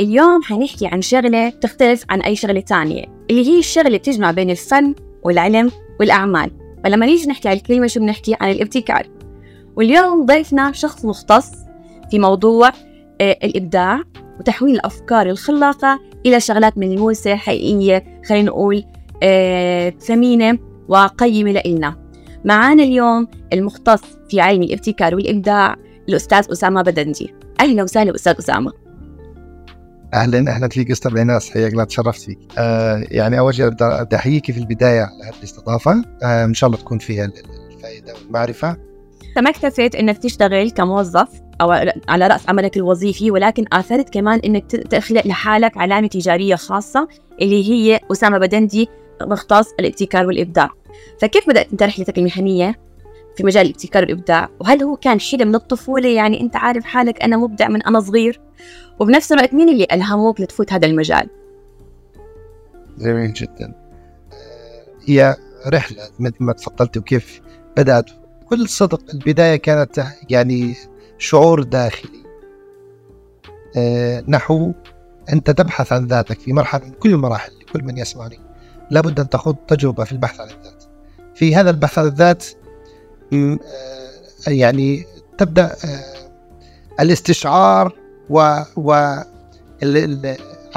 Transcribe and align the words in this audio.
اليوم 0.00 0.42
حنحكي 0.42 0.86
عن 0.86 1.02
شغلة 1.02 1.48
تختلف 1.48 2.04
عن 2.10 2.20
أي 2.20 2.36
شغلة 2.36 2.60
تانية 2.60 3.04
اللي 3.30 3.46
هي 3.48 3.58
الشغلة 3.58 3.86
اللي 3.86 3.98
بتجمع 3.98 4.30
بين 4.30 4.50
الفن 4.50 4.94
والعلم 5.22 5.70
والأعمال. 6.00 6.50
فلما 6.84 7.06
نيجي 7.06 7.28
نحكي 7.28 7.48
عن 7.48 7.56
الكلمة 7.56 7.86
شو 7.86 8.00
بنحكي؟ 8.00 8.36
عن 8.40 8.50
الابتكار. 8.50 9.06
واليوم 9.76 10.26
ضيفنا 10.26 10.72
شخص 10.72 11.04
مختص 11.04 11.50
في 12.10 12.18
موضوع 12.18 12.68
آه، 13.20 13.38
الإبداع 13.44 14.02
وتحويل 14.40 14.74
الأفكار 14.74 15.30
الخلاقة 15.30 16.00
إلى 16.26 16.40
شغلات 16.40 16.78
ملموسة 16.78 17.36
حقيقية 17.36 18.20
خلينا 18.28 18.46
نقول 18.46 18.84
آه، 19.22 19.90
ثمينة 19.90 20.58
وقيمة 20.88 21.52
لإلنا. 21.52 21.96
معانا 22.44 22.82
اليوم 22.82 23.28
المختص 23.52 24.02
في 24.28 24.40
علم 24.40 24.62
الابتكار 24.62 25.14
والإبداع 25.14 25.76
الأستاذ 26.08 26.46
أسامة 26.52 26.82
بدندي. 26.82 27.34
أهلا 27.60 27.82
وسهلا 27.82 28.14
أستاذ 28.14 28.34
أسامة. 28.38 28.83
أهلا 30.14 30.50
أهلا 30.50 30.68
فيك 30.68 30.90
أستاذ 30.90 31.16
ايناس 31.16 31.50
حياك 31.50 31.72
الله 31.72 31.84
تشرفت 31.84 32.22
فيك. 32.22 32.38
آه 32.58 33.04
يعني 33.10 33.38
أول 33.38 33.54
شيء 33.54 33.68
بدي 33.68 34.16
احييك 34.16 34.50
في 34.50 34.58
البداية 34.58 35.00
على 35.00 35.24
هذه 35.24 35.38
الاستضافة. 35.38 36.04
آه 36.22 36.44
إن 36.44 36.54
شاء 36.54 36.68
الله 36.68 36.80
تكون 36.80 36.98
فيها 36.98 37.30
الفائدة 37.70 38.14
والمعرفة. 38.14 38.70
انت 39.28 39.38
ما 39.38 39.50
اكتفيت 39.50 39.94
إنك 39.94 40.18
تشتغل 40.18 40.70
كموظف 40.70 41.28
أو 41.60 41.70
على 42.08 42.26
رأس 42.26 42.48
عملك 42.48 42.76
الوظيفي 42.76 43.30
ولكن 43.30 43.64
آثرت 43.72 44.14
كمان 44.14 44.38
إنك 44.38 44.70
تخلق 44.70 45.26
لحالك 45.26 45.76
علامة 45.76 46.06
تجارية 46.06 46.54
خاصة 46.54 47.08
اللي 47.42 47.70
هي 47.70 48.00
أسامة 48.12 48.38
بدندي 48.38 48.88
مختص 49.22 49.72
الابتكار 49.80 50.26
والإبداع. 50.26 50.70
فكيف 51.20 51.48
بدأت 51.48 51.72
أنت 51.72 51.82
رحلتك 51.82 52.18
المهنية؟ 52.18 52.74
في 53.36 53.44
مجال 53.44 53.66
الابتكار 53.66 54.02
والابداع 54.02 54.48
وهل 54.60 54.82
هو 54.82 54.96
كان 54.96 55.20
حلم 55.20 55.48
من 55.48 55.54
الطفولة؟ 55.54 56.08
يعني 56.08 56.40
أنت 56.40 56.56
عارف 56.56 56.84
حالك 56.84 57.22
أنا 57.22 57.36
مبدع 57.36 57.68
من 57.68 57.82
أنا 57.82 58.00
صغير. 58.00 58.40
وبنفس 59.00 59.32
الوقت 59.32 59.54
مين 59.54 59.68
اللي 59.68 59.86
ألهموك 59.92 60.40
لتفوت 60.40 60.72
هذا 60.72 60.86
المجال؟ 60.86 61.28
جميل 62.98 63.32
جدا. 63.32 63.74
هي 65.06 65.36
رحلة 65.66 66.02
مثل 66.18 66.36
ما 66.40 66.52
تفضلت 66.52 66.96
وكيف 66.96 67.40
بدأت. 67.76 68.10
كل 68.46 68.68
صدق 68.68 69.02
البداية 69.14 69.56
كانت 69.56 70.04
يعني 70.30 70.74
شعور 71.18 71.62
داخلي. 71.62 72.24
نحو 74.28 74.72
أنت 75.32 75.50
تبحث 75.50 75.92
عن 75.92 76.06
ذاتك 76.06 76.40
في 76.40 76.52
مرحلة 76.52 76.84
من 76.84 76.92
كل 76.92 77.10
المراحل 77.10 77.52
لكل 77.60 77.84
من 77.84 77.98
يسمعني. 77.98 78.38
لابد 78.90 79.20
أن 79.20 79.28
تخوض 79.28 79.56
تجربة 79.68 80.04
في 80.04 80.12
البحث 80.12 80.40
عن 80.40 80.46
الذات. 80.46 80.84
في 81.34 81.56
هذا 81.56 81.70
البحث 81.70 81.98
عن 81.98 82.06
الذات 82.06 82.44
يعني 84.46 85.04
تبدأ 85.38 85.76
الاستشعار 87.00 87.92
و, 88.30 88.58
و 88.76 89.16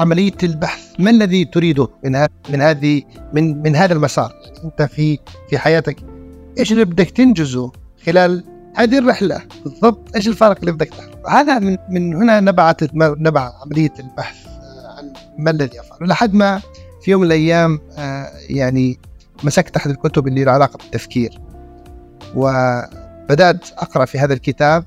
عملية 0.00 0.32
البحث. 0.42 0.80
ما 0.98 1.10
الذي 1.10 1.44
تريده 1.44 1.88
من 2.04 2.26
من 2.50 2.60
هذه 2.62 3.02
من 3.32 3.62
من 3.62 3.76
هذا 3.76 3.92
المسار؟ 3.92 4.32
أنت 4.64 4.82
في 4.82 5.18
في 5.50 5.58
حياتك. 5.58 5.96
إيش 6.58 6.72
اللي 6.72 6.84
بدك 6.84 7.10
تنجزه 7.10 7.72
خلال 8.06 8.44
هذه 8.74 8.98
الرحلة 8.98 9.42
بالضبط؟ 9.64 10.16
إيش 10.16 10.28
الفارق 10.28 10.58
اللي 10.60 10.72
بدك 10.72 10.88
تحققه 10.88 11.40
هذا 11.40 11.58
من 11.58 11.76
من 11.88 12.14
هنا 12.14 12.40
نبعت 12.40 12.94
نبع 12.94 13.52
عملية 13.62 13.92
البحث 13.98 14.36
عن 14.98 15.12
ما 15.38 15.50
الذي 15.50 15.80
افعله 15.80 16.06
لحد 16.06 16.34
ما 16.34 16.60
في 17.02 17.10
يوم 17.10 17.20
من 17.20 17.26
الأيام 17.26 17.80
يعني 18.48 18.98
مسكت 19.44 19.76
أحد 19.76 19.90
الكتب 19.90 20.26
اللي 20.26 20.44
لها 20.44 20.52
علاقة 20.52 20.76
بالتفكير. 20.76 21.40
وبدأت 22.34 23.70
أقرأ 23.78 24.04
في 24.04 24.18
هذا 24.18 24.34
الكتاب 24.34 24.84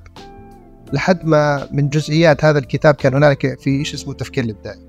لحد 0.94 1.25
ما 1.25 1.67
من 1.72 1.89
جزئيات 1.89 2.45
هذا 2.45 2.59
الكتاب 2.59 2.95
كان 2.95 3.14
هنالك 3.14 3.59
في 3.59 3.86
شيء 3.86 3.95
اسمه 3.95 4.11
التفكير 4.11 4.44
الابداعي 4.44 4.80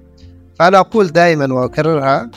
فأنا 0.59 0.79
أقول 0.79 1.07
دائما 1.07 1.55
وأكررها 1.55 2.31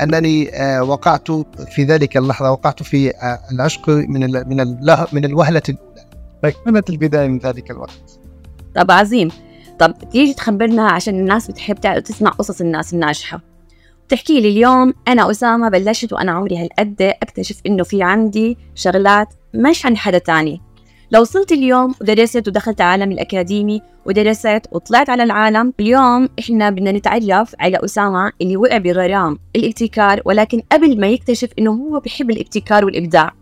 أنني 0.00 0.56
آه، 0.56 0.82
وقعت 0.82 1.30
في 1.70 1.84
ذلك 1.84 2.16
اللحظة 2.16 2.50
وقعت 2.50 2.82
في 2.82 3.10
آه، 3.10 3.40
العشق 3.52 3.88
من 3.88 4.20
من 4.48 4.76
من 5.12 5.24
الوهلة 5.24 5.62
الاولى 5.68 5.90
فكانت 6.42 6.90
البداية 6.90 7.28
من 7.28 7.38
ذلك 7.38 7.70
الوقت. 7.70 8.20
طب 8.74 8.90
عظيم. 8.90 9.28
طب 9.78 9.94
تيجي 10.12 10.34
تخبرنا 10.34 10.90
عشان 10.90 11.14
الناس 11.14 11.50
بتحب 11.50 12.02
تسمع 12.04 12.30
قصص 12.30 12.60
الناس 12.60 12.94
الناجحة. 12.94 13.40
تحكي 14.10 14.40
لي 14.40 14.48
اليوم 14.48 14.94
أنا 15.08 15.30
أسامة 15.30 15.68
بلشت 15.68 16.12
وأنا 16.12 16.32
عمري 16.32 16.56
هالقد 16.56 17.02
أكتشف 17.22 17.60
إنه 17.66 17.82
في 17.82 18.02
عندي 18.02 18.58
شغلات 18.74 19.28
مش 19.54 19.86
عند 19.86 19.96
حدا 19.96 20.18
تاني. 20.18 20.60
لو 21.10 21.20
وصلت 21.20 21.52
اليوم 21.52 21.94
ودرست 22.00 22.48
ودخلت 22.48 22.80
عالم 22.80 23.12
الأكاديمي 23.12 23.82
ودرست 24.06 24.62
وطلعت 24.72 25.10
على 25.10 25.22
العالم 25.22 25.72
اليوم 25.80 26.28
إحنا 26.40 26.70
بدنا 26.70 26.92
نتعرف 26.92 27.54
على 27.60 27.78
أسامة 27.84 28.32
اللي 28.42 28.56
وقع 28.56 28.78
بغرام 28.78 29.38
الابتكار 29.56 30.22
ولكن 30.24 30.62
قبل 30.72 31.00
ما 31.00 31.06
يكتشف 31.08 31.48
إنه 31.58 31.70
هو 31.70 32.00
بحب 32.00 32.30
الابتكار 32.30 32.84
والإبداع. 32.84 33.32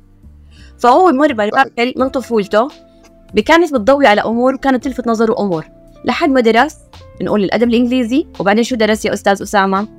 فهو 0.78 1.12
مر 1.12 1.32
بمراحل 1.32 1.94
من 1.96 2.08
طفولته 2.08 2.68
كانت 3.46 3.74
بتضوي 3.74 4.06
على 4.06 4.20
أمور 4.20 4.54
وكانت 4.54 4.84
تلفت 4.84 5.08
نظره 5.08 5.40
أمور. 5.40 5.64
لحد 6.04 6.30
ما 6.30 6.40
درس 6.40 6.76
نقول 7.22 7.44
الأدب 7.44 7.68
الإنجليزي 7.68 8.26
وبعدين 8.40 8.64
شو 8.64 8.76
درس 8.76 9.04
يا 9.04 9.12
أستاذ 9.12 9.42
أسامة؟ 9.42 9.97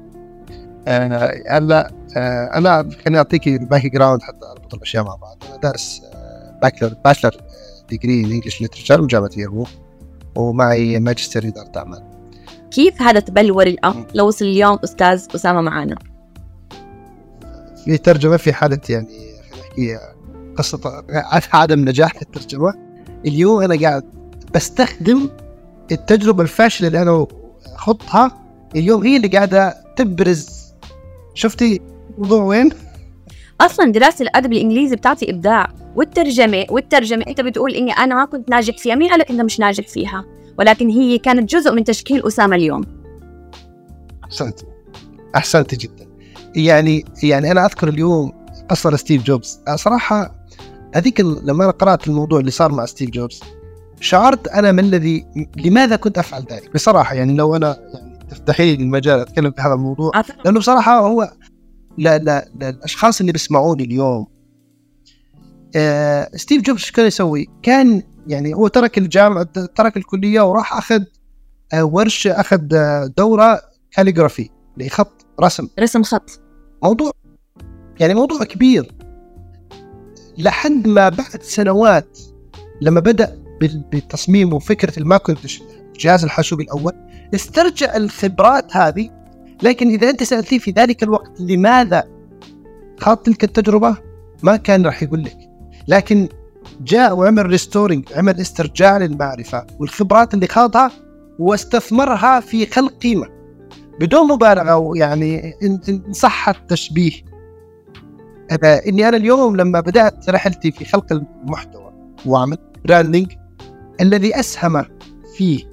هلا 0.87 1.91
آه 2.17 2.57
أنا 2.57 2.89
خليني 3.05 3.17
اعطيكي 3.17 3.55
ال 3.55 3.85
background 3.85 4.21
حتى 4.21 4.45
اربط 4.45 4.73
الاشياء 4.73 5.03
مع 5.03 5.15
بعض. 5.15 5.43
أنا 5.49 5.57
دارس 5.57 6.01
bachelor 6.61 6.93
bachelor 7.05 7.35
degree 7.89 8.23
in 8.23 8.31
English 8.31 8.61
literature 8.61 9.01
من 9.01 9.07
جامعة 9.07 9.29
يرموك 9.37 9.67
ومعي 10.35 10.99
ماجستير 10.99 11.47
اداره 11.47 11.71
أعمال. 11.77 12.03
كيف 12.71 13.01
هذا 13.01 13.19
تبلور 13.19 13.67
الامر 13.67 14.05
لو 14.13 14.27
وصل 14.27 14.45
اليوم 14.45 14.79
أستاذ 14.83 15.25
أسامة 15.35 15.61
معنا؟ 15.61 15.95
في 17.85 17.97
ترجمة 17.97 18.37
في 18.37 18.53
حالة 18.53 18.79
يعني 18.89 19.07
خلينا 19.07 19.61
نحكي 19.61 19.97
قصة 20.57 21.03
عدم 21.53 21.89
نجاح 21.89 22.11
الترجمة. 22.21 22.73
اليوم 23.25 23.61
أنا 23.61 23.81
قاعد 23.81 24.03
بستخدم 24.55 25.29
التجربة 25.91 26.43
الفاشلة 26.43 26.87
اللي 26.87 27.01
أنا 27.01 27.27
خضتها. 27.75 28.31
اليوم 28.75 29.03
هي 29.03 29.17
اللي 29.17 29.27
قاعدة 29.27 29.75
تبرز 29.95 30.68
شفتي 31.33 31.81
الموضوع 32.17 32.43
وين؟ 32.43 32.69
أصلا 33.61 33.91
دراسة 33.91 34.23
الأدب 34.23 34.53
الإنجليزي 34.53 34.95
بتعطي 34.95 35.31
إبداع 35.31 35.73
والترجمة 35.95 36.65
والترجمة 36.69 37.23
أنت 37.27 37.41
بتقول 37.41 37.71
إني 37.71 37.91
أنا 37.91 38.15
ما 38.15 38.25
كنت 38.25 38.49
ناجح 38.49 38.77
فيها 38.77 38.95
مين 38.95 39.09
قالك 39.09 39.31
أنت 39.31 39.41
مش 39.41 39.59
ناجح 39.59 39.87
فيها؟ 39.87 40.25
ولكن 40.59 40.89
هي 40.89 41.17
كانت 41.17 41.49
جزء 41.55 41.73
من 41.73 41.83
تشكيل 41.83 42.27
أسامة 42.27 42.55
اليوم. 42.55 42.85
أحسنت. 44.23 44.59
أحسنت 45.35 45.75
جدا. 45.75 46.07
يعني 46.55 47.05
يعني 47.23 47.51
أنا 47.51 47.65
أذكر 47.65 47.87
اليوم 47.87 48.31
قصة 48.69 48.95
ستيف 48.95 49.23
جوبز. 49.23 49.59
صراحة 49.75 50.35
هذيك 50.95 51.19
لما 51.19 51.63
أنا 51.63 51.71
قرأت 51.71 52.07
الموضوع 52.07 52.39
اللي 52.39 52.51
صار 52.51 52.71
مع 52.71 52.85
ستيف 52.85 53.09
جوبز 53.09 53.39
شعرت 53.99 54.47
أنا 54.47 54.71
ما 54.71 54.81
الذي 54.81 55.25
لماذا 55.57 55.95
كنت 55.95 56.17
أفعل 56.17 56.45
ذلك؟ 56.51 56.73
بصراحة 56.73 57.15
يعني 57.15 57.33
لو 57.33 57.55
أنا 57.55 57.77
يعني 57.93 58.08
تفتحي 58.29 58.75
لي 58.75 58.83
المجال 58.83 59.19
أتكلم 59.19 59.51
في 59.51 59.61
هذا 59.61 59.73
الموضوع. 59.73 60.11
لأنه 60.45 60.59
بصراحة 60.59 60.99
هو 60.99 61.33
لا 61.97 62.17
لا 62.17 62.47
الأشخاص 62.69 63.19
اللي 63.19 63.31
بيسمعوني 63.31 63.83
اليوم 63.83 64.27
آه 65.75 66.29
ستيف 66.35 66.61
جوبز 66.61 66.79
إيش 66.81 66.91
كان 66.91 67.05
يسوي؟ 67.05 67.47
كان 67.63 68.03
يعني 68.27 68.53
هو 68.53 68.67
ترك 68.67 68.97
الجامعة 68.97 69.43
ترك 69.75 69.97
الكلية 69.97 70.41
وراح 70.41 70.77
أخذ 70.77 71.03
آه 71.73 71.83
ورشة 71.83 72.31
أخذ 72.31 72.73
آه 72.73 73.05
دورة 73.17 73.61
كاليغرافي 73.91 74.49
اللي 74.77 74.89
خط 74.89 75.25
رسم. 75.41 75.67
رسم 75.79 76.03
خط. 76.03 76.41
موضوع 76.83 77.11
يعني 77.99 78.13
موضوع 78.13 78.43
كبير. 78.43 78.91
لحد 80.37 80.87
ما 80.87 81.09
بعد 81.09 81.41
سنوات 81.41 82.19
لما 82.81 82.99
بدأ 82.99 83.43
بالتصميم 83.91 84.53
وفكرة 84.53 84.99
الماكنتوش 84.99 85.61
الجهاز 85.95 86.23
الحاسوبي 86.23 86.63
الأول 86.63 86.93
استرجع 87.35 87.95
الخبرات 87.95 88.77
هذه 88.77 89.09
لكن 89.63 89.89
إذا 89.89 90.09
أنت 90.09 90.23
سالتيه 90.23 90.59
في 90.59 90.71
ذلك 90.71 91.03
الوقت 91.03 91.41
لماذا 91.41 92.03
خاض 92.99 93.17
تلك 93.17 93.43
التجربة 93.43 93.97
ما 94.43 94.55
كان 94.55 94.85
راح 94.85 95.03
يقول 95.03 95.23
لك. 95.23 95.37
لكن 95.87 96.27
جاء 96.81 97.15
وعمل 97.17 97.45
restoring 97.45 98.13
عمل 98.15 98.39
استرجاع 98.41 98.97
للمعرفة 98.97 99.67
والخبرات 99.79 100.33
اللي 100.33 100.47
خاضها 100.47 100.91
واستثمرها 101.39 102.39
في 102.39 102.65
خلق 102.65 102.97
قيمة. 102.97 103.27
بدون 103.99 104.27
مبالغة 104.27 104.97
يعني 104.97 105.53
إن 105.63 106.11
صح 106.11 106.49
التشبيه. 106.49 107.11
إني 108.63 109.09
أنا 109.09 109.17
اليوم 109.17 109.55
لما 109.55 109.79
بدأت 109.79 110.29
رحلتي 110.29 110.71
في 110.71 110.85
خلق 110.85 111.05
المحتوى 111.11 111.93
وعمل 112.25 112.57
branding 112.85 113.33
الذي 114.01 114.39
أسهم 114.39 114.85
في 115.37 115.65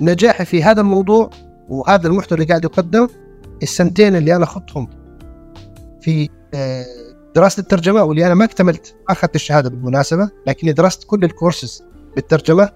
نجاحي 0.00 0.44
في 0.44 0.62
هذا 0.62 0.80
الموضوع 0.80 1.30
وهذا 1.68 2.06
المحتوى 2.06 2.38
اللي 2.38 2.48
قاعد 2.48 2.64
يقدم 2.64 3.08
السنتين 3.62 4.16
اللي 4.16 4.36
أنا 4.36 4.46
خضتهم 4.46 4.90
في 6.00 6.28
آه 6.54 6.84
دراسة 7.34 7.60
الترجمة 7.60 8.02
واللي 8.02 8.26
أنا 8.26 8.34
ما 8.34 8.44
اكتملت 8.44 8.96
أخذت 9.08 9.34
الشهادة 9.34 9.70
بالمناسبة 9.70 10.30
لكني 10.46 10.72
درست 10.72 11.04
كل 11.04 11.24
الكورسز 11.24 11.84
بالترجمة. 12.14 12.70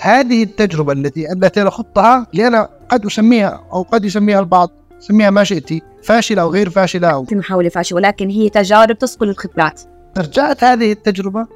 هذه 0.00 0.42
التجربة 0.42 0.92
التي 0.92 1.32
التي 1.32 1.62
أنا 1.62 1.70
خضتها 1.70 2.26
اللي 2.32 2.46
أنا 2.46 2.68
قد 2.88 3.06
أسميها 3.06 3.66
أو 3.72 3.82
قد 3.82 4.04
يسميها 4.04 4.40
البعض 4.40 4.70
سميها 4.98 5.30
ما 5.30 5.44
شئتي 5.44 5.82
فاشلة 6.02 6.42
أو 6.42 6.50
غير 6.50 6.70
فاشلة 6.70 7.08
أو 7.08 7.24
في 7.24 7.34
محاولة 7.34 7.68
فاشلة 7.68 7.96
ولكن 7.96 8.28
هي 8.28 8.48
تجارب 8.48 8.98
تصقل 8.98 9.28
الخبرات. 9.28 9.80
رجعت 10.18 10.64
هذه 10.64 10.92
التجربة 10.92 11.46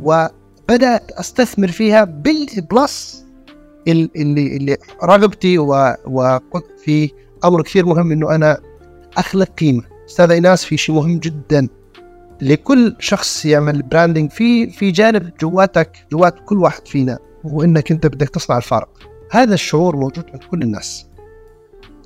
وبدأت 0.00 1.10
أستثمر 1.10 1.68
فيها 1.68 2.04
بال 2.04 2.44
plus 2.44 3.24
اللي 3.88 4.56
اللي 4.56 4.76
رغبتي 5.04 5.58
وقلت 5.58 6.66
في 6.84 7.10
أمر 7.44 7.62
كثير 7.62 7.86
مهم 7.86 8.12
إنه 8.12 8.34
أنا 8.34 8.58
أخلق 9.16 9.48
قيمة. 9.58 9.82
أستاذ 10.08 10.30
إيناس 10.30 10.64
في 10.64 10.76
شيء 10.76 10.94
مهم 10.94 11.18
جدا. 11.18 11.68
لكل 12.40 12.96
شخص 12.98 13.46
يعمل 13.46 13.82
branding 13.82 14.30
في 14.30 14.70
في 14.70 14.90
جانب 14.90 15.30
جواتك 15.40 15.92
جوات 16.12 16.34
كل 16.46 16.58
واحد 16.58 16.88
فينا 16.88 17.18
هو 17.46 17.62
انك 17.62 17.92
أنت 17.92 18.06
بدك 18.06 18.28
تصنع 18.28 18.56
الفارق. 18.56 18.88
هذا 19.30 19.54
الشعور 19.54 19.96
موجود 19.96 20.24
عند 20.32 20.44
كل 20.44 20.62
الناس. 20.62 21.06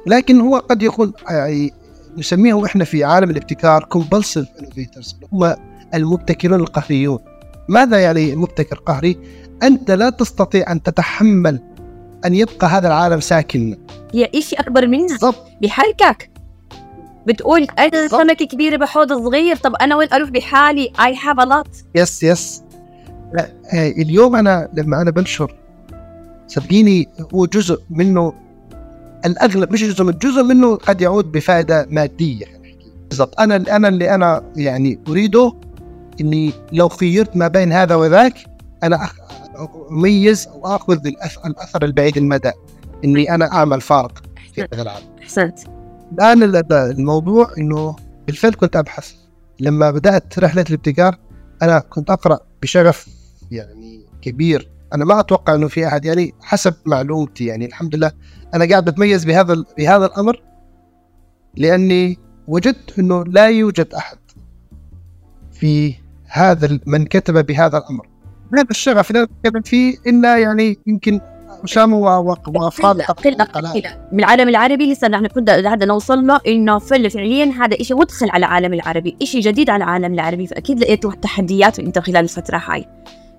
لكن 0.07 0.41
هو 0.41 0.59
قد 0.59 0.83
يكون 0.83 1.13
يعني 1.31 1.73
نسميهم 2.17 2.65
إحنا 2.65 2.85
في 2.85 3.05
عالم 3.05 3.31
الابتكار 3.31 3.85
compulsive 3.85 4.47
innovators 4.61 5.17
هم 5.33 5.55
المبتكرون 5.95 6.61
القهريون. 6.61 7.19
ماذا 7.69 7.99
يعني 7.99 8.37
مبتكر 8.37 8.77
قهري؟ 8.77 9.19
أنت 9.65 9.91
لا 9.91 10.11
تستطيع 10.11 10.73
أن 10.73 10.83
تتحمل 10.83 11.61
أن 12.25 12.35
يبقى 12.35 12.67
هذا 12.67 12.87
العالم 12.89 13.21
ساكن. 13.21 13.77
هي 14.15 14.43
شيء 14.43 14.61
أكبر 14.61 14.87
منك 14.87 15.11
بالضبط. 15.11 15.47
بحركك. 15.63 16.31
بتقول 17.27 17.67
أنا 17.79 18.09
سمكة 18.09 18.47
كبيرة 18.47 18.77
بحوض 18.77 19.13
صغير 19.13 19.57
طب 19.57 19.75
أنا 19.75 19.97
وين 19.97 20.13
أروح 20.13 20.31
بحالي؟ 20.31 20.93
I 21.01 21.17
have 21.17 21.41
a 21.41 21.45
lot 21.45 21.69
yes 21.95 22.23
yes 22.23 22.63
لا 23.33 23.49
اليوم 23.73 24.37
أنا 24.37 24.69
لما 24.75 25.03
أنا 25.03 25.11
بنشر 25.11 25.55
صدقيني 26.47 27.09
هو 27.35 27.47
جزء 27.47 27.81
منه 27.91 28.33
الأغلب 29.27 29.73
مش 29.73 29.85
جزء 29.85 30.05
من 30.05 30.19
جزء 30.19 30.43
منه 30.43 30.77
قد 30.77 31.01
يعود 31.01 31.33
بفائدة 31.33 31.87
مادية. 31.91 32.47
بالضبط. 33.11 33.41
أنا 33.41 33.57
أنا 33.57 33.89
اللي 33.89 34.15
أنا 34.15 34.43
يعني 34.57 34.99
أريده 35.09 35.53
إني 36.21 36.53
لو 36.73 36.89
خيرت 36.89 37.37
ما 37.37 37.49
بين 37.49 37.73
هذا 37.73 37.95
وذاك 37.95 38.35
أنا 38.83 39.09
اميز 39.91 40.49
أو 40.49 40.67
اخذ 40.67 41.07
الأثر 41.47 41.85
البعيد 41.85 42.17
المدى 42.17 42.53
إني 43.05 43.35
أنا 43.35 43.53
أعمل 43.53 43.81
فارق 43.81 44.23
في 44.55 44.63
هذا 44.73 44.83
العالم. 44.83 45.07
أحسنت. 45.23 45.59
الآن 46.13 46.43
الموضوع 46.73 47.51
إنه 47.59 47.97
بالفعل 48.27 48.53
كنت 48.53 48.77
أبحث. 48.77 49.13
لما 49.61 49.91
بدأت 49.91 50.39
رحلة 50.39 50.65
الابتكار 50.69 51.19
أنا 51.63 51.79
كنت 51.79 52.11
أقرأ 52.11 52.39
بشغف 52.63 53.09
يعني 53.51 54.07
كبير. 54.23 54.71
أنا 54.95 55.05
ما 55.05 55.21
أتوقع 55.21 55.55
إنه 55.55 55.69
في 55.69 55.87
أحد 55.87 56.05
يعني 56.05 56.35
حسب 56.43 56.75
معلومتي 56.87 57.45
يعني 57.45 57.67
الحمد 57.67 57.95
لله 57.95 58.13
أنا 58.55 58.69
قاعد 58.69 58.85
بتميز 58.85 59.25
بهذا 59.25 59.65
بهذا 59.79 60.07
الأمر 60.07 60.43
لأني 61.57 62.19
وجدت 62.49 62.99
إنه 62.99 63.25
لا 63.25 63.47
يوجد 63.49 63.95
أحد 63.95 64.19
في 65.53 65.95
هذا 66.27 66.79
من 66.87 67.05
كتب 67.05 67.47
بهذا 67.47 67.79
الأمر. 67.79 68.09
هذا 68.53 68.67
الشغف 68.71 69.11
اللي 69.11 69.19
أنا 69.19 69.29
بتكلم 69.45 69.63
فيه 69.63 69.97
الا 70.07 70.39
يعني 70.39 70.79
يمكن 70.87 71.21
أسامة 71.65 71.99
وأفراد 72.47 73.03
قلة 73.03 73.45
قليله 73.45 73.97
من 74.13 74.19
العالم 74.19 74.49
العربي 74.49 74.93
لسه 74.93 75.09
نحن 75.09 75.27
كنا 75.27 75.63
قاعدة 75.63 75.87
نوصل 75.87 76.27
له 76.27 76.41
إنه 76.47 76.79
فعليا 76.79 77.45
هذا 77.45 77.83
شيء 77.83 77.97
مدخل 77.97 78.31
على 78.31 78.47
العالم 78.47 78.75
العربي 78.75 79.17
شيء 79.23 79.41
جديد 79.41 79.71
على 79.71 79.85
العالم 79.85 80.15
العربي 80.15 80.47
فأكيد 80.47 80.81
لقيتوا 80.81 81.13
تحديات 81.13 81.79
انت 81.79 81.99
خلال 81.99 82.17
الفترة 82.17 82.63
هاي. 82.67 82.87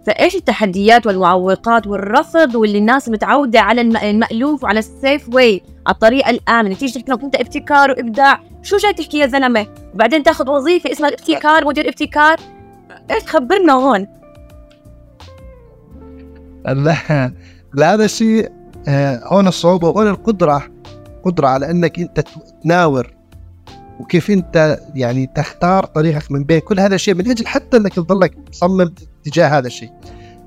فإيش 0.05 0.35
التحديات 0.35 1.07
والمعوقات 1.07 1.87
والرفض 1.87 2.55
واللي 2.55 2.77
الناس 2.77 3.09
متعودة 3.09 3.59
على 3.59 3.81
المألوف 3.81 4.63
وعلى 4.63 4.79
السيف 4.79 5.35
واي 5.35 5.61
على 5.87 5.93
الطريقة 5.93 6.29
الآمنة؟ 6.29 6.75
تيجي 6.75 6.99
تحكي 6.99 7.11
لك 7.11 7.23
انت 7.23 7.35
ابتكار 7.35 7.91
وإبداع 7.91 8.39
شو 8.63 8.77
جاي 8.77 8.93
تحكي 8.93 9.17
يا 9.17 9.27
زلمة؟ 9.27 9.67
وبعدين 9.93 10.23
تاخذ 10.23 10.49
وظيفة 10.49 10.91
اسمها 10.91 11.09
الابتكار 11.09 11.65
مدير 11.65 11.89
ابتكار. 11.89 12.39
إيش 13.11 13.23
خبرنا 13.23 13.73
هون؟ 13.73 14.07
لا 16.73 17.93
هذا 17.93 18.05
الشيء 18.05 18.51
آه، 18.87 19.21
هون 19.23 19.47
الصعوبة 19.47 19.89
وهون 19.89 20.07
القدرة. 20.07 20.63
قدرة 21.23 21.47
على 21.47 21.71
أنك 21.71 21.99
أنت 21.99 22.23
تناور 22.63 23.13
وكيف 23.99 24.31
أنت 24.31 24.79
يعني 24.95 25.27
تختار 25.35 25.85
طريقك 25.85 26.31
من 26.31 26.43
بين 26.43 26.59
كل 26.59 26.79
هذا 26.79 26.95
الشيء 26.95 27.13
من 27.13 27.29
أجل 27.29 27.47
حتى 27.47 27.77
أنك 27.77 27.93
تظلك 27.93 28.37
مصمم 28.49 28.93
تجاه 29.23 29.47
هذا 29.47 29.67
الشيء. 29.67 29.89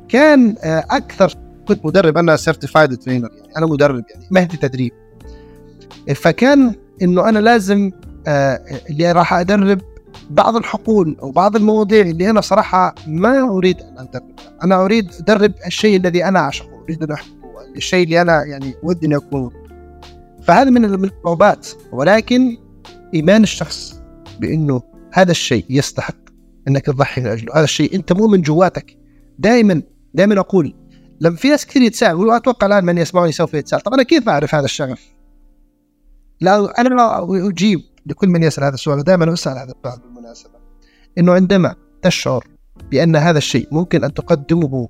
كان 0.08 0.56
آه، 0.64 0.84
أكثر 0.90 1.34
كنت 1.68 1.86
مدرب. 1.86 2.18
أنا 2.18 2.36
سيرتيفايد 2.36 2.96
ترينر 2.96 3.30
يعني 3.32 3.56
أنا 3.56 3.66
مدرب 3.66 4.04
يعني 4.14 4.26
مهدي 4.30 4.56
تدريب. 4.56 4.92
فكان 6.14 6.74
إنه 7.02 7.28
أنا 7.28 7.38
لازم 7.38 7.90
آه 8.26 8.60
اللي 8.90 9.12
راح 9.12 9.34
أدرب 9.34 9.80
بعض 10.30 10.56
الحقول 10.56 11.16
أو 11.22 11.30
بعض 11.30 11.56
المواضيع 11.56 12.00
اللي 12.00 12.30
أنا 12.30 12.40
صراحة 12.40 12.94
ما 13.06 13.40
أريد 13.40 13.80
أن 13.80 13.98
ادربها، 13.98 14.58
أنا 14.64 14.84
أريد 14.84 15.10
أدرب 15.20 15.52
الشيء 15.66 15.96
الذي 15.96 16.24
أنا 16.24 16.38
أعشقه، 16.38 16.82
أريد 16.84 17.02
أن 17.02 17.12
أحبه، 17.12 17.38
الشيء 17.76 18.04
اللي 18.04 18.20
أنا 18.20 18.44
يعني 18.44 18.74
ودي 18.82 19.06
اني 19.06 19.16
اكون. 19.16 19.50
فهذا 20.42 20.70
من 20.70 21.04
الصعوبات 21.04 21.68
ولكن 21.92 22.56
إيمان 23.14 23.42
الشخص 23.42 24.00
بأنه 24.40 24.82
هذا 25.12 25.30
الشيء 25.30 25.64
يستحق 25.70 26.16
أنك 26.68 26.86
تضحي 26.86 27.20
من 27.20 27.26
اجله، 27.26 27.54
هذا 27.54 27.64
الشيء 27.64 27.94
أنت 27.94 28.12
مؤمن 28.12 28.42
جواتك. 28.42 28.96
دائما 29.38 29.82
دائما 30.14 30.40
أقول 30.40 30.74
لما 31.20 31.36
في 31.36 31.48
ناس 31.48 31.66
كثير 31.66 31.82
يتساءل 31.82 32.14
واتوقع 32.14 32.66
الآن 32.66 32.84
من 32.84 32.98
يسمعني 32.98 33.32
سوف 33.32 33.54
يتساءل، 33.54 33.82
طب 33.82 33.94
أنا 33.94 34.02
كيف 34.02 34.28
أعرف 34.28 34.54
هذا 34.54 34.64
الشغف؟ 34.64 35.00
لا 36.40 36.80
أنا 36.80 36.88
لا 36.88 37.26
أجيب 37.48 37.80
لكل 38.08 38.28
من 38.28 38.42
يسأل 38.42 38.64
هذا 38.64 38.74
السؤال 38.74 39.04
دائما 39.04 39.32
أسأل 39.32 39.58
هذا 39.58 39.72
السؤال 39.72 40.00
بالمناسبة. 40.00 40.50
إنه 41.18 41.32
عندما 41.32 41.74
تشعر 42.02 42.44
بأن 42.90 43.16
هذا 43.16 43.38
الشيء 43.38 43.68
ممكن 43.72 44.04
أن 44.04 44.14
تقدمه 44.14 44.88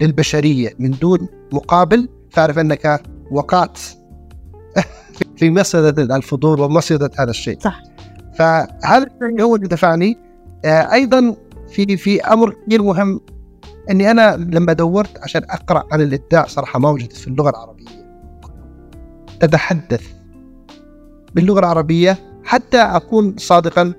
للبشرية 0.00 0.74
من 0.78 0.90
دون 0.90 1.28
مقابل 1.52 2.08
فاعرف 2.30 2.58
أنك 2.58 3.02
وقعت 3.30 3.78
في 5.38 5.50
مصيدة 5.50 6.16
الفضول 6.16 6.60
ومصيدة 6.60 7.10
هذا 7.18 7.30
الشيء. 7.30 7.58
صح. 7.60 7.82
فهذا 8.34 9.08
هو 9.40 9.56
اللي 9.56 9.68
دفعني. 9.68 10.18
آه، 10.64 10.92
أيضا 10.92 11.36
في 11.68 11.96
في 11.96 12.20
أمر 12.20 12.56
كثير 12.66 12.82
مهم 12.82 13.20
إني 13.90 14.10
أنا 14.10 14.36
لما 14.36 14.72
دورت 14.72 15.18
عشان 15.22 15.42
أقرأ 15.44 15.84
عن 15.92 16.00
الإبداع 16.00 16.46
صراحة 16.46 16.78
ما 16.78 16.90
وجدت 16.90 17.16
في 17.16 17.28
اللغة 17.28 17.50
العربية. 17.50 17.88
تتحدث 19.40 20.02
باللغة 21.34 21.58
العربية 21.58 22.27
حتى 22.44 22.78
أكون 22.78 23.34
صادقا 23.38 23.92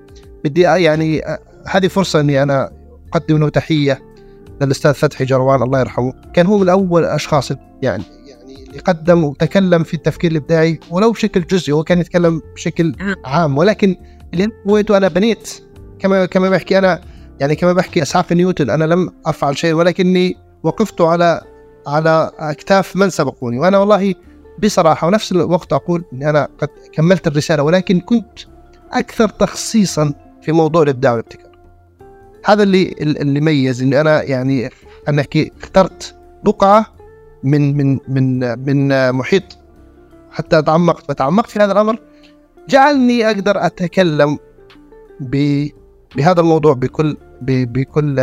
بدي 0.43 0.61
يعني 0.61 1.21
هذه 1.67 1.87
فرصة 1.87 2.19
إني 2.19 2.43
أنا 2.43 2.71
اقدم 3.13 3.37
له 3.37 3.49
تحية 3.49 4.01
للأستاذ 4.61 4.93
فتحي 4.93 5.25
جروان 5.25 5.61
الله 5.61 5.79
يرحمه. 5.79 6.13
كان 6.33 6.45
هو 6.45 6.57
من 6.57 6.69
اول 6.69 7.03
الاشخاص 7.03 7.51
يعني 7.51 8.03
يعني 8.27 8.63
اللي 8.67 8.79
قدم 8.79 9.23
وتكلم 9.23 9.83
في 9.83 9.93
التفكير 9.93 10.31
الإبداعي 10.31 10.79
ولو 10.89 11.11
بشكل 11.11 11.41
جزئي 11.41 11.73
هو 11.73 11.83
كان 11.83 11.99
يتكلم 11.99 12.41
بشكل 12.55 12.95
عام. 13.25 13.57
ولكن 13.57 13.95
اللي 14.33 14.47
هويته 14.69 14.97
أنا 14.97 15.07
بنيت. 15.07 15.49
كما 15.99 16.25
كما 16.25 16.49
بحكي 16.49 16.77
أنا 16.77 17.01
يعني 17.39 17.55
كما 17.55 17.73
بحكي 17.73 18.01
أسعاف 18.01 18.33
نيوتن 18.33 18.69
أنا 18.69 18.83
لم 18.83 19.11
أفعل 19.25 19.57
شيء 19.57 19.73
ولكني 19.73 20.37
وقفت 20.63 21.01
على 21.01 21.41
على 21.87 22.31
أكتاف 22.39 22.95
من 22.95 23.09
سبقوني. 23.09 23.59
وأنا 23.59 23.77
والله 23.77 24.15
بصراحة 24.61 25.07
ونفس 25.07 25.31
الوقت 25.31 25.73
أقول 25.73 26.03
إني 26.13 26.29
أنا 26.29 26.47
قد 26.57 26.69
كملت 26.93 27.27
الرسالة 27.27 27.63
ولكن 27.63 27.99
كنت 27.99 28.39
أكثر 28.91 29.29
تخصيصا 29.29 30.13
في 30.41 30.51
موضوع 30.51 30.83
الإبداع 30.83 31.11
والابتكار. 31.11 31.49
هذا 32.45 32.63
اللي 32.63 32.95
اللي 33.01 33.41
ميز 33.41 33.81
إني 33.81 34.01
أنا 34.01 34.23
يعني 34.23 34.69
أنا 35.07 35.25
اخترت 35.35 36.15
بقعة 36.43 36.85
من 37.43 37.77
من 37.77 37.99
من 38.07 38.59
من 38.59 39.11
محيط 39.11 39.43
حتى 40.31 40.61
تعمقت 40.61 41.05
فتعمقت 41.07 41.49
في 41.49 41.59
هذا 41.59 41.71
الأمر 41.71 41.99
جعلني 42.69 43.27
أقدر 43.27 43.65
أتكلم 43.65 44.37
بهذا 45.19 46.41
الموضوع 46.41 46.73
بكل 46.73 47.17
بكل 47.41 48.17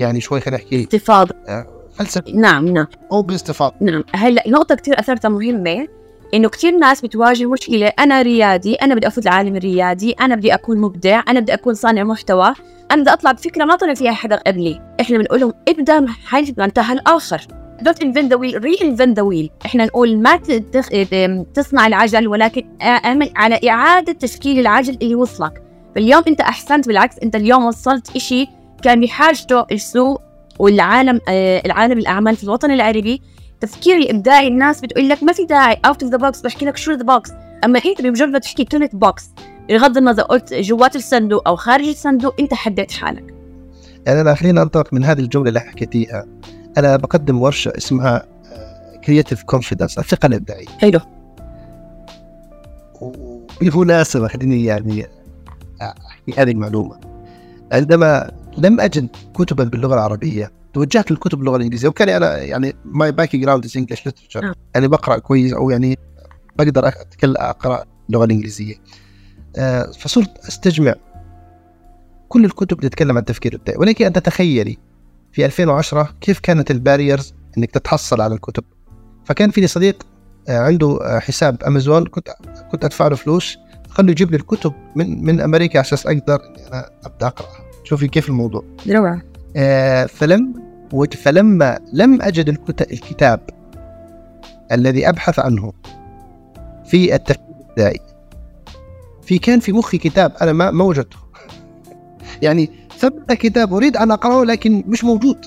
يعني 0.00 0.20
شوي 0.20 0.40
خلينا 0.40 0.62
نحكي 0.62 0.82
استفاضه 0.82 1.34
آه، 1.48 1.79
فلسفي 2.00 2.32
نعم 2.32 2.68
نعم. 2.68 2.86
أو 3.12 3.22
بإستفاضة. 3.22 3.74
نعم. 3.80 4.04
هلا 4.14 4.42
نقطة 4.46 4.74
كثير 4.74 5.00
أثرتها 5.00 5.28
مهمة. 5.28 5.88
إنه 6.34 6.48
كثير 6.48 6.76
ناس 6.76 7.00
بتواجه 7.00 7.44
مشكلة. 7.44 7.86
أنا 7.86 8.22
ريادي 8.22 8.74
أنا 8.74 8.94
بدي 8.94 9.06
أفوت 9.06 9.26
العالم 9.26 9.56
الريادي. 9.56 10.12
أنا 10.12 10.34
بدي 10.36 10.54
أكون 10.54 10.78
مبدع. 10.78 11.22
أنا 11.28 11.40
بدي 11.40 11.54
أكون 11.54 11.74
صانع 11.74 12.04
محتوى. 12.04 12.54
أنا 12.90 13.02
بدي 13.02 13.10
أطلع 13.12 13.32
بفكرة 13.32 13.64
ما 13.64 13.76
طلع 13.76 13.94
فيها 13.94 14.12
حدا 14.12 14.36
قبلي. 14.36 14.80
إحنا 15.00 15.18
بنقول 15.18 15.40
لهم 15.40 15.52
ابدا 15.68 16.06
حيث 16.24 16.58
انتهى 16.58 16.92
الآخر. 16.92 17.40
Don't 17.80 18.02
invent 18.04 18.28
the 18.32 18.38
wheel 18.38 18.60
reinvent 18.60 19.14
the 19.14 19.24
wheel. 19.24 19.48
إحنا 19.66 19.84
نقول 19.84 20.22
ما 20.22 20.40
تصنع 21.54 21.86
العجل 21.86 22.28
ولكن 22.28 22.68
أعمل 22.82 23.32
على 23.36 23.60
إعادة 23.68 24.12
تشكيل 24.12 24.58
العجل 24.58 24.98
اللي 25.02 25.14
وصلك. 25.14 25.62
فاليوم 25.94 26.22
أنت 26.28 26.40
أحسنت 26.40 26.88
بالعكس 26.88 27.18
أنت 27.18 27.36
اليوم 27.36 27.64
وصلت 27.64 28.16
إشي 28.16 28.46
كان 28.82 29.00
بحاجته 29.00 29.64
السوق 29.72 30.29
والعالم 30.60 31.20
آه، 31.28 31.62
العالم 31.66 31.98
الأعمال 31.98 32.36
في 32.36 32.44
الوطن 32.44 32.70
العربي 32.70 33.22
التفكير 33.54 33.96
الابداعي 33.96 34.48
الناس 34.48 34.80
بتقول 34.80 35.08
لك 35.08 35.22
ما 35.22 35.32
في 35.32 35.44
داعي 35.44 35.78
out 35.84 36.02
of 36.02 36.12
the 36.12 36.18
box 36.18 36.40
بحكي 36.40 36.64
لك 36.64 36.76
شو 36.76 36.92
the 36.92 37.02
box 37.02 37.30
أما 37.64 37.80
أنت 37.86 38.02
بمجرد 38.02 38.28
ما 38.28 38.38
تحكي 38.38 38.64
كلمه 38.64 38.90
box 38.92 39.30
بغض 39.68 39.96
النظر 39.96 40.22
قلت 40.22 40.54
جوات 40.54 40.96
الصندوق 40.96 41.48
أو 41.48 41.56
خارج 41.56 41.88
الصندوق 41.88 42.34
أنت 42.40 42.54
حددت 42.54 42.92
حالك. 42.92 43.34
يعني 44.06 44.20
أنا 44.20 44.34
خلينا 44.34 44.62
انطلق 44.62 44.94
من 44.94 45.04
هذه 45.04 45.20
الجملة 45.20 45.48
اللي 45.48 45.60
حكيتيها 45.60 46.26
أنا 46.78 46.96
بقدم 46.96 47.42
ورشة 47.42 47.72
اسمها 47.76 48.26
creative 49.04 49.42
confidence 49.42 49.98
الثقة 49.98 50.26
الإبداعية. 50.26 50.66
حلو. 50.80 51.00
وبالمناسبه 53.00 54.28
خليني 54.28 54.64
يعني 54.64 55.06
أحكي 55.82 56.40
هذه 56.42 56.50
المعلومة. 56.50 57.00
عندما 57.72 58.30
لم 58.58 58.80
أجد 58.80 59.08
كتبا 59.34 59.64
باللغة 59.64 59.94
العربية 59.94 60.52
توجهت 60.74 61.10
للكتب 61.10 61.38
باللغة 61.38 61.56
الإنجليزية. 61.56 61.88
وكان 61.88 62.08
أنا 62.08 62.38
يعني 62.38 62.74
my 62.84 63.12
background 63.12 63.64
is 63.64 63.76
English 63.76 64.06
literature 64.06 64.54
يعني 64.74 64.88
بقرأ 64.88 65.18
كويس 65.18 65.52
أو 65.52 65.70
يعني 65.70 65.98
بقدر 66.58 66.88
أتكلم 66.88 67.34
أقرأ 67.36 67.84
اللغة 68.08 68.24
الإنجليزية. 68.24 68.74
آه، 69.56 69.82
فصرت 69.82 70.38
أستجمع 70.38 70.94
كل 72.28 72.44
الكتب 72.44 72.78
اللي 72.78 72.88
تتكلم 72.88 73.10
عن 73.10 73.18
التفكير 73.18 73.52
الابداعي 73.52 73.78
ولكن 73.78 74.06
أن 74.06 74.12
تتخيلي 74.12 74.78
في 75.32 75.44
2010 75.44 76.14
كيف 76.20 76.38
كانت 76.38 76.70
الباريرز 76.70 77.34
إنك 77.58 77.70
تتحصل 77.70 78.20
على 78.20 78.34
الكتب. 78.34 78.64
فكان 79.24 79.50
في 79.50 79.60
لي 79.60 79.66
صديق 79.66 80.06
آه، 80.48 80.58
عنده 80.58 80.98
آه، 81.02 81.18
حساب 81.18 81.62
أمازون. 81.62 82.06
كنت 82.06 82.28
كنت 82.72 82.84
أدفع 82.84 83.08
له 83.08 83.16
فلوس. 83.16 83.58
خلوا 83.88 84.10
يجيب 84.10 84.30
لي 84.30 84.36
الكتب 84.36 84.72
من 84.96 85.24
من 85.24 85.40
أمريكا 85.40 85.78
عشان 85.78 85.98
أقدر 86.06 86.40
إني 86.44 86.68
أنا 86.68 86.90
أبدأ 87.04 87.26
اقرا 87.26 87.48
شوفي 87.90 88.08
كيف 88.08 88.28
الموضوع. 88.28 88.64
روعة. 88.88 89.22
آه 89.56 90.06
فلم 90.06 90.54
فلما 91.12 91.78
لم 91.92 92.22
أجد 92.22 92.48
الكتاب 92.80 93.40
الذي 94.72 95.08
أبحث 95.08 95.38
عنه 95.38 95.72
في 96.84 97.14
التفكير 97.14 97.46
الابداعي 97.60 98.00
في 99.22 99.38
كان 99.38 99.60
في 99.60 99.72
مخي 99.72 99.98
كتاب 99.98 100.32
أنا 100.42 100.52
ما 100.52 100.70
ما 100.70 100.84
وجدته. 100.84 101.16
يعني 102.42 102.70
ثبت 102.98 103.32
كتاب 103.32 103.74
أريد 103.74 103.96
أن 103.96 104.10
أقرأه 104.10 104.44
لكن 104.44 104.84
مش 104.86 105.04
موجود. 105.04 105.46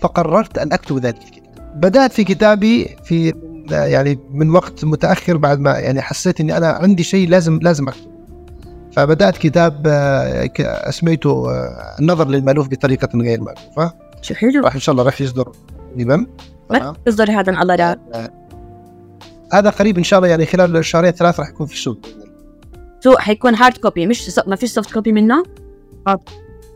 فقررت 0.00 0.58
أن 0.58 0.72
أكتب 0.72 0.98
ذلك 0.98 1.22
الكتاب. 1.22 1.80
بدأت 1.80 2.12
في 2.12 2.24
كتابي 2.24 2.96
في 3.04 3.32
يعني 3.70 4.18
من 4.30 4.50
وقت 4.50 4.84
متأخر 4.84 5.36
بعد 5.36 5.58
ما 5.58 5.78
يعني 5.78 6.02
حسيت 6.02 6.40
إني 6.40 6.56
أنا 6.56 6.68
عندي 6.68 7.02
شيء 7.02 7.28
لازم 7.28 7.58
لازم 7.62 7.88
اكتب 7.88 8.11
فبدأت 8.92 9.38
كتاب 9.38 9.86
آه، 9.86 10.50
اسميته 10.60 11.50
آه، 11.50 11.96
النظر 12.00 12.28
للمألوف 12.28 12.68
بطريقة 12.68 13.08
غير 13.14 13.40
مألوفة. 13.40 13.94
شو 14.22 14.34
حلو. 14.34 14.64
راح 14.64 14.74
إن 14.74 14.80
شاء 14.80 14.92
الله 14.92 15.04
راح 15.04 15.20
يصدر 15.20 15.52
قريبا. 15.94 16.26
متى 16.70 16.92
يصدر 17.06 17.30
هذا 17.30 17.62
الله 17.62 17.76
لا 17.76 17.98
هذا 19.52 19.70
قريب 19.70 19.98
إن 19.98 20.04
شاء 20.04 20.18
الله 20.18 20.28
يعني 20.28 20.46
خلال 20.46 20.84
شهرين 20.84 21.10
ثلاث 21.10 21.40
راح 21.40 21.48
يكون 21.48 21.66
في 21.66 21.74
السوق. 21.74 21.98
سوق 23.00 23.18
حيكون 23.18 23.54
hard 23.54 23.76
copy 23.76 24.06
مش 24.06 24.40
ما 24.46 24.56
فيش 24.56 24.70
soft 24.70 24.92
copy 24.92 25.12
منه؟ 25.12 25.42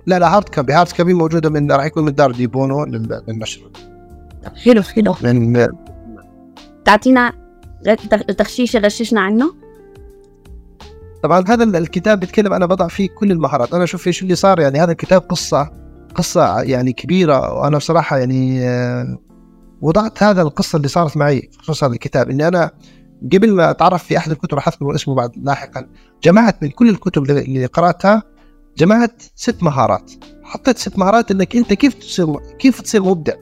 لا 0.06 0.18
لا 0.18 0.36
hard 0.36 0.48
copy 0.48 0.72
hard 0.72 0.92
copy 0.92 1.14
موجودة 1.14 1.50
من 1.50 1.72
راح 1.72 1.84
يكون 1.84 2.04
من 2.04 2.14
دار 2.14 2.32
ديبونو 2.32 2.84
للنشر 2.84 3.60
حلو 4.64 4.82
حلو. 4.82 5.14
من 5.22 5.68
تعطينا 6.84 7.32
تخشيش 8.38 8.76
غششنا 8.76 9.20
عنه. 9.20 9.65
طبعا 11.26 11.44
هذا 11.48 11.78
الكتاب 11.78 12.20
بيتكلم 12.20 12.52
أنا 12.52 12.66
بضع 12.66 12.88
فيه 12.88 13.08
كل 13.08 13.30
المهارات. 13.32 13.74
أنا 13.74 13.84
أشوف 13.84 14.06
إيش 14.06 14.22
اللي 14.22 14.34
صار 14.34 14.60
يعني 14.60 14.80
هذا 14.80 14.92
الكتاب 14.92 15.20
قصة 15.20 15.70
قصة 16.14 16.60
يعني 16.60 16.92
كبيرة 16.92 17.54
وأنا 17.54 17.76
بصراحة 17.76 18.18
يعني 18.18 18.68
آه، 18.68 19.18
وضعت 19.82 20.22
هذا 20.22 20.42
القصة 20.42 20.76
اللي 20.76 20.88
صارت 20.88 21.16
معي 21.16 21.50
خصوص 21.58 21.84
هذا 21.84 21.92
الكتاب. 21.92 22.30
إني 22.30 22.48
أنا 22.48 22.70
قبل 23.32 23.52
ما 23.52 23.70
أتعرف 23.70 24.04
في 24.04 24.16
أحد 24.16 24.30
الكتب 24.30 24.54
راح 24.54 24.68
اذكر 24.68 24.94
اسمه 24.94 25.14
بعد 25.14 25.30
لاحقا. 25.36 25.86
جمعت 26.22 26.62
من 26.62 26.70
كل 26.70 26.88
الكتب 26.88 27.22
اللي 27.30 27.66
قرأتها 27.66 28.22
جمعت 28.78 29.22
ست 29.34 29.62
مهارات. 29.62 30.10
حطيت 30.42 30.78
ست 30.78 30.98
مهارات 30.98 31.30
إنك 31.30 31.56
أنت 31.56 31.72
كيف 31.72 31.94
تصير 31.94 32.36
كيف 32.58 32.80
تصير 32.80 33.02
مبدع. 33.02 33.34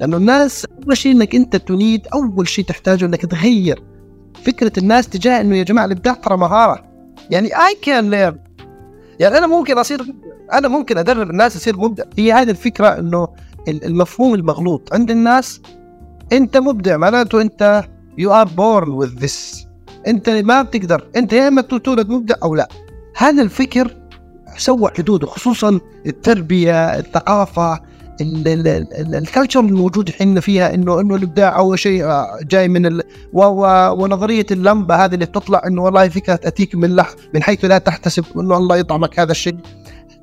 لأنه 0.00 0.16
الناس 0.16 0.66
أول 0.84 0.96
شيء 0.96 1.12
إنك 1.12 1.34
أنت 1.34 1.56
تريد 1.56 2.06
أول 2.14 2.48
شيء 2.48 2.64
تحتاجه 2.64 3.04
إنك 3.04 3.26
تغير. 3.26 3.91
فكرة 4.34 4.72
الناس 4.78 5.08
تجاه 5.08 5.40
إنه 5.40 5.56
يا 5.56 5.62
جماعة 5.62 5.84
الإبداع 5.84 6.14
ترى 6.14 6.36
مهارة. 6.36 6.84
يعني 7.30 7.46
I 7.46 7.74
can 7.82 8.10
learn 8.10 8.38
يعني 9.20 9.38
أنا 9.38 9.46
ممكن 9.46 9.78
أصير 9.78 10.02
أنا 10.52 10.68
ممكن 10.68 10.98
أدرب 10.98 11.30
الناس 11.30 11.56
يصير 11.56 11.76
مبدع. 11.76 12.04
هي 12.18 12.32
هذه 12.32 12.50
الفكرة 12.50 12.88
إنه 12.88 13.28
المفهوم 13.68 14.34
المغلوط. 14.34 14.94
عند 14.94 15.10
الناس 15.10 15.60
أنت 16.32 16.56
مبدع 16.56 16.96
معناته 16.96 17.40
أنت 17.40 17.84
you 18.18 18.32
are 18.32 18.48
born 18.48 18.90
with 18.90 19.08
this 19.08 19.66
أنت 20.06 20.28
ما 20.28 20.62
بتقدر. 20.62 21.06
أنت 21.16 21.32
يا 21.32 21.48
إما 21.48 21.62
تولد 21.62 22.08
مبدع 22.10 22.34
أو 22.42 22.54
لا. 22.54 22.68
هذا 23.16 23.42
الفكر 23.42 23.96
سوى 24.56 24.90
حدوده 24.98 25.26
خصوصا 25.26 25.80
التربية 26.06 26.98
الثقافة 26.98 27.80
ال 29.14 29.20
culture 29.20 29.60
الموجود 29.60 30.10
إحنا 30.10 30.40
فيها 30.40 30.74
انه 30.74 31.00
إنه 31.00 31.14
الإبداع 31.14 31.58
أول 31.58 31.78
شيء 31.78 32.04
آه، 32.04 32.38
جاي 32.42 32.68
من 32.68 32.86
ال... 32.86 33.02
و... 33.32 33.44
و... 33.44 33.92
ونظرية 34.02 34.46
اللمبة 34.50 35.04
هذه 35.04 35.14
اللي 35.14 35.26
بتطلع 35.26 35.62
إنه 35.66 35.82
والله 35.82 36.08
فكره 36.08 36.40
اتيك 36.44 36.74
من 36.74 36.96
لح 36.96 37.14
من 37.34 37.42
حيث 37.42 37.64
لا 37.64 37.78
تحتسب 37.78 38.24
إنه 38.36 38.56
الله 38.56 38.76
يطعمك 38.76 39.20
هذا 39.20 39.30
الشيء 39.30 39.56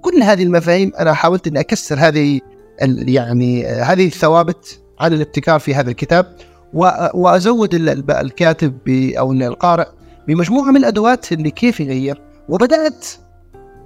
كل 0.02 0.24
هذه 0.24 0.44
المفاهيم 0.44 0.92
أنا 1.00 1.14
حاولت 1.14 1.48
إني 1.48 1.60
أكسر 1.60 1.96
هذه. 2.00 2.40
يعني 2.82 3.68
آه، 3.68 3.84
هذه 3.84 4.08
الثوابت 4.08 4.80
عن 5.00 5.14
الابتكار 5.14 5.60
في 5.60 5.76
هذا 5.76 5.90
الكتاب 5.90 6.36
و... 6.74 6.90
وأزود 7.14 7.74
الكاتب. 8.10 8.78
أو 9.18 9.34
القارئ 9.34 9.88
بمجموعة 10.28 10.72
من 10.72 10.78
الأدوات 10.78 11.32
اللي 11.32 11.52
كيف 11.52 11.80
يغير 11.80 12.22
وبدأت 12.50 13.06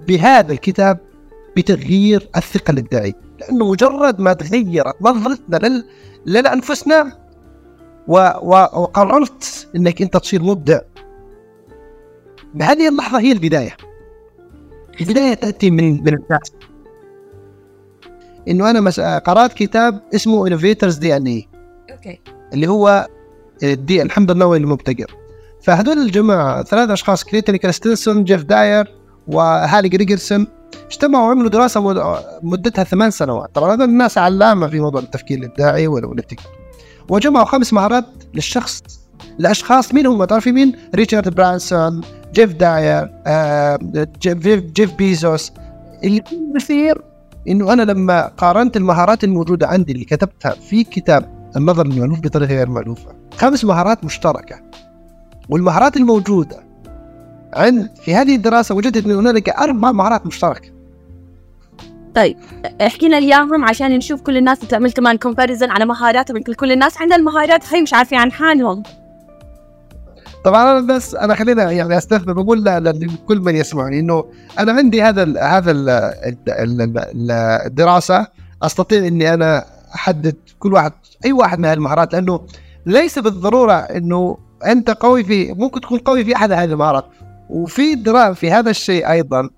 بهذا 0.07 0.51
الكتاب 0.51 0.97
بتغيير 1.57 2.29
الثقة 2.37 2.71
الإبداعية 2.71 3.22
لأنه 3.49 3.71
مجرد 3.71 4.19
ما 4.19 4.33
تغيرت 4.33 5.01
نظرتنا 5.01 5.57
لل... 5.67 5.85
لانفسنا 6.25 7.11
و... 8.07 8.17
و... 8.41 8.51
وقررت 8.51 9.67
إنك 9.75 10.01
أنت 10.01 10.17
تصير 10.17 10.43
مبدع. 10.43 10.79
بهذه 12.53 12.89
اللحظة 12.89 13.19
هي 13.19 13.31
البداية. 13.31 13.77
البداية 15.01 15.33
تأتي 15.33 15.71
من 15.71 16.03
من 16.03 16.13
الناس. 16.13 16.51
إنه 18.47 18.69
أنا 18.69 18.81
مس... 18.81 18.99
قرأت 18.99 19.53
كتاب 19.53 20.01
اسمه 20.15 20.47
Innovator's 20.47 20.95
DNA 20.95 21.27
okay. 21.27 22.21
اللي 22.53 22.67
هو 22.67 23.07
الدي 23.63 24.01
الحمض 24.01 24.31
النووي 24.31 24.57
المبتكر. 24.57 25.15
فهذول 25.61 25.97
الجماعة 25.97 26.63
ثلاث 26.63 26.89
أشخاص 26.89 27.23
كليتون 27.23 27.57
كريستنسون 27.57 28.23
جيف 28.23 28.43
داير 28.43 28.95
وهالي 29.27 29.89
جريجرسون 29.89 30.47
اجتمعوا 30.85 31.27
وعملوا 31.27 31.49
دراسة 31.49 31.93
مدتها 32.43 32.83
ثمان 32.83 33.11
سنوات. 33.11 33.55
طبعا 33.55 33.73
هذول 33.73 33.89
الناس 33.89 34.17
علامة 34.17 34.67
في 34.67 34.79
موضوع 34.79 35.01
التفكير 35.01 35.37
الإبداعي 35.37 35.87
والابتكار 35.87 36.51
وجمعوا 37.09 37.45
خمس 37.45 37.73
مهارات 37.73 38.05
للشخص 38.33 38.83
الاشخاص 39.39 39.93
مين 39.93 40.07
هم 40.07 40.23
تعرفين 40.23 40.53
مين؟ 40.53 40.75
ريتشارد 40.95 41.35
برانسون 41.35 42.01
جيف 42.33 42.53
داير 42.53 43.09
آه، 43.27 43.79
جيف, 44.21 44.63
جيف 44.63 44.93
بيزوس. 44.93 45.51
اللي 46.03 46.23
إنه 47.47 47.73
أنا 47.73 47.81
لما 47.81 48.27
قارنت 48.27 48.77
المهارات 48.77 49.23
الموجودة 49.23 49.67
عندي 49.67 49.91
اللي 49.91 50.05
كتبتها 50.05 50.51
في 50.51 50.83
كتاب 50.83 51.49
النظر 51.55 51.85
للمألوف 51.85 52.19
بطريقة 52.19 52.55
غير 52.55 52.69
مألوفة 52.69 53.15
خمس 53.37 53.65
مهارات 53.65 54.03
مشتركة. 54.03 54.61
والمهارات 55.49 55.97
الموجودة 55.97 56.72
عند 57.55 57.89
في 58.01 58.15
هذه 58.15 58.35
الدراسة 58.35 58.75
وجدت 58.75 59.05
أن 59.05 59.11
هنالك 59.11 59.49
أربع 59.49 59.91
مهارات 59.91 60.25
مشتركة. 60.25 60.69
طيب 62.15 62.37
احكي 62.81 63.07
لنا 63.07 63.17
إياهم 63.17 63.65
عشان 63.65 63.91
نشوف 63.91 64.21
كل 64.21 64.37
الناس 64.37 64.59
تعمل 64.59 64.91
كمان 64.91 65.17
كومباريزن 65.17 65.69
على 65.69 65.85
مهاراتهم 65.85 66.37
يمكن 66.37 66.53
كل 66.53 66.71
الناس 66.71 67.01
عندها 67.01 67.17
المهارات 67.17 67.73
هي 67.73 67.81
مش 67.81 67.93
عارفين 67.93 68.17
عن 68.17 68.31
حالهم. 68.31 68.83
طبعا 70.43 70.79
أنا 70.79 70.95
بس 70.95 71.15
أنا 71.15 71.35
خلينا 71.35 71.71
يعني 71.71 71.97
استخدم 71.97 72.33
بقول 72.33 72.63
لكل 72.65 73.39
من 73.39 73.55
يسمعني 73.55 73.99
إنه 73.99 74.25
أنا 74.59 74.71
عندي 74.71 75.01
هذا 75.01 75.23
ال 75.23 75.37
هذا 75.37 75.71
ال 75.71 77.31
الدراسة 77.65 78.27
أستطيع 78.63 79.07
إني 79.07 79.33
أنا 79.33 79.65
أحدد 79.95 80.35
كل 80.59 80.73
واحد 80.73 80.91
أي 81.25 81.31
واحد 81.31 81.59
من 81.59 81.65
هذه 81.65 81.73
المهارات 81.73 82.13
لأنه 82.13 82.41
ليس 82.85 83.19
بالضرورة 83.19 83.73
إنه 83.73 84.37
أنت 84.65 84.89
قوي 84.89 85.23
في 85.23 85.53
ممكن 85.53 85.81
تكون 85.81 85.99
قوي 85.99 86.25
في 86.25 86.35
أحد 86.35 86.51
هذه 86.51 86.63
المهارات. 86.63 87.05
وفي 87.49 87.95
دراسه 87.95 88.33
في 88.33 88.51
هذا 88.51 88.69
الشيء 88.69 89.11
أيضا 89.11 89.49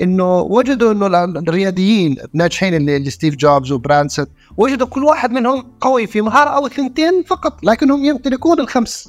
إنه 0.00 0.40
وجدوا 0.40 0.92
إنه 0.92 1.24
الرياديين 1.24 2.16
الناجحين 2.34 2.74
اللي 2.74 3.10
ستيف 3.10 3.36
جوبز 3.36 3.72
وبرانسون 3.72 4.26
وجدوا 4.56 4.86
كل 4.86 5.04
واحد 5.04 5.30
منهم 5.32 5.72
قوي 5.80 6.06
في 6.06 6.20
مهارة 6.20 6.50
أو 6.50 6.68
ثنتين 6.68 7.22
فقط 7.22 7.64
لكنهم 7.64 8.04
يمتلكون 8.04 8.60
الخمس. 8.60 9.08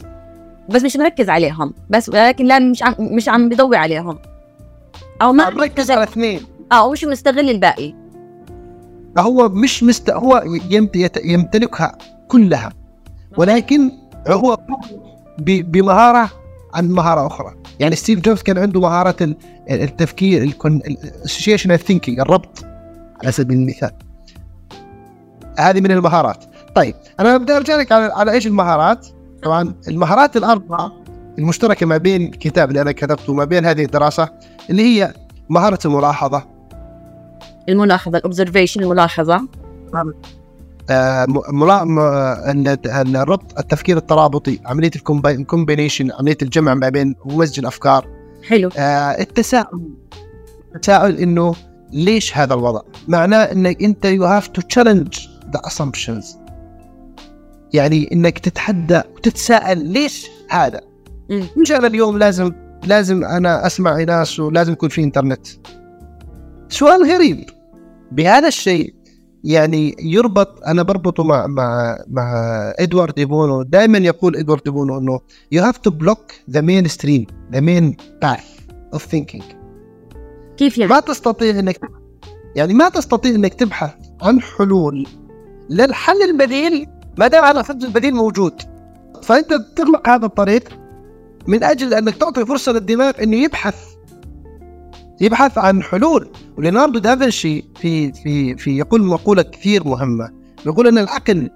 بس 0.69 0.83
مش 0.83 0.97
مركز 0.97 1.29
عليهم 1.29 1.73
بس 1.89 2.09
ولكن 2.09 2.45
لا 2.45 2.59
مش 2.59 2.83
عم 2.83 2.95
مش 2.99 3.29
عم 3.29 3.49
بيضوي 3.49 3.77
عليهم. 3.77 4.19
أو 5.21 5.33
ما 5.33 5.49
مركز 5.49 5.91
على 5.91 6.03
اثنين. 6.03 6.41
آه 6.71 6.91
مش 6.91 7.05
مستغل 7.05 7.49
الباقي. 7.49 7.93
هو 9.17 9.49
مش 9.49 9.83
مست 9.83 10.09
هو 10.09 10.43
يمتلكها 11.23 11.97
كلها 12.27 12.73
ولكن 13.37 13.91
هو 14.27 14.57
بمهارة 15.47 16.29
عن 16.73 16.89
مهارة 16.89 17.27
أخرى. 17.27 17.62
يعني 17.79 17.95
ستيف 17.95 18.19
جوبز 18.19 18.41
كان 18.41 18.57
عنده 18.57 18.79
مهارة 18.81 19.15
ال- 19.21 19.35
التفكير 19.69 20.43
ال 20.65 20.73
associational 20.73 21.79
thinking 21.79 22.19
الربط 22.19 22.65
على 23.23 23.31
سبيل 23.31 23.57
المثال. 23.57 23.91
هذه 25.59 25.81
من 25.81 25.91
المهارات. 25.91 26.45
طيب 26.75 26.95
أنا 27.19 27.37
بدي 27.37 27.53
أرجع 27.53 27.75
لك 27.75 27.91
على, 27.91 28.13
على 28.13 28.31
إيش 28.31 28.47
المهارات؟ 28.47 29.07
طبعا 29.43 29.73
المهارات 29.87 30.37
الأربعة 30.37 30.91
المشتركة 31.37 31.85
ما 31.85 31.97
بين 31.97 32.21
الكتاب 32.21 32.69
اللي 32.69 32.81
أنا 32.81 32.91
كتبته 32.91 33.31
وما 33.31 33.45
بين 33.45 33.65
هذه 33.65 33.85
الدراسة 33.85 34.29
اللي 34.69 34.81
هي 34.83 35.13
مهارة 35.49 35.79
الملاحظة. 35.85 36.43
الملاحظة 37.69 38.17
ال 38.17 38.23
observation 38.23 38.83
الملاحظة. 38.83 39.47
آه، 40.89 41.25
الربط 43.15 43.59
التفكير 43.59 43.97
الترابطي 43.97 44.59
عملية 44.65 44.91
ال 45.25 45.32
combination 45.32 46.11
عملية 46.11 46.37
الجمع 46.41 46.73
ما 46.73 46.89
بين 46.89 47.15
ومزج 47.25 47.59
الافكار 47.59 48.07
حلو. 48.47 48.69
آه، 48.77 49.21
التساؤل 49.21 49.89
التساؤل 50.75 51.17
إنه 51.17 51.55
ليش 51.91 52.37
هذا 52.37 52.53
الوضع؟ 52.53 52.81
معناه 53.07 53.43
إنك 53.43 53.83
أنت 53.83 54.05
you 54.05 54.25
have 54.25 54.47
to 54.47 54.61
challenge 54.61 55.27
the 55.53 55.59
assumptions. 55.59 56.25
يعني 57.73 58.09
إنك 58.11 58.39
تتحدى 58.39 59.01
وتتساءل 59.15 59.77
ليش 59.87 60.27
هذا؟ 60.49 60.81
مش 61.57 61.71
أنا 61.71 61.87
اليوم 61.87 62.17
لازم 62.17 62.51
لازم 62.83 63.23
أنا 63.23 63.65
أسمع 63.67 64.03
ناس 64.03 64.39
ولازم 64.39 64.73
يكون 64.73 64.89
في 64.89 65.03
إنترنت. 65.03 65.47
سؤال 66.69 67.11
غريب. 67.11 67.49
بهذا 68.11 68.47
الشيء 68.47 68.93
يعني 69.43 69.95
يربط 69.99 70.63
أنا 70.67 70.83
بربطه 70.83 71.23
مع 71.23 71.47
مع 71.47 71.97
مع 72.07 72.33
إدوارد 72.79 73.13
ديبونو 73.13 73.61
دائما 73.61 73.97
يقول 73.97 74.35
إدوارد 74.35 74.63
ديبونو 74.63 74.97
إنه 74.97 75.19
you 75.55 75.59
have 75.59 75.77
to 75.77 75.91
block 75.91 76.53
the 76.55 76.61
mainstream 76.61 77.25
the 77.51 77.61
main 77.61 77.95
path 78.25 78.63
of 78.95 79.01
thinking. 79.01 79.43
كيف 80.57 80.77
يعني؟ 80.77 80.93
ما 80.93 80.99
تستطيع 80.99 81.59
إنك 81.59 81.79
يعني 82.55 82.73
ما 82.73 82.89
تستطيع 82.89 83.35
إنك 83.35 83.53
تبحث 83.53 83.93
عن 84.21 84.41
حلول 84.41 85.07
للحل 85.69 86.21
البديل 86.21 86.87
ما 87.17 87.27
دام 87.27 87.43
على 87.43 87.59
الحل 87.59 87.85
البديل 87.85 88.15
موجود. 88.15 88.61
فأنت 89.23 89.53
تغلق 89.75 90.09
هذا 90.09 90.25
الطريق 90.25 90.69
من 91.47 91.63
أجل 91.63 91.93
أنك 91.93 92.15
تعطي 92.15 92.45
فرصة 92.45 92.71
للدماغ 92.71 93.23
إنه 93.23 93.37
يبحث 93.37 93.92
يبحث 95.21 95.57
عن 95.57 95.83
حلول. 95.83 96.29
وليوناردو 96.57 96.99
دافنشي 96.99 97.63
في 97.81 98.11
في 98.11 98.57
في 98.57 98.77
يقول 98.77 99.03
مقولة 99.03 99.41
كثير 99.41 99.87
مهمة. 99.87 100.29
يقول 100.65 100.87
إن 100.87 100.97
العقل 100.97 101.49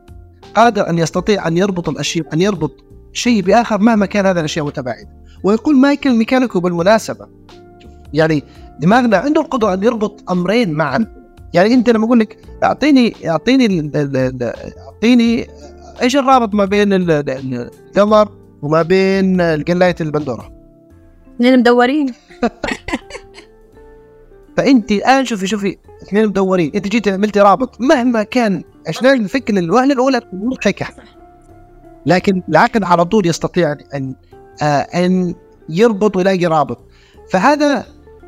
قادر 0.55 0.89
أن 0.89 0.97
يستطيع 0.97 1.47
أن 1.47 1.57
يربط 1.57 1.89
الأشياء 1.89 2.33
أن 2.33 2.41
يربط 2.41 2.71
شيء 3.13 3.41
بآخر 3.41 3.77
مهما 3.81 4.05
كان 4.05 4.25
هذا 4.25 4.39
الأشياء 4.39 4.65
متباعده 4.65 5.09
ويقول 5.43 5.75
مايكل 5.75 6.09
ميكانيكو 6.15 6.59
بالمناسبة 6.59 7.27
يعني 8.13 8.43
دماغنا 8.79 9.17
عنده 9.17 9.41
القدرة 9.41 9.73
أن 9.73 9.83
يربط 9.83 10.31
أمرين 10.31 10.71
معا. 10.73 11.05
يعني 11.53 11.73
أنت 11.73 11.89
لما 11.89 12.05
أقول 12.05 12.19
لك 12.19 12.37
أعطيني 12.63 13.13
أعطيني 13.29 13.65
ال- 13.65 13.97
ال- 13.97 14.17
ال- 14.17 14.53
أعطيني 14.85 15.47
إيش 16.01 16.15
الرابط 16.15 16.53
ما 16.53 16.65
بين 16.65 16.93
ال- 16.93 17.11
ال- 17.11 17.69
القمر 17.87 18.29
وما 18.61 18.81
بين 18.81 19.41
قلايه 19.41 19.95
البندورة؟ 20.01 20.51
اثنين 21.35 21.59
مدورين. 21.59 22.13
فأنت 24.57 24.91
الآن 24.91 25.25
شوفي 25.25 25.47
شوفي 25.47 25.77
اثنين 26.03 26.27
مدورين. 26.27 26.71
أنت 26.75 26.87
جيت 26.87 27.07
عملتي 27.07 27.39
رابط. 27.39 27.81
مهما 27.81 28.23
كان 28.23 28.63
عشان 28.87 29.05
الفكرة 29.21 29.59
الوهله 29.59 29.93
الأولى 29.93 30.21
مضحكه 30.33 30.87
لكن 32.05 32.43
العقل 32.49 32.83
على 32.83 33.05
طول 33.05 33.27
يستطيع 33.27 33.75
أن 33.95 34.15
آه 34.61 34.65
أن 34.79 35.35
يربط 35.69 36.15
ويلاقي 36.17 36.45
رابط. 36.45 36.79
فهذا 37.31 37.85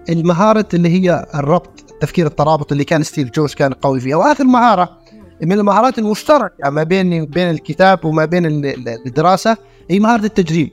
المهارة 0.09 0.65
اللي 0.73 0.89
هي 0.89 1.25
الربط 1.35 1.83
التفكير 1.91 2.27
الترابط 2.27 2.71
اللي 2.71 2.83
كان 2.83 3.03
ستيف 3.03 3.29
جوبز 3.29 3.53
كان 3.53 3.73
قوي 3.73 3.99
فيها 3.99 4.15
واخر 4.15 4.43
مهارة 4.43 4.99
من 5.41 5.51
المهارات 5.51 5.99
المشتركة 5.99 6.69
ما 6.69 6.83
بين 6.83 7.25
بين 7.25 7.49
الكتاب 7.49 8.05
وما 8.05 8.25
بين 8.25 8.45
ال- 8.45 8.65
ال- 8.65 9.07
الدراسة 9.07 9.57
هي 9.89 9.99
مهارة 9.99 10.25
التجريب. 10.25 10.69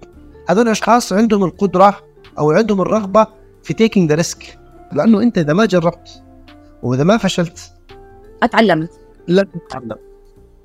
هذول 0.48 0.66
الأشخاص 0.66 1.12
عندهم 1.12 1.44
القدرة 1.44 1.96
أو 2.38 2.50
عندهم 2.50 2.80
الرغبة 2.80 3.26
في 3.62 3.74
taking 3.74 4.08
the 4.08 4.14
risk 4.14 4.58
لأنه 4.92 5.22
أنت 5.22 5.38
إذا 5.38 5.52
ما 5.52 5.66
جربت 5.66 6.22
وإذا 6.82 7.04
ما 7.04 7.16
فشلت 7.16 7.72
اتعلمت 8.42 8.90
لن 9.28 9.46
تتعلم. 9.68 9.96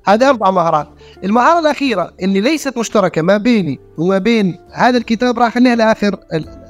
هذه 0.06 0.28
أربع 0.28 0.50
مهارات. 0.50 0.88
المهارة 1.24 1.58
الأخيرة 1.58 2.12
اللي 2.22 2.40
ليست 2.40 2.78
مشتركة 2.78 3.22
ما 3.22 3.36
بيني 3.36 3.80
وما 3.98 4.18
بين 4.18 4.58
هذا 4.72 4.98
الكتاب 4.98 5.38
راح 5.38 5.46
اخليها 5.46 5.74
لآخر 5.74 6.16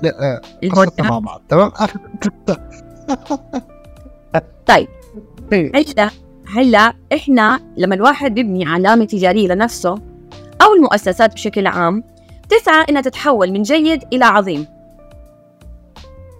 آه، 0.05 0.41
قصتنا 0.73 1.11
مع 1.11 1.19
بعض. 1.19 1.43
تمام؟ 1.49 1.73
آخر 1.77 2.01
طيب. 4.67 4.89
هلا 5.53 6.11
هلا 6.57 6.95
إحنا 7.13 7.61
لما 7.77 7.95
الواحد 7.95 8.35
بيبني 8.35 8.65
علامة 8.65 9.05
تجارية 9.05 9.49
لنفسه 9.49 9.95
أو 10.63 10.75
المؤسسات 10.77 11.33
بشكل 11.35 11.67
عام 11.67 12.05
تسعى 12.49 12.85
إنها 12.91 13.03
تتحول 13.03 13.53
من 13.53 13.63
جيد 13.63 14.03
إلى 14.13 14.25
عظيم. 14.25 14.67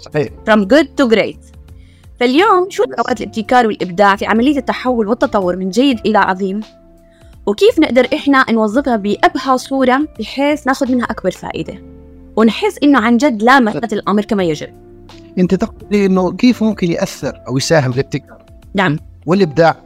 صحيح. 0.03 0.29
From 0.49 0.61
good 0.61 0.87
to 1.01 1.15
great. 1.15 1.53
فاليوم 2.21 2.71
شو 2.71 2.83
اوقات 2.83 3.21
الابتكار 3.21 3.67
والإبداع 3.67 4.17
في 4.17 4.27
عملية 4.27 4.59
التحول 4.59 5.09
والتطور 5.09 5.57
من 5.57 5.71
جيد 5.71 6.01
إلى 6.07 6.19
عظيم؟ 6.19 6.61
وكيف 7.47 7.79
نقدر 7.79 8.09
إحنا 8.15 8.45
نوظفها 8.51 8.97
بأبهى 8.97 9.59
صورة 9.59 10.09
بحيث 10.19 10.67
ناخذ 10.67 10.93
منها 10.93 11.05
أكبر 11.05 11.31
فائدة؟ 11.31 11.75
ونحس 12.37 12.79
إنه 12.83 12.99
عن 12.99 13.17
جد 13.17 13.43
لامست 13.43 13.93
الأمر 13.93 14.25
كما 14.25 14.45
يجب. 14.45 14.69
أنت 15.39 15.55
تقصدي 15.55 16.07
إنه 16.07 16.33
كيف 16.33 16.63
ممكن 16.63 16.93
يأثر 16.93 17.41
أو 17.49 17.57
يساهم 17.57 17.91
بالابتكار 17.91 18.45
نعم. 18.75 18.99
والإبداع. 19.27 19.77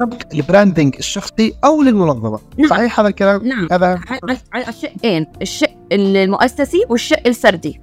طبق 0.00 0.16
ال 0.34 0.41
branding 0.41 0.94
الشخصي 0.98 1.54
أو 1.64 1.82
للمنظمة. 1.82 2.38
نعم. 2.58 2.68
صحيح 2.68 3.00
هذا 3.00 3.08
الكلام؟ 3.08 3.46
نعم. 3.46 3.68
هذا؟ 3.72 4.00
على 4.08 4.38
على 4.52 4.68
الشقين 4.68 5.26
الشق 5.42 5.70
المؤسسي 5.92 6.84
والشق 6.88 7.26
الفردي 7.26 7.80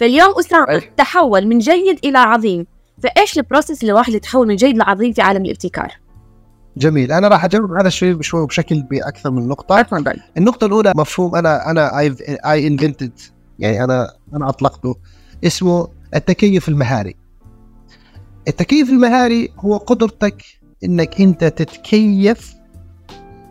فاليوم 0.00 0.34
صحيح. 0.42 0.84
تحول 0.96 1.46
من 1.46 1.58
جيد 1.58 1.98
إلى 2.04 2.18
عظيم 2.18 2.66
فإيش 3.02 3.38
ال 3.38 3.43
process 3.43 3.80
اللي 3.80 3.92
الواحد 3.92 4.12
يتحول 4.12 4.48
من 4.48 4.56
جيد 4.56 4.76
لعظيم 4.76 5.12
في 5.12 5.22
عالم 5.22 5.44
الابتكار؟ 5.44 5.92
جميل 6.76 7.12
أنا 7.12 7.28
راح 7.28 7.44
اجاوب 7.44 7.72
هذا 7.72 7.88
الشيء 7.88 8.14
بشوي 8.14 8.46
بشكل 8.46 8.82
بأكثر 8.82 9.30
من 9.30 9.48
نقطة 9.48 9.82
تفضل 9.82 10.16
النقطة 10.36 10.66
الأولى 10.66 10.92
مفهوم 10.96 11.36
أنا 11.36 11.70
أنا 11.70 11.98
اي 12.46 12.66
انفنتد 12.66 13.12
يعني 13.58 13.84
أنا 13.84 14.12
أنا 14.34 14.48
أطلقته 14.48 14.96
اسمه 15.44 15.88
التكيف 16.14 16.68
المهاري. 16.68 17.16
التكيف 18.48 18.90
المهاري 18.90 19.48
هو 19.58 19.76
قدرتك 19.76 20.42
إنك 20.84 21.20
أنت 21.20 21.44
تتكيف 21.44 22.54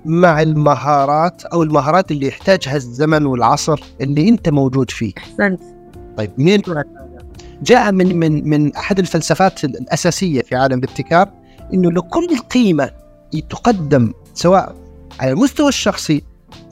مع 0.06 0.42
المهارات 0.42 1.46
أو 1.46 1.64
المهارات 1.64 2.12
اللي 2.12 2.28
يحتاجها 2.28 2.76
الزمن 2.76 3.26
والعصر 3.26 3.84
اللي 4.02 4.30
أنت 4.30 4.50
موجود 4.50 4.92
فيه. 4.92 5.14
أحسنت 5.18 5.79
طيب 6.20 6.32
منين 6.38 6.62
جاء؟ 6.62 6.84
جاء 7.64 7.92
من 7.92 8.20
من 8.20 8.50
من 8.50 8.76
أحد 8.76 9.00
الفلسفات 9.00 9.64
الأساسية 9.64 10.42
في 10.42 10.56
عالم 10.56 10.80
الابتكار 10.80 11.30
إنه 11.74 11.92
لكل 11.92 12.38
قيمة 12.38 12.90
تقدم 13.50 14.14
سواء 14.34 14.76
على 15.20 15.32
المستوى 15.32 15.68
الشخصي 15.70 16.24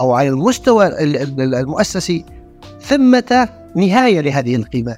أو 0.01 0.13
على 0.13 0.29
المستوى 0.29 0.87
ال- 0.87 1.17
ال- 1.41 1.55
المؤسسي 1.55 2.25
ثمة 2.81 3.49
نهاية 3.75 4.21
لهذه 4.21 4.55
القيمة 4.55 4.97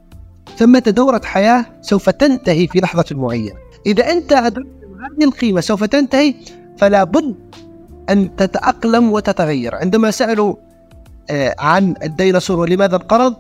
ثمة 0.58 0.80
دورة 0.80 1.22
حياة 1.24 1.66
سوف 1.82 2.10
تنتهي 2.10 2.68
في 2.68 2.80
لحظة 2.80 3.06
معينة 3.12 3.56
إذا 3.86 4.12
أنت 4.12 4.34
أدركت 4.34 4.68
هذه 5.18 5.24
القيمة 5.28 5.62
سوف 5.62 5.84
تنتهي 5.84 6.34
فلا 6.78 7.04
بد 7.04 7.36
أن 8.10 8.36
تتأقلم 8.36 9.12
وتتغير 9.12 9.76
عندما 9.76 10.12
سألوا 10.12 10.56
آه، 11.30 11.56
عن 11.60 11.94
الديناصور 12.04 12.60
ولماذا 12.60 12.96
انقرض 12.96 13.36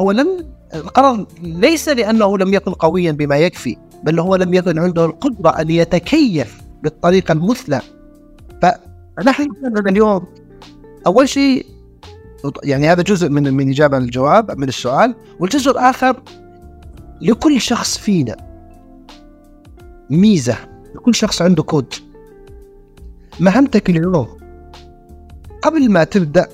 هو 0.00 0.10
لم 0.10 0.46
انقرض 0.74 1.26
ليس 1.42 1.88
لأنه 1.88 2.38
لم 2.38 2.54
يكن 2.54 2.72
قويا 2.72 3.12
بما 3.12 3.36
يكفي 3.36 3.76
بل 4.02 4.20
هو 4.20 4.36
لم 4.36 4.54
يكن 4.54 4.78
عنده 4.78 5.04
القدرة 5.04 5.50
أن 5.50 5.70
يتكيف 5.70 6.60
بالطريقة 6.82 7.32
المثلى. 7.32 7.80
فنحن 8.62 9.48
اليوم 9.86 10.26
أول 11.06 11.28
شيء 11.28 11.66
يعني 12.64 12.88
هذا 12.88 13.02
جزء 13.02 13.28
من 13.28 13.54
من 13.54 13.68
إجابة 13.68 13.98
الجواب 13.98 14.58
من 14.58 14.68
السؤال. 14.68 15.14
والجزء 15.40 15.70
الآخر 15.70 16.22
لكل 17.20 17.60
شخص 17.60 17.98
فينا 17.98 18.36
ميزة 20.10 20.56
لكل 20.94 21.14
شخص 21.14 21.42
عنده 21.42 21.62
كود. 21.62 21.94
مهمتك 23.40 23.90
اليوم 23.90 24.28
قبل 25.62 25.90
ما 25.90 26.04
تبدأ 26.04 26.48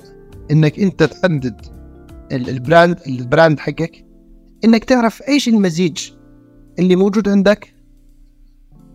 إنك 0.51 0.79
أنت 0.79 1.03
تحدد 1.03 1.65
ال 2.31 2.42
brand 2.42 2.99
ال 3.07 3.16
brand 3.16 3.59
حقك 3.59 4.05
إنك 4.65 4.83
تعرف 4.83 5.21
إيش 5.27 5.47
المزيج 5.47 6.09
اللي 6.79 6.95
موجود 6.95 7.29
عندك. 7.29 7.73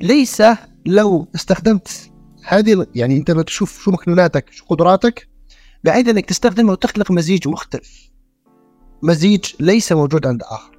ليس 0.00 0.42
لو 0.86 1.26
استخدمت 1.34 2.10
هذه 2.44 2.86
يعني 2.94 3.16
أنت 3.16 3.30
لما 3.30 3.42
تشوف 3.42 3.82
شو 3.82 3.90
مكنوناتك 3.90 4.50
شو 4.50 4.64
قدراتك 4.64 5.28
بعيد 5.84 6.08
إنك 6.08 6.24
تستخدمها 6.26 6.72
وتخلق 6.72 7.10
مزيج 7.10 7.48
مختلف. 7.48 8.10
مزيج 9.02 9.44
ليس 9.60 9.92
موجود 9.92 10.26
عند 10.26 10.42
آخر. 10.42 10.78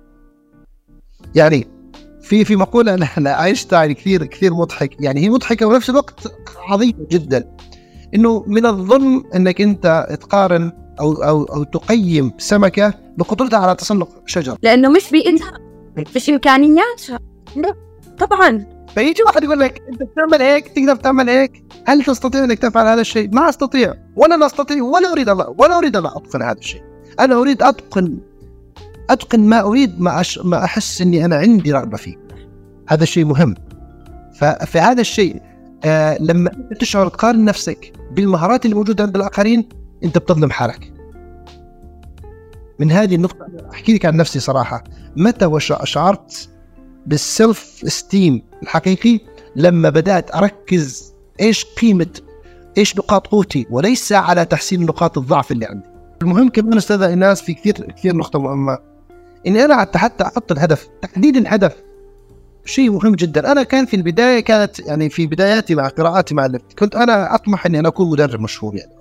يعني 1.35 1.67
في 2.21 2.45
في 2.45 2.55
مقولة 2.55 2.95
لاينشتاين 3.17 3.91
كثير 3.91 4.25
كثير 4.25 4.53
مضحك. 4.53 5.01
يعني 5.01 5.21
هي 5.21 5.29
مضحكة 5.29 5.65
ونفس 5.65 5.89
الوقت 5.89 6.33
عظيمة 6.57 7.07
جدا. 7.11 7.55
إنه 8.13 8.43
من 8.47 8.65
الظلم 8.65 9.23
إنك 9.35 9.61
أنت 9.61 10.17
تقارن 10.21 10.86
أو 10.99 11.13
أو 11.13 11.43
أو 11.43 11.63
تقيم 11.63 12.31
سمكة 12.37 12.93
بقدرتها 13.17 13.59
على 13.59 13.75
تسلق 13.75 14.09
شجر. 14.25 14.57
لأنه 14.63 14.89
مش 14.89 15.11
بايدها 15.11 15.53
مش 16.15 16.29
امكانياتها 16.29 17.19
طبعا. 18.19 18.65
فيجي 18.95 19.23
واحد 19.23 19.43
يقول 19.43 19.59
لك 19.59 19.81
أنت 19.89 20.03
بتعمل 20.03 20.41
هيك؟ 20.41 20.67
تقدر 20.67 20.95
تعمل 20.95 21.29
هيك؟ 21.29 21.63
هل 21.85 22.03
تستطيع 22.03 22.43
أنك 22.43 22.59
تفعل 22.59 22.87
هذا 22.87 23.01
الشيء؟ 23.01 23.29
ما 23.33 23.49
أستطيع. 23.49 23.93
ولا 24.15 24.45
استطيع 24.45 24.83
ولا 24.83 25.11
أريد 25.11 25.29
الله 25.29 25.55
ولا 25.57 25.77
أريد 25.77 25.95
ان 25.95 26.05
أتقن 26.05 26.41
هذا 26.41 26.59
الشيء. 26.59 26.81
أنا 27.19 27.35
أريد 27.35 27.63
أتقن 27.63 28.17
أتقن 29.09 29.39
ما 29.39 29.61
أريد 29.61 30.01
ما, 30.01 30.21
أش... 30.21 30.39
ما 30.43 30.63
أحس 30.63 31.01
إني 31.01 31.25
أنا 31.25 31.35
عندي 31.35 31.71
رغبة 31.71 31.97
فيه. 31.97 32.15
هذا 32.87 33.03
الشيء 33.03 33.25
مهم. 33.25 33.55
ففي 34.39 34.79
هذا 34.79 35.01
الشيء 35.01 35.41
آه 35.85 36.17
لما 36.19 36.51
تشعر 36.79 37.07
تقارن 37.07 37.45
نفسك 37.45 37.93
بالمهارات 38.11 38.65
اللي 38.65 38.75
موجودة 38.75 39.03
عند 39.03 39.15
الآخرين 39.15 39.69
انت 40.03 40.17
بتظلم 40.17 40.51
حالك. 40.51 40.93
من 42.79 42.91
هذه 42.91 43.15
النقطة 43.15 43.47
أحكي 43.73 43.93
لك 43.93 44.05
عن 44.05 44.17
نفسي 44.17 44.39
صراحة. 44.39 44.83
متى 45.15 45.45
وشعرت 45.45 46.49
بالسلف 47.05 47.81
استيم 47.85 48.41
الحقيقي؟ 48.63 49.19
لما 49.55 49.89
بدأت 49.89 50.35
أركز 50.35 51.13
إيش 51.41 51.65
قيمة 51.65 52.21
إيش 52.77 52.97
نقاط 52.97 53.27
قوتي 53.27 53.65
وليس 53.69 54.11
على 54.11 54.45
تحسين 54.45 54.85
نقاط 54.85 55.17
الضعف 55.17 55.51
اللي 55.51 55.65
عندي. 55.65 55.87
المهم 56.21 56.49
كمان 56.49 56.77
أستاذ 56.77 57.01
إيناس 57.01 57.41
في 57.41 57.53
كثير 57.53 57.73
كثير 57.73 58.15
نقطة 58.15 58.39
مهمة. 58.39 58.77
إني 59.47 59.65
أنا 59.65 59.87
حتى 59.95 60.23
أحط 60.23 60.51
الهدف 60.51 60.87
تحديد 61.01 61.37
الهدف 61.37 61.75
شيء 62.65 62.91
مهم 62.91 63.15
جدا. 63.15 63.51
أنا 63.51 63.63
كان 63.63 63.85
في 63.85 63.95
البداية 63.95 64.39
كانت 64.39 64.79
يعني 64.79 65.09
في 65.09 65.27
بداياتي 65.27 65.75
مع 65.75 65.87
قراءاتي 65.87 66.35
مع 66.35 66.47
كنت 66.79 66.95
أنا 66.95 67.35
أطمح 67.35 67.65
إني 67.65 67.79
أنا 67.79 67.87
أكون 67.87 68.09
مدرب 68.09 68.41
مشهور 68.41 68.75
يعني. 68.75 68.91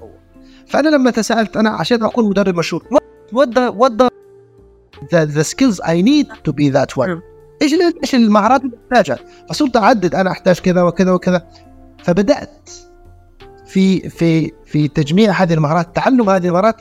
فأنا 0.67 0.89
لما 0.89 1.11
تساءلت 1.11 1.57
أنا 1.57 1.71
عشان 1.71 2.05
اكون 2.05 2.29
مدرب 2.29 2.55
مشهور 2.55 2.83
what 3.33 3.49
the 3.49 3.73
what 3.73 3.93
the 3.99 4.09
the, 5.11 5.27
the 5.27 5.45
skills 5.45 5.81
I 5.85 6.01
need 6.01 6.29
to 6.45 6.53
be 6.53 6.71
that 6.71 6.97
one. 6.97 7.21
إيش 7.63 7.75
إيش 8.03 8.15
المهارات 8.15 8.63
اللي 8.65 8.77
احتاجها 8.85 9.19
فصرت 9.49 9.77
أعدد 9.77 10.15
أنا 10.15 10.31
أحتاج 10.31 10.59
كذا 10.59 10.83
وكذا 10.83 11.13
وكذا. 11.13 11.47
فبدأت 12.05 12.71
في 13.67 14.09
في 14.09 14.53
في 14.65 14.89
تجميع 14.89 15.33
هذه 15.33 15.55
المهارات 15.55 15.97
تعلم 15.97 16.31
هذه 16.31 16.47
المهارات 16.47 16.77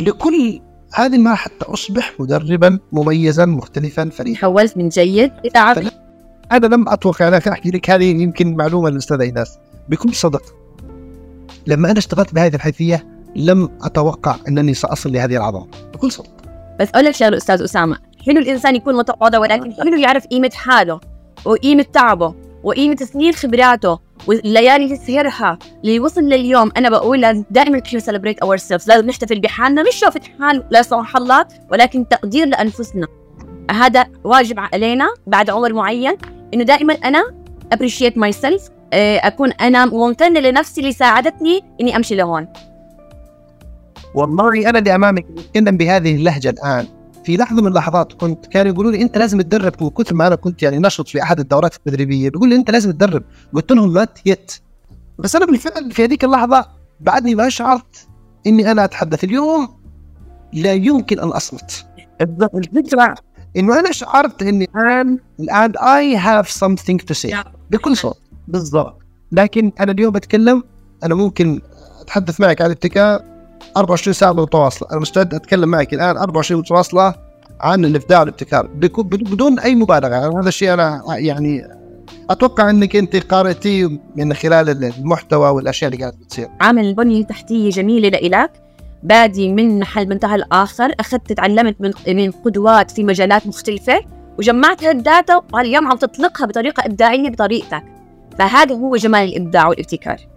لكل 0.00 0.60
هذه 0.94 1.16
المهارات 1.16 1.38
حتى 1.38 1.64
أصبح 1.64 2.14
مدربا 2.20 2.78
مميزا 2.92 3.46
مختلفا 3.46 4.08
فريدا 4.08 4.38
حولت 4.38 4.76
من 4.76 4.88
جيد 4.88 5.32
إلى 5.44 5.92
أنا 6.52 6.66
لم 6.66 6.88
أتوقع 6.88 7.28
أنا 7.28 7.40
أحكي 7.48 7.70
لك 7.70 7.90
هذه 7.90 8.22
يمكن 8.22 8.56
معلومة 8.56 8.90
للأستاذ 8.90 9.20
أيناس. 9.20 9.58
بكل 9.88 10.14
صدق 10.14 10.42
لما 11.66 11.90
أنا 11.90 11.98
اشتغلت 11.98 12.34
بهذه 12.34 12.54
الحيثية 12.54 13.11
لم 13.36 13.78
أتوقع 13.82 14.36
أنني 14.48 14.74
سأصل 14.74 15.12
لهذه 15.12 15.36
العظمه 15.36 15.66
بكل 15.94 16.12
صدق 16.12 16.30
بس 16.80 16.88
أقول 16.88 17.04
لك 17.04 17.14
شغلة 17.14 17.36
أستاذ 17.36 17.62
أسامة. 17.62 17.98
حلو 18.26 18.38
الإنسان 18.38 18.76
يكون 18.76 18.96
متواضع 18.96 19.38
ولكن 19.38 19.72
حلو 19.72 19.96
يعرف 19.96 20.26
قيمة 20.26 20.50
حاله 20.54 21.00
وقيمة 21.44 21.82
تعبه 21.82 22.34
وقيمة 22.64 22.96
سنين 22.96 23.32
خبراته 23.32 23.98
والليالي 24.26 24.84
اللي 24.84 24.96
سهرها 24.96 25.58
اللي 25.84 26.00
وصل 26.00 26.20
لليوم 26.20 26.72
أنا 26.76 26.90
بقول 26.90 27.20
لازم 27.20 27.44
دائما 27.50 27.78
نحن 27.78 28.00
celebrate 28.00 28.38
ourselves 28.38 28.88
لازم 28.88 29.06
نحتفل 29.06 29.40
بحالنا. 29.40 29.82
مش 29.82 29.94
شوفة 29.94 30.20
حال 30.40 30.64
لا 30.70 30.82
سمح 30.82 31.16
الله 31.16 31.46
ولكن 31.70 32.08
تقدير 32.08 32.46
لأنفسنا. 32.46 33.06
هذا 33.70 34.06
واجب 34.24 34.58
علينا 34.58 35.08
بعد 35.26 35.50
عمر 35.50 35.72
معين 35.72 36.16
إنه 36.54 36.64
دائما 36.64 36.94
أنا 36.94 37.24
appreciate 37.72 38.18
myself 38.18 38.68
أكون 38.92 39.52
أنا 39.52 39.84
ممتنة 39.86 40.40
لنفسي 40.40 40.80
اللي 40.80 40.92
ساعدتني 40.92 41.60
إني 41.80 41.96
أمشي 41.96 42.14
لهون. 42.14 42.48
والله 44.14 44.68
أنا 44.70 44.78
اللي 44.78 44.94
أمامك 44.94 45.26
اتكلم 45.38 45.76
بهذه 45.76 46.14
اللهجة 46.14 46.50
الآن. 46.50 46.86
في 47.24 47.36
لحظة 47.36 47.62
من 47.62 47.66
اللحظات 47.66 48.12
كنت 48.12 48.46
كانوا 48.46 48.72
يقولوا 48.72 48.92
لي 48.92 49.02
أنت 49.02 49.18
لازم 49.18 49.40
تدرب 49.40 49.72
من 49.82 49.90
كثر 49.90 50.14
ما 50.14 50.26
أنا 50.26 50.34
كنت 50.34 50.62
يعني 50.62 50.78
نشط 50.78 51.08
في 51.08 51.22
أحد 51.22 51.40
الدورات 51.40 51.74
التدريبية 51.74 52.30
بيقول 52.30 52.48
لي 52.48 52.56
أنت 52.56 52.70
لازم 52.70 52.90
تدرب. 52.90 53.22
قلت 53.54 53.72
لهم 53.72 53.92
not 53.92 54.26
yet 54.26 54.52
بس 55.18 55.36
أنا 55.36 55.46
بالفعل 55.46 55.92
في 55.92 56.04
هذيك 56.04 56.24
اللحظة 56.24 56.66
بعدني 57.00 57.34
ما 57.34 57.48
شعرت 57.48 58.08
إني 58.46 58.70
أنا 58.70 58.84
أتحدث. 58.84 59.24
اليوم 59.24 59.68
لا 60.52 60.72
يمكن 60.72 61.20
أن 61.20 61.28
أصمت. 61.28 61.86
الفكرة 62.54 63.14
إنه 63.56 63.80
أنا 63.80 63.92
شعرت 63.92 64.42
إني 64.42 64.68
الآن 64.76 65.18
الآن 65.40 65.72
I 65.76 66.16
have 66.16 66.64
something 66.64 67.04
to 67.06 67.14
say 67.14 67.42
بكل 67.70 67.96
صوت. 67.96 68.18
بالضبط. 68.48 68.98
لكن 69.32 69.72
أنا 69.80 69.92
اليوم 69.92 70.12
بتكلم 70.12 70.62
أنا 71.04 71.14
ممكن 71.14 71.60
أتحدث 72.00 72.40
معك 72.40 72.60
عن 72.60 72.66
الابتكار 72.66 73.31
24 73.76 74.14
ساعة 74.14 74.32
متواصله 74.32 74.88
أنا 74.92 75.00
مستعد 75.00 75.34
أتكلم 75.34 75.68
معك 75.68 75.94
الآن 75.94 76.16
24 76.16 76.60
متواصله 76.60 77.14
عن 77.60 77.84
الابداع 77.84 78.20
والابتكار. 78.20 78.66
بدون 78.66 79.58
أي 79.58 79.74
مبالغة. 79.74 80.08
يعني 80.08 80.34
هذا 80.40 80.48
الشيء 80.48 80.72
أنا 80.72 81.02
يعني 81.08 81.68
أتوقع 82.30 82.70
إنك 82.70 82.96
أنت 82.96 83.16
قارئتي 83.16 84.00
من 84.16 84.34
خلال 84.34 84.84
المحتوى 84.84 85.50
والأشياء 85.50 85.92
اللي 85.92 86.02
قاعدة 86.02 86.16
بتصير 86.20 86.48
عامل 86.60 86.94
بنية 86.94 87.24
تحتية 87.24 87.70
جميلة 87.70 88.08
لإلك. 88.08 88.50
بادي 89.02 89.52
من 89.52 89.78
محل 89.78 90.08
منتهى 90.08 90.34
الآخر. 90.34 90.92
أخذت 91.00 91.32
تعلمت 91.32 91.76
من 91.80 91.92
من 92.08 92.30
قدوات 92.30 92.90
في 92.90 93.04
مجالات 93.04 93.46
مختلفة. 93.46 94.00
وجمعت 94.38 94.84
هالداتا 94.84 95.40
واليوم 95.52 95.86
عم 95.86 95.96
تطلقها 95.96 96.46
بطريقة 96.46 96.86
إبداعية 96.86 97.30
بطريقتك. 97.30 97.84
فهذا 98.38 98.74
هو 98.74 98.96
جمال 98.96 99.28
الإبداع 99.28 99.68
والابتكار. 99.68 100.31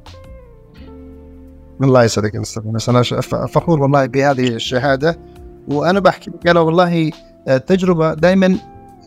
الله 1.83 2.03
يسعدك 2.03 2.35
أستاذ 2.35 2.63
أنا 2.89 3.01
فخور 3.47 3.81
والله 3.81 4.05
بهذه 4.05 4.47
الشهادة. 4.47 5.19
وأنا 5.67 5.99
بحكي 5.99 6.31
لك 6.31 6.47
أنا 6.47 6.59
والله 6.59 7.11
آه، 7.47 7.57
تجربة 7.57 8.13
دائما 8.13 8.57